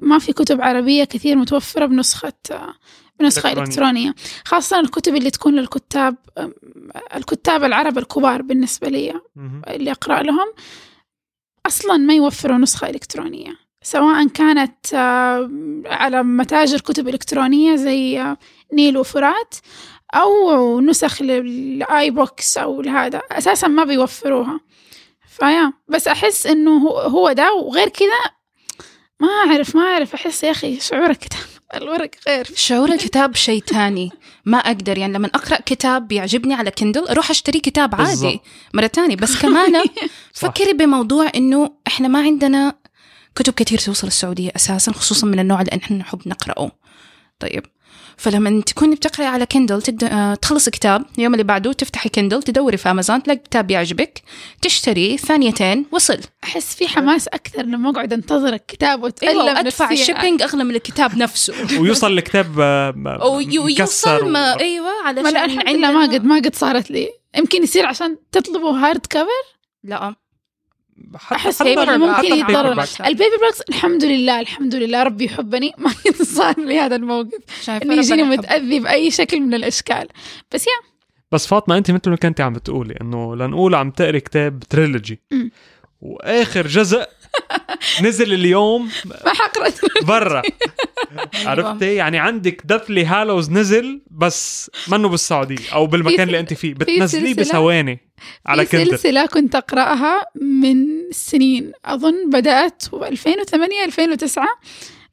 ما 0.00 0.18
في 0.18 0.32
كتب 0.32 0.60
عربية 0.62 1.04
كثير 1.04 1.36
متوفرة 1.36 1.86
بنسخة 1.86 2.32
بنسخة 3.20 3.52
إلكترونية. 3.52 4.14
خاصة 4.44 4.80
الكتب 4.80 5.14
اللي 5.16 5.30
تكون 5.30 5.54
للكتاب 5.54 6.16
الكتاب 7.14 7.64
العرب 7.64 7.98
الكبار 7.98 8.42
بالنسبة 8.42 8.88
لي. 8.88 9.20
اللي 9.68 9.90
أقرأ 9.90 10.22
لهم 10.22 10.46
أصلا 11.66 11.96
ما 11.96 12.14
يوفروا 12.14 12.58
نسخة 12.58 12.90
إلكترونية 12.90 13.56
سواء 13.82 14.26
كانت 14.28 14.94
آه، 14.94 15.50
على 15.86 16.22
متاجر 16.22 16.80
كتب 16.80 17.08
إلكترونية 17.08 17.76
زي 17.76 18.20
آه، 18.20 18.36
نيل 18.72 18.98
وفرات 18.98 19.54
أو 20.14 20.80
نسخ 20.80 21.22
لل 21.22 22.10
iBooks 22.10 22.58
أو 22.58 22.82
لهذا 22.82 23.18
أساسا 23.18 23.68
ما 23.68 23.84
بيوفروها 23.84 24.60
فيا 25.28 25.72
بس 25.88 26.08
أحس 26.08 26.46
إنه 26.46 26.78
هو 26.88 27.32
ده 27.32 27.52
وغير 27.54 27.88
كذا 27.88 28.39
ما 29.20 29.28
أعرف 29.28 29.76
ما 29.76 29.82
أعرف 29.82 30.14
أحس 30.14 30.44
يا 30.44 30.50
أخي 30.50 30.80
شعور 30.80 31.10
الكتاب 31.10 31.40
الورق 31.82 32.10
غير. 32.28 32.48
شعور 32.54 32.92
الكتاب 32.92 33.36
شيء 33.36 33.62
تاني 33.62 34.10
ما 34.44 34.58
أقدر 34.58 34.98
يعني 34.98 35.12
لما 35.12 35.26
أقرأ 35.34 35.58
كتاب 35.66 36.08
بيعجبني 36.08 36.54
على 36.54 36.70
Kindle 36.70 37.08
أروح 37.08 37.30
أشتري 37.30 37.60
كتاب 37.60 37.94
عادي. 37.94 38.40
مرة 38.74 38.86
تانية 38.86 39.16
بس 39.16 39.36
كمان. 39.42 39.84
فكري 40.32 40.72
بموضوع 40.72 41.30
إنه 41.34 41.70
إحنا 41.86 42.08
ما 42.08 42.18
عندنا 42.22 42.74
كتب 43.34 43.52
كتير 43.52 43.78
توصل 43.78 44.06
السعودية 44.06 44.50
أساسا 44.56 44.92
خصوصا 44.92 45.26
من 45.26 45.38
النوع 45.38 45.60
اللي 45.60 45.80
إحنا 45.84 45.96
نحب 45.96 46.20
نقرأه. 46.28 46.70
طيب. 47.38 47.66
فلما 48.20 48.62
تكوني 48.62 48.94
بتقرأي 48.94 49.26
على 49.26 49.46
Kindle 49.46 49.82
تقدر 49.82 50.06
آه، 50.12 50.34
تخلص 50.34 50.68
كتاب 50.68 51.04
اليوم 51.18 51.32
اللي 51.34 51.44
بعده 51.44 51.72
تفتحي 51.72 52.08
Kindle 52.08 52.42
تدوري 52.42 52.76
في 52.76 52.90
أمازون 52.90 53.22
تلاقي 53.22 53.38
كتاب 53.38 53.70
يعجبك 53.70 54.22
تشتريه 54.62 55.16
ثانيتين 55.16 55.86
وصل. 55.92 56.18
أحس 56.44 56.74
في 56.74 56.88
حماس 56.88 57.28
أكثر 57.28 57.62
لما 57.62 57.90
أقعد 57.90 58.12
أنتظر 58.12 58.52
الكتاب 58.54 59.02
وأتألم 59.02 59.40
أيوة 59.40 59.62
نفسياً. 59.62 59.90
ال 59.92 59.98
shipping 59.98 60.42
أغلى 60.42 60.64
من 60.64 60.74
الكتاب 60.74 61.16
نفسه. 61.18 61.54
ويوصل 61.80 62.12
الكتاب 62.12 62.60
آه، 62.60 62.90
م- 62.96 63.22
ويوصل 63.64 64.28
ما 64.32 64.54
و- 64.54 64.60
أيوه 64.60 65.02
ما 65.02 65.12
لا 65.12 65.40
علشان 65.40 65.44
الحمد 65.60 65.76
لله 65.76 65.90
ما 65.92 66.02
قد 66.12 66.24
ما 66.24 66.36
قد 66.36 66.54
صارت 66.54 66.90
لي. 66.90 67.08
يمكن 67.36 67.62
يصير 67.62 67.86
عشان 67.86 68.16
تطلبوا 68.32 68.72
hardcover 68.78 69.26
لا. 69.84 70.14
حتى 71.14 71.52
paper 71.76 71.78
ال- 71.88 71.98
ممكن 71.98 72.24
يتضرر. 72.34 72.84
ال 73.06 73.36
paperbacks 73.40 73.60
الحمد 73.60 74.04
لله 74.04 74.40
الحمد 74.40 74.74
لله 74.74 75.02
ربي 75.02 75.24
يحبني 75.24 75.72
ما 75.78 75.90
قد 76.06 76.22
صار 76.22 76.60
لي 76.60 76.78
هذا 76.78 76.96
الموقف 76.96 77.68
إنه 77.68 77.94
يجيني. 77.94 78.22
متأذي 78.22 78.80
بأي 78.80 79.10
شكل 79.10 79.40
من 79.40 79.54
الأشكال 79.54 80.08
بس 80.54 80.66
يا 80.66 80.72
بس 81.32 81.46
فاطمة 81.46 81.76
أنت 81.78 81.90
مثل 81.90 82.10
ما 82.10 82.16
كنتي 82.16 82.42
عم 82.42 82.52
بتقولي 82.52 82.94
إنه 83.00 83.36
لنقول 83.36 83.74
عم 83.74 83.90
تقري 83.90 84.20
كتاب 84.20 84.60
trilogy. 84.70 85.20
وآخر 86.00 86.66
جزء 86.66 87.06
نزل 88.02 88.32
اليوم 88.32 88.90
ما 89.24 89.32
حقرأ 89.34 89.70
برا. 90.02 90.42
عرفتي؟ 91.46 91.94
يعني 91.94 92.18
عندك 92.18 92.62
Deathly 92.64 93.04
Hallows 93.04 93.50
نزل 93.50 94.02
بس 94.10 94.70
منه 94.88 95.08
بالسعودية 95.08 95.72
أو 95.72 95.86
بالمكان 95.86 96.26
اللي 96.26 96.40
أنت 96.40 96.54
فيه. 96.54 96.74
بتنزليه 96.74 97.34
سلسلة- 97.34 97.38
بثواني 97.38 97.98
على 98.46 98.66
في 98.66 98.76
Kindle 98.78 98.90
سلسلة 98.98 99.26
كنت 99.26 99.54
أقرأها 99.54 100.20
من 100.42 100.86
سنين. 101.12 101.72
أظن 101.84 102.30
بدأت 102.30 102.82
2008 102.94 103.84
2009 103.84 104.46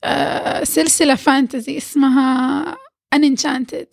آه 0.03 0.63
سلسلة 0.63 1.15
fantasy 1.15 1.77
اسمها 1.78 2.78
Enchanted 3.13 3.88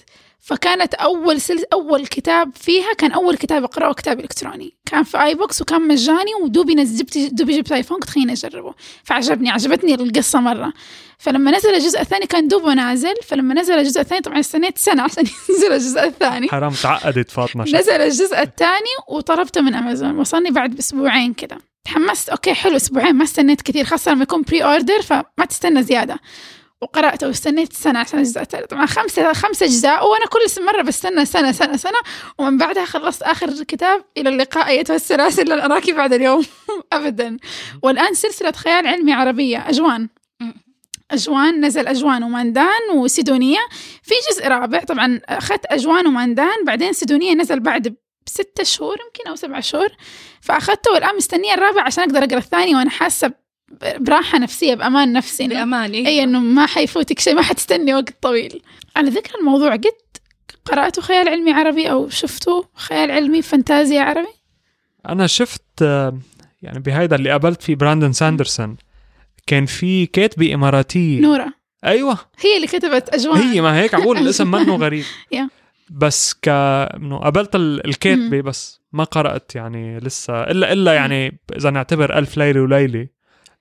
فكانت 0.46 0.94
أول 0.94 1.40
سلس 1.40 1.62
أول 1.72 2.06
كتاب 2.06 2.50
فيها 2.54 2.92
كان 2.98 3.12
أول 3.12 3.36
كتاب 3.36 3.64
اقراه 3.64 3.92
كتاب 3.92 4.20
إلكتروني. 4.20 4.74
كان 4.86 5.02
في 5.02 5.22
iBooks 5.22 5.62
وكان 5.62 5.88
مجاني 5.88 6.34
ودوبي 6.42 6.74
نز- 6.74 6.98
جبت 6.98 7.18
دوبي 7.18 7.56
جبت 7.56 7.72
iPhone 7.72 7.98
قلت 8.00 8.10
خليني 8.10 8.32
أجربه. 8.32 8.74
فعجبني 9.04 9.50
عجبتني 9.50 9.94
القصة 9.94 10.40
مرة. 10.40 10.72
فلما 11.18 11.50
نزل 11.50 11.74
الجزء 11.74 12.00
الثاني 12.00 12.26
كان 12.26 12.48
دوبه 12.48 12.74
نازل. 12.74 13.14
فلما 13.26 13.54
نزل 13.54 13.74
الجزء 13.74 14.00
الثاني 14.00 14.20
طبعا 14.20 14.40
استنيت 14.40 14.78
سنة 14.78 15.02
عشان 15.02 15.24
ينزل 15.50 15.72
الجزء 15.72 16.04
الثاني. 16.04 16.48
حرام 16.48 16.72
تعقدت 16.72 17.30
فاطمة 17.30 17.64
شكلها. 17.64 17.80
نزل 17.80 17.92
الجزء 17.92 18.42
الثاني 18.42 18.94
وطلبته 19.08 19.60
من 19.60 19.74
أمازون. 19.74 20.18
وصلني 20.18 20.50
بعد 20.50 20.70
بأسبوعين 20.74 21.32
كده. 21.34 21.58
تحمست. 21.84 22.28
okay 22.28 22.54
حلو 22.54 22.76
أسبوعين. 22.76 23.14
ما 23.14 23.24
استنيت 23.24 23.62
كثير 23.62 23.84
خاصة 23.84 24.12
لما 24.12 24.22
يكون 24.22 24.42
pre-order 24.42 25.02
فما 25.02 25.44
تستنى 25.48 25.82
زيادة. 25.82 26.18
وقراته 26.84 27.26
واستنيت 27.26 27.72
سنة 27.72 27.98
عشان 27.98 28.18
الجزء 28.18 28.40
الثالث 28.40 28.66
طبعا 28.66 28.86
خمسه 28.86 29.32
خمسة 29.32 29.66
أجزاء 29.66 30.10
وأنا 30.10 30.26
كل 30.26 30.64
مرة 30.64 30.82
بستنى 30.82 31.24
سنه 31.24 31.52
سنه 31.52 31.76
سنة 31.76 31.98
ومن 32.38 32.58
بعدها 32.58 32.84
خلصت 32.84 33.22
آخر 33.22 33.62
كتاب 33.62 34.04
إلى 34.16 34.28
اللقاء 34.28 34.68
أيتها 34.68 34.96
السلاسل 34.96 35.44
لن 35.44 35.60
اراك 35.60 35.90
بعد 35.90 36.12
اليوم. 36.12 36.44
ابدا. 36.92 37.36
والآن 37.82 38.14
سلسلة 38.14 38.52
خيال 38.52 38.86
علمي 38.86 39.12
عربية 39.12 39.68
أجوان. 39.68 40.08
أجوان 41.10 41.64
نزل 41.64 41.86
أجوان 41.86 42.22
وماندان 42.22 42.90
وسيدونية. 42.94 43.60
في 44.02 44.14
جزء 44.30 44.48
رابع 44.48 44.78
طبعا 44.78 45.20
أخذت 45.28 45.66
أجوان 45.66 46.06
وماندان 46.06 46.64
بعدين 46.64 46.92
سيدونية 46.92 47.34
نزل 47.34 47.60
بعد 47.60 47.96
بستة 48.26 48.64
شهور 48.64 48.96
يمكن 49.06 49.30
أو 49.30 49.36
سبعة 49.36 49.60
شهور. 49.60 49.88
فأخذته 50.40 50.92
والآن 50.92 51.16
مستنية 51.16 51.54
الرابع 51.54 51.82
عشان 51.82 52.04
أقدر 52.04 52.24
أقرأ 52.24 52.38
الثاني 52.38 52.74
وأنا 52.74 52.90
حاسة 52.90 53.43
براحة 53.98 54.38
نفسية 54.38 54.74
بأمان 54.74 55.12
نفسي 55.12 55.48
بأمان 55.48 55.92
أي 55.94 56.22
إنه 56.22 56.38
ما 56.40 56.66
حيفوتك 56.66 57.18
شيء 57.18 57.34
ما 57.34 57.42
حتستني 57.42 57.94
وقت 57.94 58.14
طويل. 58.22 58.62
على 58.96 59.10
ذكر 59.10 59.38
الموضوع 59.40 59.72
قد 59.76 59.84
قرأتوا 60.64 61.02
خيال 61.02 61.28
علمي 61.28 61.52
عربي 61.52 61.90
أو 61.90 62.08
شفتوا 62.08 62.62
خيال 62.74 63.10
علمي 63.10 63.42
فانتازيا 63.42 64.00
عربي؟ 64.02 64.28
أنا 65.08 65.26
شفت 65.26 65.62
آه، 65.82 66.18
يعني 66.62 66.78
بهيدا 66.78 67.16
اللي 67.16 67.30
قابلت 67.30 67.62
فيه 67.62 67.74
براندون 67.74 68.12
ساندرسون. 68.12 68.76
كان 69.46 69.66
في 69.66 70.06
كاتبه 70.06 70.54
اماراتيه 70.54 71.20
نورة 71.20 71.52
أيوه. 71.84 72.18
هي 72.40 72.56
اللي 72.56 72.66
كتبت 72.66 73.08
أجوان. 73.08 73.36
هي 73.40 73.60
ما 73.60 73.78
هيك 73.80 73.94
عقول 73.94 74.18
الاسم 74.22 74.50
منه 74.50 74.76
غريب. 74.76 75.04
بس 75.90 76.34
ك 76.34 76.48
إنه 76.48 77.18
قابلت 77.18 77.54
ال- 77.56 77.86
الكاتبة 77.86 78.40
بس 78.40 78.80
ما 78.92 79.04
قرأت 79.04 79.54
يعني 79.54 79.98
لسه 79.98 80.34
إلا 80.42 80.72
إلا 80.72 80.94
يعني 80.94 81.38
إذا 81.56 81.70
نعتبر 81.70 82.18
ألف 82.18 82.36
ليلة 82.36 82.60
وليلة. 82.60 83.06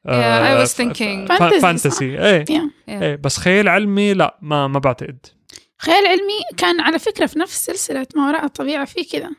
Yeah, 0.08 0.10
I 0.12 0.64
was 0.64 0.74
ف- 0.74 0.82
thinking. 0.82 1.28
fantasy 1.62 2.06
إيه. 2.06 2.46
إيه 2.90 3.16
بس 3.16 3.38
خيال 3.38 3.70
علمي 3.70 4.14
لا 4.14 4.38
ما 4.42 4.68
ما 4.68 4.80
بعتقد 4.80 5.26
خيال 5.78 6.08
علمي 6.08 6.40
كان 6.58 6.80
على 6.80 7.00
فكرة 7.00 7.26
في 7.26 7.40
نفس 7.40 7.66
سلسلة 7.66 8.08
ما 8.16 8.28
وراء 8.28 8.46
الطبيعة 8.46 8.86
في 8.86 9.04
كذا 9.04 9.30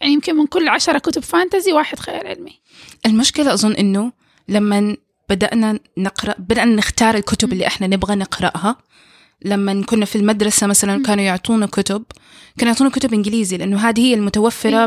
يعني 0.00 0.12
يمكن 0.12 0.36
من 0.36 0.46
كل 0.46 0.68
عشرة 0.68 0.98
كتب 0.98 1.22
فانتزي 1.22 1.72
واحد 1.72 1.98
خيال 1.98 2.26
علمي 2.26 2.60
المشكلة 3.06 3.52
أظن 3.54 3.72
إنه 3.72 4.12
لما 4.48 4.96
بدأنا 5.28 5.78
نقرأ 5.98 6.34
بدأنا 6.38 6.74
نختار 6.76 7.14
الكتب 7.14 7.52
اللي 7.52 7.66
إحنا 7.66 7.86
نبغى 7.86 8.14
نقرأها 8.14 8.76
لما 9.44 9.84
كنا 9.84 10.04
في 10.04 10.16
المدرسة 10.16 10.66
مثلا 10.66 11.02
كانوا 11.02 11.24
يعطونا 11.24 11.66
كتب 11.66 12.04
كانوا 12.58 12.72
يعطونا 12.72 12.90
كتب 12.90 13.14
إنجليزي 13.14 13.56
لأنه 13.56 13.78
هذه 13.88 14.00
هي 14.00 14.14
المتوفرة. 14.14 14.86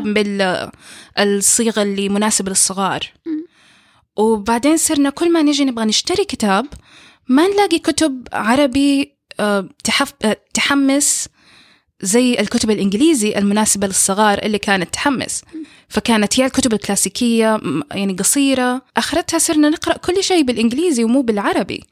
بالصيغة 1.18 1.82
اللي 1.82 2.10
مناسبة 2.10 2.50
للصغار. 2.50 3.00
وبعدين 4.18 4.78
صرنا 4.78 5.10
كل 5.10 5.32
ما 5.32 5.42
نجي 5.42 5.66
نبغى 5.66 5.86
نشتري 5.86 6.26
كتاب 6.26 6.66
ما 7.28 7.48
نلاقي 7.48 7.80
كتب 7.80 8.28
عربي 8.34 9.16
آه، 9.40 9.70
تحف... 9.84 10.14
آه، 10.26 10.38
تحمس 10.54 11.28
زي 12.02 12.34
الكتب 12.40 12.72
الإنجليزي 12.72 13.38
المناسبة 13.38 13.88
للصغار 13.88 14.38
اللي 14.38 14.58
كانت 14.58 14.94
تحمس. 14.94 15.42
فكانت 15.90 16.38
يا 16.38 16.46
الكتب 16.46 16.74
الكلاسيكية 16.74 17.62
يعني 17.92 18.14
قصيرة. 18.14 18.82
آخرتها 18.98 19.38
صرنا 19.38 19.70
نقرأ 19.70 19.98
كل 19.98 20.24
شيء 20.24 20.44
بالإنجليزي 20.44 21.04
ومو 21.04 21.22
بالعربي. 21.22 21.84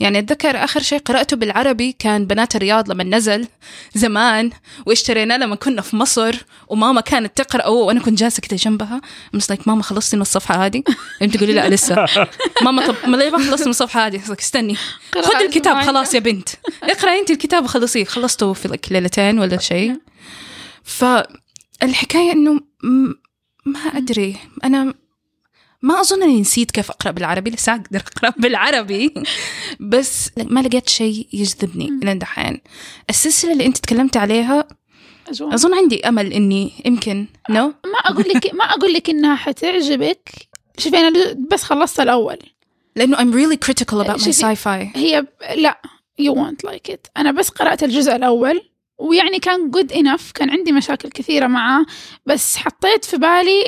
يعني 0.00 0.18
أتذكر 0.18 0.64
آخر 0.64 0.82
شيء 0.82 0.98
قرأته 0.98 1.36
بالعربي 1.36 1.96
كان 1.98 2.26
بنات 2.26 2.56
الرياض 2.56 2.90
لما 2.90 3.04
نزل 3.04 3.46
زمان 3.94 4.50
واشتريناه 4.86 5.36
لما 5.36 5.56
كنا 5.56 5.82
في 5.82 5.96
مصر 5.96 6.36
وماما 6.68 7.00
كانت 7.00 7.36
تقرأه 7.36 7.70
وأنا 7.70 8.00
كنت 8.00 8.18
جالسة 8.18 8.40
كده 8.40 8.56
جنبها. 8.56 9.00
مس 9.32 9.50
لايك 9.50 9.68
ماما 9.68 9.82
خلصتي 9.82 10.16
من 10.16 10.22
الصفحة 10.22 10.66
هذه؟ 10.66 10.82
قمت 11.20 11.36
تقولي 11.36 11.52
لا 11.52 11.68
لسه. 11.68 12.06
ماما 12.64 12.86
طب 12.86 12.94
ما 13.06 13.16
ليه 13.16 13.30
ما 13.30 13.38
خلصت 13.38 13.64
من 13.64 13.70
الصفحة 13.70 14.06
هذه؟ 14.06 14.20
استني 14.40 14.76
خذ 15.14 15.42
الكتاب. 15.42 15.80
خلاص 15.86 16.14
يا 16.14 16.20
بنت. 16.20 16.48
اقرأ 16.82 17.18
أنت 17.18 17.30
الكتاب 17.30 17.64
وخلصيه. 17.64 18.04
خلصته 18.04 18.52
في 18.52 18.68
لك 18.68 18.92
ليلتين 18.92 19.38
ولا 19.38 19.58
شيء. 19.58 20.00
فالحكاية 20.84 22.32
إنه 22.32 22.60
ما 23.66 23.80
أدري. 23.94 24.36
أنا 24.64 24.94
ما 25.82 26.00
أظن 26.00 26.22
إني 26.22 26.40
نسيت 26.40 26.70
كيف 26.70 26.90
أقرأ 26.90 27.10
بالعربي 27.10 27.50
لسه 27.50 27.74
أقدر 27.74 28.02
أقرأ 28.16 28.32
بالعربي. 28.36 29.14
بس 29.80 30.30
ما 30.38 30.60
لقيت 30.60 30.88
شيء 30.88 31.26
يجذبني 31.32 31.88
إلى 32.02 32.14
دحين 32.14 32.60
السلسلة 33.10 33.52
اللي 33.52 33.66
أنت 33.66 33.78
تكلمت 33.78 34.16
عليها 34.16 34.68
أجواء. 35.28 35.54
أظن 35.54 35.74
عندي 35.74 36.08
أمل 36.08 36.32
إني 36.32 36.72
يمكن 36.84 37.26
نو 37.50 37.66
ما 37.66 37.98
أقول 38.04 38.24
لك 38.34 38.54
ما 38.54 38.64
أقول 38.64 38.92
لك 38.92 39.10
إنها 39.10 39.36
حتعجبك. 39.36 40.30
شوفي 40.78 40.96
أنا 40.96 41.36
بس 41.50 41.62
خلصت 41.62 42.00
الأول. 42.00 42.38
لأنه 42.96 43.16
I'm 43.16 43.32
really 43.34 43.56
critical 43.66 44.00
about 44.00 44.20
my 44.20 44.30
sci-fi. 44.30 44.96
هي. 44.96 45.26
لا 45.56 45.80
you 46.22 46.34
won't 46.34 46.70
like 46.70 46.92
it. 46.92 47.10
أنا 47.16 47.32
بس 47.32 47.48
قرأت 47.48 47.82
الجزء 47.82 48.16
الأول 48.16 48.60
ويعني 48.98 49.38
كان 49.38 49.70
good 49.70 49.92
enough. 49.94 50.32
كان 50.34 50.50
عندي 50.50 50.72
مشاكل 50.72 51.08
كثيرة 51.08 51.46
معاه 51.46 51.86
بس 52.26 52.56
حطيت 52.56 53.04
في 53.04 53.16
بالي 53.16 53.64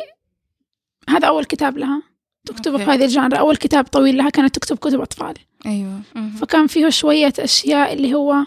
هذا 1.11 1.29
أول 1.29 1.45
كتاب 1.45 1.79
لها. 1.79 2.03
تكتب 2.47 2.77
في. 2.77 2.83
هذه 2.83 3.05
الجانرا. 3.05 3.39
أول 3.39 3.57
كتاب 3.57 3.85
طويل 3.85 4.17
لها 4.17 4.31
كانت 4.31 4.55
تكتب 4.55 4.77
كتب 4.77 5.01
أطفال. 5.01 5.35
أيوه. 5.67 6.01
فكان 6.41 6.67
فيه 6.67 6.89
شوية 6.89 7.33
أشياء 7.39 7.93
اللي 7.93 8.15
هو 8.15 8.47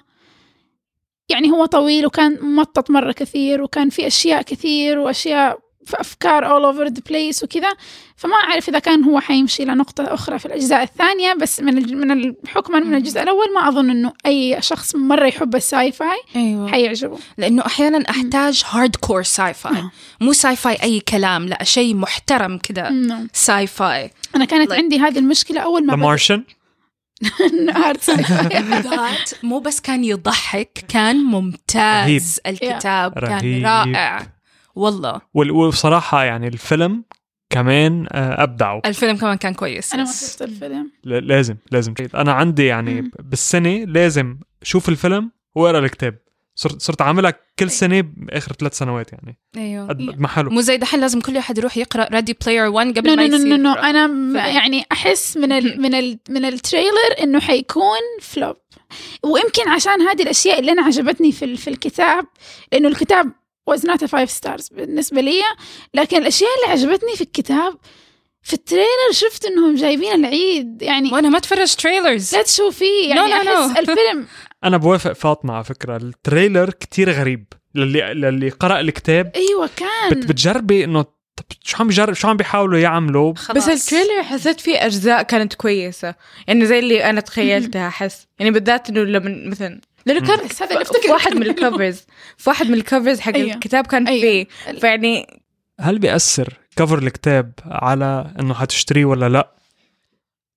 يعني 1.30 1.52
هو 1.52 1.66
طويل 1.66 2.06
وكان 2.06 2.38
ممطط 2.42 2.92
مرة 2.92 3.12
كثير 3.12 3.62
وكان 3.62 3.90
في 3.90 4.08
أشياء 4.08 4.42
كثير 4.42 5.00
وأشياء 5.00 5.60
في 5.86 6.02
أفكار 6.02 6.44
all 6.44 6.76
over 6.76 6.90
the 6.90 7.00
place 7.12 7.44
وكذا. 7.44 7.70
فما 8.16 8.36
أعرف 8.36 8.70
إذا 8.70 8.80
كان 8.80 9.04
هو 9.04 9.20
حيمشي 9.20 9.66
لنقطة 9.66 10.14
أخرى 10.14 10.40
في 10.40 10.46
الأجزاء 10.46 10.84
الثانية 10.84 11.34
بس 11.34 11.60
من 11.60 11.98
من 12.08 12.34
حكما 12.48 12.80
من 12.80 12.96
الجزء 12.96 13.22
الأول 13.24 13.54
ما 13.56 13.68
أظن 13.70 13.90
إنه 13.90 14.14
أي 14.26 14.58
شخص 14.62 14.96
مرة 14.96 15.26
يحب 15.28 15.56
ال 15.56 15.92
sci-fi 15.92 16.22
أيوه. 16.36 16.72
حيعجبه. 16.72 17.20
لأنه 17.38 17.66
أحيانا 17.66 18.10
أحتاج 18.10 18.64
hardcore 18.70 19.24
sci-fi. 19.24 19.84
مو 20.22 20.34
sci-fi 20.34 20.78
أي 20.84 21.00
كلام 21.00 21.48
لا 21.48 21.64
شيء 21.64 21.96
محترم 21.96 22.58
كذا 22.58 22.92
sci-fi 23.34 24.12
أنا 24.36 24.46
كانت 24.46 24.70
Like- 24.72 24.76
عندي 24.76 25.00
هذه 25.00 25.20
المشكلة 25.20 25.62
أول 25.62 25.86
ما 25.86 25.94
فاي 26.18 26.44
that 28.04 29.44
مو 29.44 29.60
بس 29.60 29.80
كان 29.82 30.04
يضحك 30.04 30.86
كان 30.88 31.16
ممتاز. 31.24 32.40
الكتاب 32.48 33.14
كان 33.14 33.24
رهيب. 33.24 33.66
رائع. 33.66 34.28
والله. 34.76 35.22
وبصراحة 35.34 36.24
يعني 36.24 36.48
الفيلم 36.48 37.04
كمان 37.50 38.08
آه، 38.12 38.44
أبدعوا. 38.44 38.82
الفيلم 38.86 39.18
كمان 39.18 39.38
كان 39.38 39.54
كويس. 39.54 39.94
أنا 39.94 40.04
ما 40.04 40.12
شفت 40.12 40.42
الفيلم. 40.42 40.92
ل- 41.04 41.28
لازم 41.28 41.56
لازم. 41.72 41.94
أنا 42.16 42.34
عندي 42.34 42.66
يعني 42.66 43.02
مم. 43.02 43.12
بالسنة 43.20 43.70
لازم 43.84 44.38
شوف 44.64 44.90
الفيلم 44.90 45.32
وأقرأ 45.56 45.80
الكتاب. 45.80 46.16
صرت 46.56 46.82
صرت 46.82 47.02
عاملها 47.02 47.34
كل 47.60 47.70
سنة 47.72 48.02
بآخر 48.02 48.54
ثلاث 48.54 48.78
سنوات 48.78 49.14
يعني. 49.14 49.38
أيوه. 49.58 49.88
قد 49.88 50.02
ما 50.02 50.28
حلو 50.28 50.50
مو 50.50 50.62
زي 50.62 50.78
دحين 50.78 51.00
لازم 51.00 51.22
كل 51.22 51.36
واحد 51.36 51.58
يروح 51.58 51.78
يقرأ 51.78 52.08
Ready 52.12 52.38
Player 52.46 52.68
1 52.68 52.98
قبل 52.98 53.10
no 53.10 53.16
ما 53.16 53.28
no 53.28 53.36
يصير. 53.36 53.48
no 53.50 53.56
no 53.56 53.70
يقرأ. 53.70 53.90
أنا 53.90 54.08
م-. 54.08 54.36
يعني 54.36 54.86
أحس 54.92 55.38
من 55.38 55.52
ال 55.52 55.78
من 55.82 55.96
ال 55.96 56.20
من 56.30 56.46
ال 56.46 56.54
trailer 56.54 57.14
إنه 57.24 57.40
حيكون 57.40 58.00
flop 58.22 58.56
ويمكن 59.24 59.70
عشان 59.70 60.02
هذه 60.02 60.22
الأشياء 60.24 60.60
اللي 60.60 60.72
أنا 60.72 60.82
عجبتني 60.82 61.32
في 61.32 61.46
ال- 61.46 61.58
في 61.58 61.70
الكتاب 61.70 62.26
لأنه 62.74 62.88
الكتاب 62.88 63.32
was 63.72 63.80
not 63.80 64.04
a 64.04 64.08
five 64.08 64.30
stars 64.42 64.68
بالنسبة 64.76 65.22
لي. 65.22 65.42
لكن 65.94 66.18
الأشياء 66.18 66.50
اللي 66.56 66.72
عجبتني 66.72 67.16
في 67.16 67.22
الكتاب 67.22 67.78
في 68.42 68.54
ال 68.54 68.61
trailer 68.61 69.12
شفت 69.12 69.46
إنهم 69.46 69.76
جايبين 69.76 70.12
العيد 70.14 70.82
يعني 70.82 71.12
وأنا 71.12 71.30
ما 71.30 71.38
اتفرج 71.38 71.76
trailers 71.76 72.36
لا 72.36 72.42
تشوفيه 72.42 73.10
يعني 73.10 73.22
No, 73.22 73.24
no, 73.44 73.46
no. 73.46 73.50
احس 73.50 73.78
الفيلم 73.80 74.28
أنا 74.64 74.78
بوافق 74.78 75.14
فاطمة 75.14 75.54
على 75.54 75.64
فكرة. 75.64 75.98
ال 75.98 76.07
trailer 76.07 76.70
كتير 76.70 77.12
غريب. 77.12 77.46
للي 77.76 78.14
للي 78.14 78.50
قرأ 78.50 78.80
الكتاب 78.80 79.32
أيوه 79.36 79.70
كان. 79.76 80.10
بت 80.10 80.18
بتجربي 80.28 80.84
إنه 80.84 81.02
طب 81.02 81.44
شو 81.64 81.78
عم 81.80 81.88
بيجرب 81.88 82.14
شو 82.14 82.28
عم 82.28 82.38
بيحاولوا 82.38 82.80
يعملوا؟ 82.80 83.34
بس 83.56 83.68
ال 83.70 83.76
trailer 83.77 84.24
حسيت 84.24 84.60
فيه 84.62 84.86
أجزاء 84.86 85.22
كانت 85.24 85.54
كويسة. 85.54 86.16
يعني 86.48 86.66
زي 86.66 86.80
اللي 86.80 87.04
أنا 87.04 87.22
تخيلتها 87.22 87.88
احس 87.88 88.28
يعني 88.40 88.52
بالذات 88.52 88.90
إنه 88.90 89.00
لما 89.04 89.50
مثلا 89.50 89.82
لأنه 90.06 90.28
كان 90.28 90.40
هذا 90.40 90.72
اللي 90.72 90.82
افتكر 90.82 91.12
واحد 91.12 91.36
من 91.36 91.44
ال 91.44 91.52
covers 91.52 92.02
في 92.38 92.50
واحد 92.50 92.68
من 92.68 92.74
ال 92.80 92.86
covers 92.86 93.20
حق 93.20 93.34
أيوة. 93.34 93.54
الكتاب 93.54 93.88
كان 93.88 94.08
أيوة. 94.08 94.22
فيه 94.22 94.48
فيعني 94.80 95.42
هل 95.80 96.00
بيأثر 96.00 96.54
cover 96.76 96.98
الكتاب 96.98 97.52
على 97.66 98.34
إنه 98.40 98.54
حتشتريه 98.54 99.06
ولا 99.06 99.30
لأ 99.30 99.54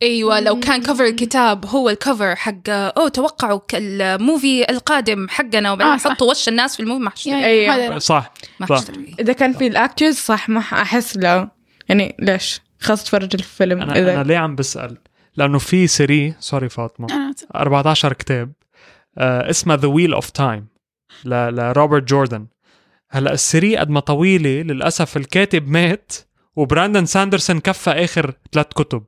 أيوه 0.02 0.40
لو 0.40 0.60
كان 0.60 0.82
cover 0.82 1.04
الكتاب 1.04 1.66
هو 1.66 1.90
ال 1.90 1.98
cover 1.98 2.36
حق 2.36 2.68
أوه 2.68 3.08
توقعوا 3.08 3.60
ال 3.74 3.90
movie 3.90 4.70
القادم 4.70 5.28
حقنا 5.28 5.72
وبعدين 5.72 5.92
آه،. 5.92 6.14
حطوا 6.14 6.30
وش 6.30 6.48
الناس 6.48 6.76
في 6.76 6.82
ال 6.82 6.86
movie 6.86 7.02
ما 7.02 7.10
حشتري 7.10 7.44
أيوة. 7.44 7.98
صح 7.98 8.32
ما. 8.60 8.66
حشتري 8.66 9.14
إذا 9.20 9.32
كان 9.32 9.52
في 9.52 9.66
ال 9.66 9.73
actors 9.73 10.14
صح 10.14 10.48
ما 10.48 10.58
أحس 10.60 11.16
لا 11.16 11.48
يعني 11.88 12.16
ليش 12.18 12.60
خلاص 12.80 13.02
اتفرج 13.02 13.34
الفيلم 13.34 13.82
أنا 13.82 13.98
إذا 13.98 14.14
أنا 14.14 14.22
ليه 14.22 14.36
عم 14.36 14.56
بسأل 14.56 14.98
لأنه 15.36 15.58
في 15.58 15.86
series 15.86 16.34
sorry 16.40 16.68
فاطمة 16.68 17.06
أنا 17.10 17.34
14 17.56 18.12
كتاب 18.12 18.52
اسمها 19.18 19.76
The 19.76 19.88
Wheel 19.88 20.14
of 20.14 20.30
Time 20.30 20.66
لروبرت 21.24 22.02
جوردن 22.02 22.46
هلا 23.10 23.32
ال 23.32 23.39
series 23.39 23.76
قد 23.76 23.90
ما 23.90 24.00
طويلة 24.00 24.62
للأسف 24.62 25.16
الكاتب 25.16 25.68
مات 25.68 26.12
وبراندن 26.56 27.06
ساندرسون 27.06 27.60
كفى 27.60 27.90
آخر 27.90 28.32
ثلاث 28.52 28.66
كتب. 28.66 29.04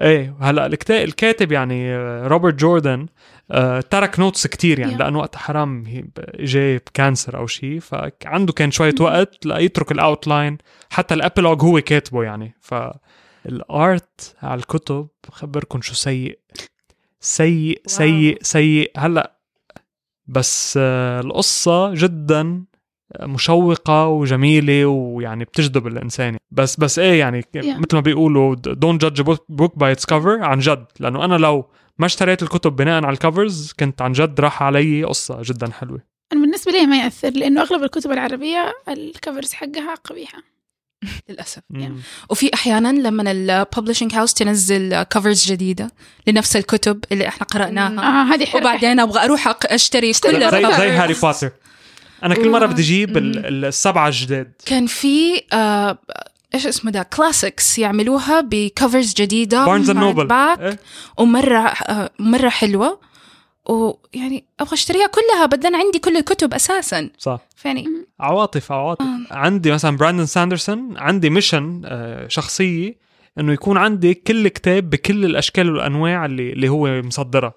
إيه 0.00 0.36
هلا 0.40 0.66
الكاتب 0.90 1.52
يعني 1.52 1.94
آه، 1.94 2.26
روبرت 2.26 2.54
جوردن 2.54 3.06
آه 3.50 3.80
ترك 3.80 4.20
notes 4.20 4.46
كتير 4.46 4.78
يعني 4.78 4.94
Yeah. 4.94 4.98
لأنه 4.98 5.18
وقت 5.18 5.36
حرام 5.36 5.84
اجى 6.18 6.76
ب 6.78 6.86
cancer 6.86 7.36
أو 7.38 7.46
شيء 7.46 7.80
فعنده 7.80 8.52
كان 8.52 8.70
شوية 8.70 8.94
وقت 9.00 9.46
ليترك 9.46 9.92
ال 9.92 10.00
outline 10.00 10.58
حتى 10.90 11.14
ال 11.14 11.19
epilogue 11.19 11.62
هو 11.62 11.80
كاتبه 11.80 12.22
يعني. 12.22 12.54
فال 12.60 13.30
art 13.30 14.36
على 14.42 14.58
الكتب 14.58 15.08
بخبركم 15.28 15.80
شو 15.80 15.94
سيء. 15.94 16.38
سيء 17.24 17.82
سيء 17.86 18.38
سيء. 18.42 18.90
هلأ 18.96 19.38
بس 20.26 20.78
آه، 20.82 21.20
القصة 21.20 21.94
جدا 21.94 22.64
مشوقة 23.22 24.06
وجميلة 24.06 24.86
ويعني 24.86 25.44
بتجذب 25.44 25.86
الإنسان. 25.86 26.36
بس 26.50 26.76
بس 26.76 26.98
إيه 26.98 27.18
يعني 27.20 27.42
Yeah. 27.42 27.56
مثل 27.56 27.94
ما 27.94 28.00
بيقولوا 28.00 28.56
don't 28.56 28.98
judge 29.04 29.20
a 29.20 29.36
book 29.52 29.72
by 29.78 29.96
its 29.96 30.04
cover 30.12 30.42
عن 30.42 30.58
جد. 30.58 30.84
لأنه 31.00 31.24
أنا 31.24 31.34
لو 31.34 31.70
ما 31.98 32.06
اشتريت 32.06 32.42
الكتب 32.42 32.76
بناء 32.76 33.04
على 33.04 33.12
الكفرز 33.12 33.72
كنت 33.80 34.02
عن 34.02 34.12
جد 34.12 34.40
راح 34.40 34.62
علي 34.62 35.04
قصة 35.04 35.38
جدا 35.42 35.70
حلوة. 35.70 36.00
أنا 36.32 36.40
بالنسبة 36.40 36.72
لي 36.72 36.86
ما 36.86 36.96
يأثر 36.96 37.30
لأنه 37.30 37.60
أغلب 37.62 37.82
الكتب 37.82 38.10
العربية 38.12 38.72
الكفرز 38.88 39.52
حقها 39.52 39.94
قبيحة. 39.94 40.38
للأسف 41.28 41.62
مم. 41.70 41.96
وفي 42.30 42.54
أحيانا 42.54 42.88
لما 43.08 43.30
ال 43.30 43.38
publishing 43.38 44.14
house 44.14 44.34
تنزل 44.34 45.02
covers 45.02 45.44
جديدة 45.52 45.90
لنفس 46.26 46.56
الكتب 46.56 47.04
اللي 47.12 47.28
إحنا 47.28 47.46
قرأناها. 47.46 47.98
آه 47.98 48.34
هذه 48.34 48.44
حلوة 48.44 48.62
وبعدين 48.62 49.00
أبغى 49.00 49.24
أروح 49.24 49.56
أشتري 49.64 50.12
كل 50.12 50.50
زي 50.50 50.76
زي. 50.76 50.90
هاري 50.90 51.14
بوتر. 51.14 51.50
أنا 52.22 52.34
كل 52.34 52.50
مرة 52.50 52.66
بدي 52.66 52.82
أجيب 52.82 53.10
مم. 53.10 53.16
ال- 53.16 53.46
ال- 53.46 53.64
السبعة 53.64 54.08
الجداد. 54.08 54.52
كان 54.66 54.86
في 54.86 55.42
آه 55.52 55.98
إيش 56.54 56.66
اسمه 56.66 56.90
ده؟ 56.90 57.02
classics 57.02 57.78
يعملوها 57.78 58.40
ب 58.40 58.51
covers 58.51 59.14
جديدة 59.14 59.64
بارنز 59.66 59.90
نوبل 59.90 60.28
ومرة 61.16 61.58
آه 61.68 62.10
مرة 62.18 62.48
حلوة. 62.48 63.00
ويعني 63.68 64.44
أبغى 64.60 64.72
أشتريها 64.74 65.06
كلها 65.06 65.46
بدل 65.46 65.74
عندي 65.74 65.98
كل 65.98 66.16
الكتب 66.16 66.54
أساسا. 66.54 67.10
صح. 67.18 67.40
فيعني 67.56 67.86
عواطف 68.20 68.72
عواطف. 68.72 69.04
عندي 69.30 69.72
مثلا 69.72 69.96
براندن 69.96 70.26
ساندرسون 70.26 70.94
عندي 70.98 71.30
mission 71.30 71.82
آه، 71.84 72.28
شخصية 72.28 72.96
إنه 73.38 73.52
يكون 73.52 73.76
عندي 73.78 74.14
كل 74.14 74.48
كتاب 74.48 74.90
بكل 74.90 75.24
الأشكال 75.24 75.70
والأنواع 75.72 76.24
اللي 76.26 76.52
اللي 76.52 76.68
هو 76.68 77.02
مصدرها. 77.02 77.54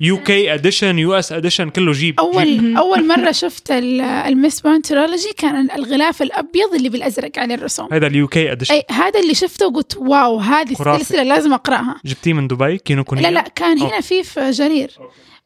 UK 0.00 0.54
edition 0.54 0.98
US 0.98 1.32
edition 1.32 1.70
كله 1.70 1.92
جيب. 1.92 2.00
جيب. 2.16 2.18
أول 2.20 2.76
أول 2.76 3.06
مرة 3.08 3.32
شفت 3.32 3.70
ال- 3.70 4.00
ال 4.00 4.60
Mistborn 4.60 4.82
trilogy 4.82 5.32
كان 5.36 5.70
الغلاف 5.70 6.22
الأبيض 6.22 6.74
اللي 6.74 6.88
بالأزرق 6.88 7.38
عليه 7.38 7.54
الرسوم. 7.54 7.88
هذا 7.92 8.06
ال 8.06 8.28
UK 8.28 8.52
edition 8.52 8.74
أي 8.74 8.82
هذا 8.90 9.20
اللي 9.20 9.34
شفته 9.34 9.66
وقلت 9.66 9.96
واو 9.96 10.38
هذه 10.38 10.74
خرافي. 10.74 11.00
السلسلة 11.00 11.22
لازم 11.22 11.52
أقرأها. 11.52 12.00
جبتيه 12.04 12.32
من 12.32 12.48
دبي 12.48 12.78
كينوكونيا 12.78 13.22
لا 13.22 13.30
لا 13.30 13.40
كان 13.54 13.78
هنا 13.78 13.92
أوه. 13.92 14.00
في 14.00 14.22
في 14.22 14.50
جرير. 14.50 14.90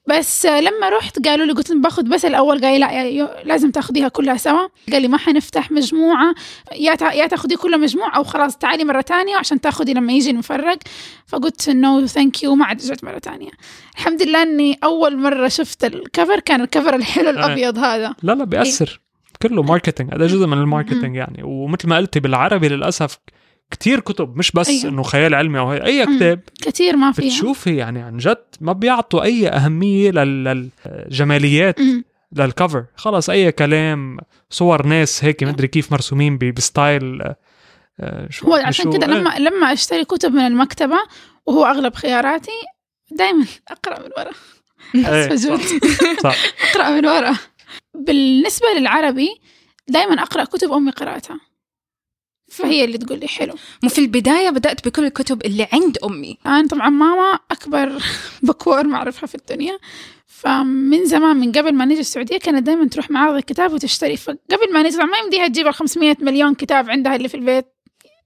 بس 0.08 0.46
لما 0.46 0.88
رحت 0.88 1.28
قالوا 1.28 1.46
لي 1.46 1.52
قلت 1.52 1.70
لهم 1.70 1.80
باخذ 1.80 2.02
بس 2.02 2.24
الأول. 2.24 2.60
قال 2.60 2.80
لي 2.80 3.18
لا 3.18 3.42
لازم 3.44 3.70
تاخذيها 3.70 4.08
كلها 4.08 4.36
سوا. 4.36 4.68
قال 4.92 5.02
لي 5.02 5.08
ما 5.08 5.18
حنفتح 5.18 5.70
مجموعة. 5.70 6.34
يا 6.72 6.96
يا 7.12 7.26
تاخذي 7.26 7.56
كلها 7.56 7.78
مجموعة 7.78 8.16
أو 8.16 8.24
خلاص 8.24 8.56
تعالي 8.56 8.84
مرة 8.84 9.00
تانية 9.00 9.36
عشان 9.36 9.60
تاخذي 9.60 9.94
لما 9.94 10.12
يجي 10.12 10.30
المفرق. 10.30 10.78
فقلت 11.26 11.70
no 11.70 12.06
thank 12.06 12.42
you 12.42 12.54
ما 12.54 12.64
عاد 12.64 12.82
رجعت 12.82 13.04
مرة 13.04 13.18
تانية. 13.18 13.50
الحمد 13.96 14.22
لله 14.22 14.42
إني 14.42 14.78
أول 14.84 15.16
مرة 15.16 15.48
شفت 15.48 15.84
ال 15.84 15.92
cover. 15.92 16.40
كان 16.40 16.60
ال 16.60 16.66
cover 16.66 16.94
الحلو 16.94 17.30
الأبيض 17.30 17.78
هذا. 17.78 18.14
لا 18.22 18.32
لا 18.32 18.44
بيأثر. 18.44 19.00
كله 19.42 19.62
marketing 19.62 20.14
هذا 20.14 20.26
جزء 20.26 20.46
من 20.46 20.58
ال 20.58 20.64
marketing 20.64 21.16
يعني. 21.16 21.42
ومثل 21.42 21.88
ما 21.88 21.96
قلتي 21.96 22.20
بالعربي 22.20 22.68
للأسف 22.68 23.18
كتير 23.72 24.00
كتب 24.00 24.36
مش 24.36 24.50
بس 24.52 24.68
أيوة. 24.68 24.84
إنه 24.88 25.02
خيال 25.02 25.34
علمي 25.34 25.58
أو 25.58 25.70
هي 25.70 25.84
أي. 25.84 26.16
كتاب 26.16 26.40
كثير 26.62 26.96
ما 26.96 27.12
فيها 27.12 27.26
بتشوفي 27.26 27.76
يعني 27.76 28.02
عن 28.02 28.16
جد 28.16 28.44
ما 28.60 28.72
بيعطوا 28.72 29.22
أي 29.22 29.48
أهمية 29.48 30.10
لل- 30.10 30.70
للجماليات 30.86 31.80
مم. 31.80 32.04
للكفر 32.36 32.84
خلص 32.96 33.30
أي 33.30 33.52
كلام 33.52 34.18
صور 34.50 34.86
ناس 34.86 35.24
هيك 35.24 35.44
مدري 35.44 35.68
كيف 35.68 35.92
مرسومين 35.92 36.38
بستايل 36.38 37.22
آه، 38.00 38.26
شو 38.30 38.46
هو 38.46 38.54
عشان 38.54 38.92
كذا 38.92 39.06
إيه. 39.12 39.18
لما 39.20 39.38
لما 39.38 39.72
أشتري 39.72 40.04
كتب 40.04 40.32
من 40.32 40.46
المكتبة 40.46 40.96
وهو 41.46 41.64
أغلب 41.64 41.94
خياراتي 41.94 42.50
دائما 43.10 43.46
أقرأ 43.68 43.98
من 43.98 44.08
ورا 44.18 44.30
إيه، 44.94 45.32
أقرأ 46.70 46.90
من 46.90 47.06
ورا 47.06 47.36
بالنسبة 47.94 48.66
للعربي 48.78 49.28
دائما 49.88 50.22
أقرأ 50.22 50.44
كتب 50.44 50.72
أمي 50.72 50.90
قرأتها 50.90 51.40
فهي 52.52 52.84
اللي 52.84 52.98
تقول 52.98 53.18
لي 53.18 53.28
حلو. 53.28 53.54
مو 53.82 53.88
في 53.88 53.98
البداية 53.98 54.50
بدأت 54.50 54.88
بكل 54.88 55.04
الكتب 55.04 55.46
اللي 55.46 55.68
عند 55.72 55.98
أمي. 56.04 56.38
أنا 56.46 56.68
طبعا 56.68 56.88
ماما 56.88 57.38
أكبر 57.50 58.02
بكور 58.48 58.86
معرفها 58.86 59.26
في 59.26 59.34
الدنيا. 59.34 59.78
فمن 60.26 61.06
زمان 61.06 61.36
من 61.36 61.52
قبل 61.52 61.74
ما 61.74 61.84
نيجي 61.84 62.00
السعودية 62.00 62.38
كانت 62.38 62.66
دائما 62.66 62.88
تروح 62.88 63.10
معارض 63.10 63.34
الكتاب 63.34 63.72
وتشتري. 63.72 64.16
فقبل 64.16 64.72
ما 64.72 64.90
طبعاً 64.90 65.06
ما 65.06 65.18
يمديها 65.18 65.48
تجيب 65.48 65.66
ال 65.66 65.74
500 65.74 66.16
مليون 66.20 66.54
كتاب 66.54 66.90
عندها 66.90 67.16
اللي 67.16 67.28
في 67.28 67.34
البيت. 67.34 67.66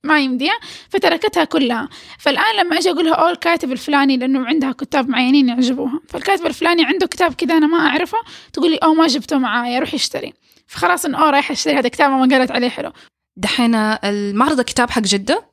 ما 0.05 0.21
يمديها. 0.21 0.59
فتركتها 0.89 1.45
كلها. 1.45 1.89
فالآن 2.19 2.57
لما 2.57 2.79
أجي 2.79 2.91
أقولها 2.91 3.15
أول 3.15 3.33
الكاتب 3.33 3.73
الفلاني 3.73 4.17
لأنه 4.17 4.47
عندها 4.47 4.73
كتاب 4.73 5.09
معينين 5.09 5.49
يعجبوها. 5.49 6.01
فالكاتب 6.09 6.47
الفلاني 6.47 6.85
عنده 6.85 7.07
كتاب 7.07 7.35
كذا 7.35 7.57
أنا 7.57 7.67
ما 7.67 7.79
أعرفه. 7.79 8.19
تقول 8.53 8.71
لي 8.71 8.77
أو 8.77 8.95
ما 8.95 9.07
جبته 9.07 9.39
معايا 9.39 9.79
روح 9.79 9.95
اشتري. 9.95 10.33
فخلاص 10.67 11.05
إنه 11.05 11.19
أوه 11.19 11.31
رايحة 11.31 11.53
أشتري 11.53 11.75
هذا 11.79 11.89
كتاب 11.89 12.11
ما 12.11 12.37
قالت 12.37 12.51
عليه 12.51 12.69
حلو. 12.69 12.93
دحين 13.37 13.75
المعرض 13.75 14.59
الكتاب 14.59 14.91
حق 14.91 15.03
جدة 15.03 15.47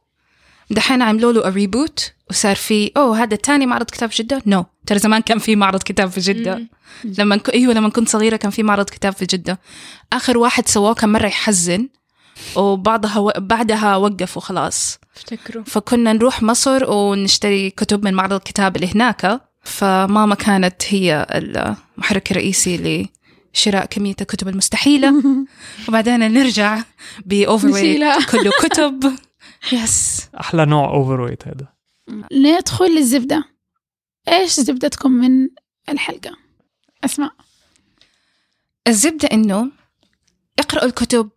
دحين 0.70 1.02
عملوا 1.02 1.34
له 1.34 1.50
reboot 1.50 2.14
وصار 2.30 2.56
في 2.56 2.92
أوه 2.98 3.24
هذا 3.24 3.36
تاني 3.36 3.66
معرض 3.66 3.86
كتاب 3.86 4.12
في 4.12 4.24
جدة؟ 4.24 4.42
no 4.46 4.62
no. 4.62 4.66
ترى 4.86 5.00
زمان 5.00 5.22
كان 5.22 5.40
في 5.40 5.56
معرض 5.56 5.84
كتاب 5.84 6.10
في 6.10 6.20
جدة. 6.20 6.68
لما 7.04 7.38
ك... 7.38 7.50
أيوه 7.50 7.74
لما 7.74 7.90
كنت 7.90 8.10
صغيرة 8.10 8.36
كان 8.36 8.52
في 8.52 8.64
معرض 8.64 8.86
كتاب 8.86 9.14
في 9.14 9.26
جدة. 9.26 9.60
آخر 10.14 10.38
واحد 10.38 10.68
سواه 10.68 10.94
كان 10.94 11.12
مرة 11.12 11.28
يحزن 11.28 11.90
وبعضها 12.56 13.18
و... 13.20 13.32
بعدها 13.38 13.96
وقفوا 13.96 14.42
خلاص. 14.42 15.00
افتكروا. 15.18 15.64
فكنا 15.64 16.14
نروح 16.14 16.44
مصر 16.44 16.92
ونشتري 16.92 17.70
كتب 17.70 18.06
من 18.06 18.14
معرض 18.14 18.34
الكتاب 18.34 18.76
اللي 18.76 18.88
هناك. 18.96 19.42
فماما 19.64 20.36
كانت 20.36 20.84
هي 20.88 21.28
المحرك 21.32 22.32
الرئيسي 22.32 23.10
لشراء 23.54 23.86
كمية 23.86 24.16
الكتب 24.22 24.48
المستحيلة. 24.48 25.14
وبعدين 25.88 26.20
نرجع 26.20 26.84
ب 27.26 27.34
over 27.34 27.68
نشيلها. 27.68 28.26
كله 28.32 28.52
كتب. 28.62 29.14
yes 29.72 30.22
أحلى 30.40 30.66
نوع 30.66 30.90
overweight 30.90 31.48
هذا. 31.48 31.74
ندخل 32.34 32.96
للزبدة. 32.96 33.44
إيش 34.28 34.52
زبدتكم 34.52 35.12
من 35.12 35.50
الحلقة؟ 35.90 36.32
أسماء. 37.06 37.32
الزبدة 38.88 39.30
إنه 39.34 39.72
اقرأوا 40.60 40.86
الكتب 40.86 41.30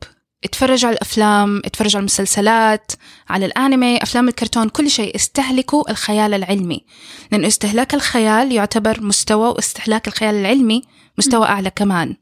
اتفرجوا 0.44 0.88
على 0.88 0.96
الأفلام 0.96 1.62
اتفرجوا 1.64 1.96
على 1.96 2.00
المسلسلات 2.00 2.92
على 3.28 3.46
الأنمي 3.46 4.02
أفلام 4.02 4.28
الكرتون 4.28 4.68
كل 4.68 4.90
شيء. 4.90 5.16
استهلكوا 5.16 5.90
الخيال 5.90 6.34
العلمي. 6.34 6.86
لأنه 7.32 7.46
استهلاك 7.46 7.94
الخيال 7.94 8.52
يعتبر 8.52 9.02
مستوى 9.02 9.48
واستهلاك 9.48 10.08
الخيال 10.08 10.34
العلمي 10.34 10.82
مستوى 11.18 11.46
أعلى 11.46 11.70
كمان. 11.70 12.16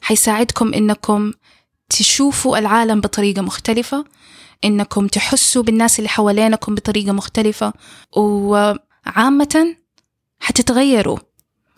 حيساعدكم 0.00 0.74
إنكم 0.74 1.32
تشوفوا 1.88 2.58
العالم 2.58 3.00
بطريقة 3.00 3.42
مختلفة 3.42 4.04
إنكم 4.64 5.06
تحسوا 5.06 5.62
بالناس 5.62 5.98
اللي 5.98 6.08
حوالينكم 6.08 6.74
بطريقة 6.74 7.12
مختلفة 7.12 7.72
وعامة 8.16 9.76
حتتغيروا 10.40 11.18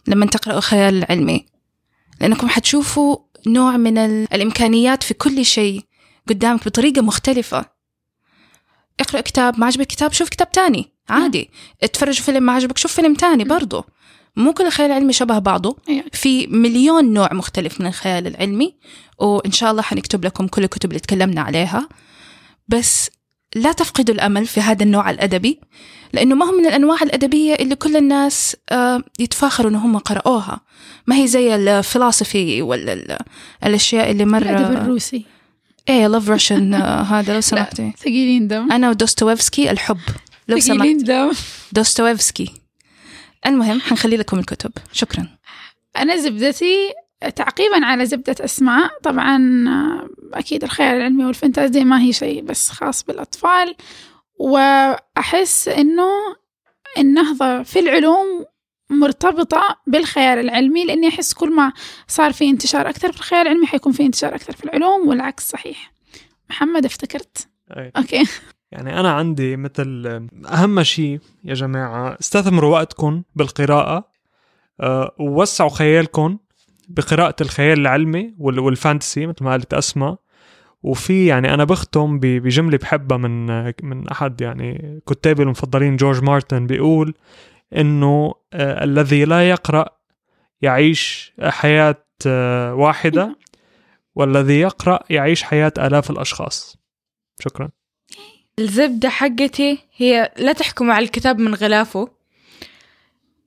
لما 0.07 0.27
تقرأوا 0.27 0.59
الخيال 0.59 0.95
العلمي. 0.95 1.47
لأنكم 2.21 2.49
حتشوفوا 2.49 3.17
نوع 3.47 3.77
من 3.77 3.99
ال- 3.99 4.35
الإمكانيات 4.35 5.03
في 5.03 5.15
كل 5.15 5.45
شيء 5.45 5.85
قدامك 6.29 6.65
بطريقة 6.65 7.03
مختلفة. 7.03 7.65
اقرأ 9.01 9.21
كتاب 9.21 9.61
ما 9.61 9.67
عجبك 9.67 9.87
كتاب 9.87 10.13
شوف 10.13 10.29
كتاب 10.29 10.53
تاني 10.53 10.93
عادي. 11.09 11.51
اتفرج 11.83 12.21
فيلم 12.21 12.43
ما 12.43 12.53
عجبك 12.53 12.79
شوف 12.79 12.93
فيلم 12.93 13.15
تاني 13.15 13.45
برضو. 13.45 13.85
مو 14.37 14.53
كل 14.53 14.67
الخيال 14.67 14.91
العلمي 14.91 15.13
شبه 15.13 15.39
بعضه. 15.39 15.77
أيوة. 15.89 16.05
في 16.13 16.47
مليون 16.47 17.13
نوع 17.13 17.29
مختلف 17.35 17.81
من 17.81 17.87
الخيال 17.87 18.27
العلمي 18.27 18.75
وإن 19.19 19.53
شاء 19.53 19.71
الله 19.71 19.83
حنكتب 19.83 20.25
لكم 20.25 20.47
كل 20.47 20.65
الكتب 20.65 20.89
اللي 20.91 21.01
تكلمنا 21.01 21.41
عليها. 21.41 21.89
بس 22.69 23.11
لا 23.57 23.73
تفقدوا 23.73 24.15
الأمل 24.15 24.47
في 24.47 24.61
هذا 24.61 24.83
النوع 24.83 25.11
الأدبي 25.11 25.61
لأنه 26.13 26.35
ما 26.35 26.47
هو 26.47 26.53
من 26.59 26.67
الأنواع 26.67 26.99
الأدبية 27.03 27.55
اللي 27.55 27.75
كل 27.75 27.97
الناس 27.97 28.57
آه، 28.71 29.03
يتفاخروا 29.19 29.71
إن 29.71 29.75
هم 29.75 29.99
قرأوها 29.99 30.61
ما 31.07 31.17
هي 31.17 31.27
زي 31.27 31.55
الفلسفي 31.55 32.63
ولا 32.63 32.93
ال- 32.93 33.19
الأشياء 33.67 34.11
اللي 34.11 34.23
الأدب 34.25 34.73
مرة 34.73 34.83
الروسي. 34.83 35.25
I 35.89 36.07
love 36.07 36.29
Russian 36.31 36.75
هذا 37.15 37.35
لو 37.35 37.41
سمحتي. 37.41 37.93
ثقيلين 37.99 38.49
دم. 38.49 38.73
أنا 38.73 38.91
ودوستويفسكي 38.91 39.71
الحب. 39.71 39.99
لو 40.49 40.59
سمحت 40.61 40.79
ثقيلين 40.79 40.99
دم. 40.99 41.31
دوستويفسكي. 41.73 42.60
المهم 43.47 43.81
حنخلي 43.81 44.17
لكم 44.17 44.39
الكتب. 44.39 44.73
شكرا. 44.93 45.29
أنا 45.97 46.17
زبدتي 46.17 46.93
تعقيبا 47.37 47.87
على 47.87 48.07
زبدة 48.07 48.37
أسماء. 48.41 48.91
طبعا 49.03 49.65
أكيد 50.35 50.65
الخيال 50.65 50.97
العلمي 50.97 51.25
والفانتازيا 51.25 51.85
ما 51.85 52.01
هي 52.01 52.13
شيء 52.13 52.43
بس 52.43 52.71
خاص 52.71 53.05
بالأطفال. 53.05 53.77
وأحس 54.35 55.69
إنه 55.69 56.11
النهضة 56.99 57.63
في 57.63 57.79
العلوم 57.79 58.45
مرتبطة 58.91 59.77
بالخيال 59.87 60.39
العلمي 60.39 60.85
لأني 60.85 61.09
أحس 61.09 61.33
كل 61.33 61.51
ما 61.51 61.73
صار 62.09 62.33
في 62.33 62.51
انتشار 62.51 62.89
أكثر 62.89 63.13
في 63.13 63.19
الخيال 63.19 63.41
العلمي 63.41 63.67
حيكون 63.67 63.93
في 63.93 64.03
انتشار 64.03 64.35
أكثر 64.35 64.53
في 64.53 64.65
العلوم 64.65 65.09
والعكس 65.09 65.49
صحيح. 65.49 65.93
محمد 66.51 66.85
افتكرت؟ 66.85 67.49
أي. 67.77 67.93
أوكي. 67.97 68.25
يعني 68.73 69.01
أنا 69.01 69.13
عندي 69.13 69.57
مثل 69.57 70.07
أهم 70.53 70.83
شيء 70.83 71.21
يا 71.45 71.55
جماعة 71.55 72.17
استثمروا 72.21 72.73
وقتكم 72.73 73.23
بالقراءة 73.37 74.11
أه، 74.81 75.15
ووسعوا 75.19 75.71
خيالكم 75.71 76.39
بقراءة 76.89 77.35
الخيال 77.41 77.81
العلمي 77.81 78.35
وال- 78.39 78.59
والفانتسي 78.59 79.27
مثل 79.27 79.45
ما 79.45 79.51
قالت 79.51 79.75
أسماء. 79.75 80.19
وفي 80.83 81.27
يعني 81.27 81.55
أنا 81.55 81.65
بختم 81.65 82.19
بجملة 82.21 82.79
بحبها 82.79 83.19
من 83.19 83.47
من 83.83 84.09
أحد 84.09 84.41
يعني 84.41 85.01
كتابي 85.07 85.43
المفضلين 85.43 85.97
جورج 85.97 86.23
مارتن 86.23 86.67
بيقول 86.67 87.15
إنه 87.77 88.35
آه، 88.53 88.85
الذي 88.85 89.25
لا 89.25 89.51
يقرأ 89.51 89.87
يعيش 90.63 91.33
حياة 91.43 92.05
آه، 92.27 92.75
واحدة 92.75 93.37
والذي 94.15 94.61
يقرأ 94.61 95.01
يعيش 95.11 95.43
حياة 95.43 95.73
آلاف 95.79 96.11
الأشخاص. 96.11 96.77
شكرا. 97.41 97.69
الزبدة 98.61 99.09
حقتي 99.09 99.79
هي 99.97 100.33
لا 100.37 100.53
تحكموا 100.53 100.95
على 100.95 101.05
الكتاب 101.05 101.39
من 101.39 101.55
غلافه. 101.55 102.09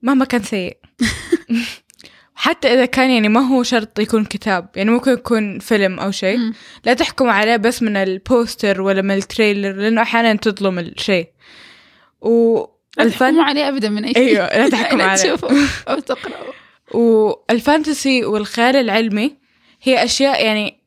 مهما 0.02 0.24
كان 0.24 0.42
سيء. 0.42 0.76
حتى 2.34 2.74
إذا 2.74 2.84
كان 2.84 3.10
يعني 3.10 3.28
ما 3.28 3.40
هو 3.40 3.62
شرط 3.62 3.98
يكون 3.98 4.24
كتاب. 4.24 4.68
يعني 4.76 4.90
ممكن 4.90 5.12
يكون 5.12 5.58
فيلم 5.58 6.00
أو 6.00 6.10
شيء. 6.10 6.38
لا 6.84 6.94
تحكموا 6.94 7.32
عليه 7.32 7.56
بس 7.56 7.82
من 7.82 7.96
ال 7.96 8.08
poster 8.08 8.80
ولا 8.80 9.02
من 9.02 9.14
ال 9.14 9.21
trailer 9.21 9.72
لأنه 9.72 10.02
أحيانا 10.02 10.34
تظلم 10.34 10.78
الشيء. 10.78 11.28
لا 12.22 12.28
والفن 12.98 13.18
تحكموا 13.18 13.44
عليه 13.44 13.68
أبدا 13.68 13.88
من 13.88 14.04
أي 14.04 14.14
شيء 14.14 14.22
أيوه 14.22 14.46
لا 14.46 14.68
تحكموا 14.76 15.02
لا 15.02 15.08
عليه. 15.08 15.22
تشوفوا 15.22 15.50
أو 15.88 15.98
تقرأوا 15.98 16.52
وال 16.92 17.21
fantasy 17.21 18.24
والخيال 18.24 18.76
العلمي 18.76 19.36
هي 19.82 20.04
أشياء 20.04 20.44
يعني 20.44 20.80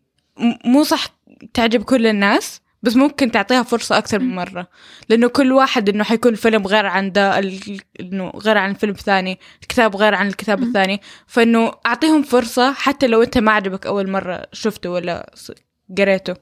مو 0.65 0.84
صح 0.84 1.05
تعجب 1.53 1.84
كل 1.84 2.07
الناس. 2.07 2.61
بس 2.84 2.95
ممكن 2.95 3.32
تعطيها 3.32 3.63
فرصة 3.63 3.97
أكثر 3.97 4.19
من 4.19 4.36
مرة. 4.36 4.67
لأنه 5.09 5.28
كل 5.28 5.51
واحد 5.51 5.89
إنه 5.89 6.03
حيكون 6.03 6.36
فيلم 6.36 6.67
غير 6.67 6.86
عن 6.86 7.11
ده 7.11 7.39
ال- 7.39 7.82
إنه 7.99 8.30
غير 8.30 8.57
عن 8.57 8.69
الفيلم 8.69 8.91
الثاني 8.93 9.39
الكتاب 9.61 9.95
غير 9.95 10.15
عن 10.15 10.28
الكتاب 10.28 10.63
الثاني. 10.63 11.01
فإنه 11.28 11.71
أعطيهم 11.86 12.21
فرصة 12.23 12.73
حتى 12.73 13.07
لو 13.07 13.23
أنت 13.23 13.38
ما 13.38 13.51
عجبك 13.51 13.86
أول 13.88 14.09
مرة 14.09 14.45
شفته 14.53 14.89
ولا 14.89 15.34
قريته. 15.97 16.36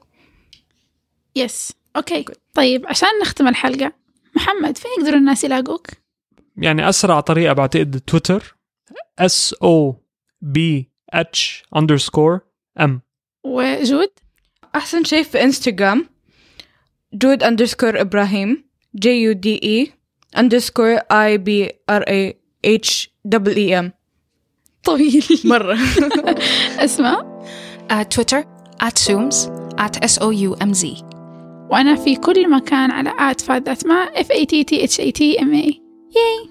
yes 1.36 1.72
okay 1.96 2.24
طيب 2.54 2.86
عشان 2.86 3.08
نختم 3.22 3.48
الحلقة 3.48 3.92
محمد 4.36 4.78
فين 4.78 4.90
يقدروا 4.98 5.18
الناس 5.18 5.44
يلاقوك؟ 5.44 5.86
يعني 6.56 6.88
أسرع 6.88 7.20
طريقة 7.20 7.52
بعتقد 7.52 8.00
تويتر 8.06 8.56
S 9.18 9.54
O 9.62 10.02
B 10.40 10.90
H 11.10 11.62
underscore 11.76 12.40
M 12.80 13.00
وجود؟ 13.44 14.08
أحسن 14.74 15.04
شيء 15.04 15.22
في 15.22 15.42
إنستغرام 15.42 16.08
جود 17.22 17.42
أندرسكور 17.42 18.00
إبراهيم 18.00 18.64
جي 18.96 19.10
يو 19.10 19.32
دي 19.32 19.60
إي 19.62 19.92
أندرسكور 20.38 20.94
آي 20.94 21.38
بي 21.38 21.70
آر 21.90 22.02
اي 22.02 22.40
اتش 22.64 23.10
دبل 23.24 23.56
اي 23.56 23.78
ام 23.78 23.92
طويل. 24.84 25.24
مرة. 25.44 25.78
اسماء 26.78 27.42
تويتر 28.10 28.44
at 28.82 28.98
zooms 28.98 29.36
at 29.78 30.04
s 30.04 30.18
o 30.20 30.30
u 30.30 30.56
m 30.60 30.74
z. 30.74 31.04
وأنا 31.70 31.94
في 31.96 32.16
كل 32.16 32.50
مكان 32.50 32.90
على 32.90 33.12
آت 33.18 33.40
فاد 33.40 33.68
أسماء 33.68 34.22
F 34.22 34.26
A 34.26 34.44
T 34.44 34.64
T 34.64 34.88
H 34.88 35.00
A 35.00 35.12
T 35.12 35.40
M 35.40 35.52
A. 35.52 35.74
ياي 36.16 36.50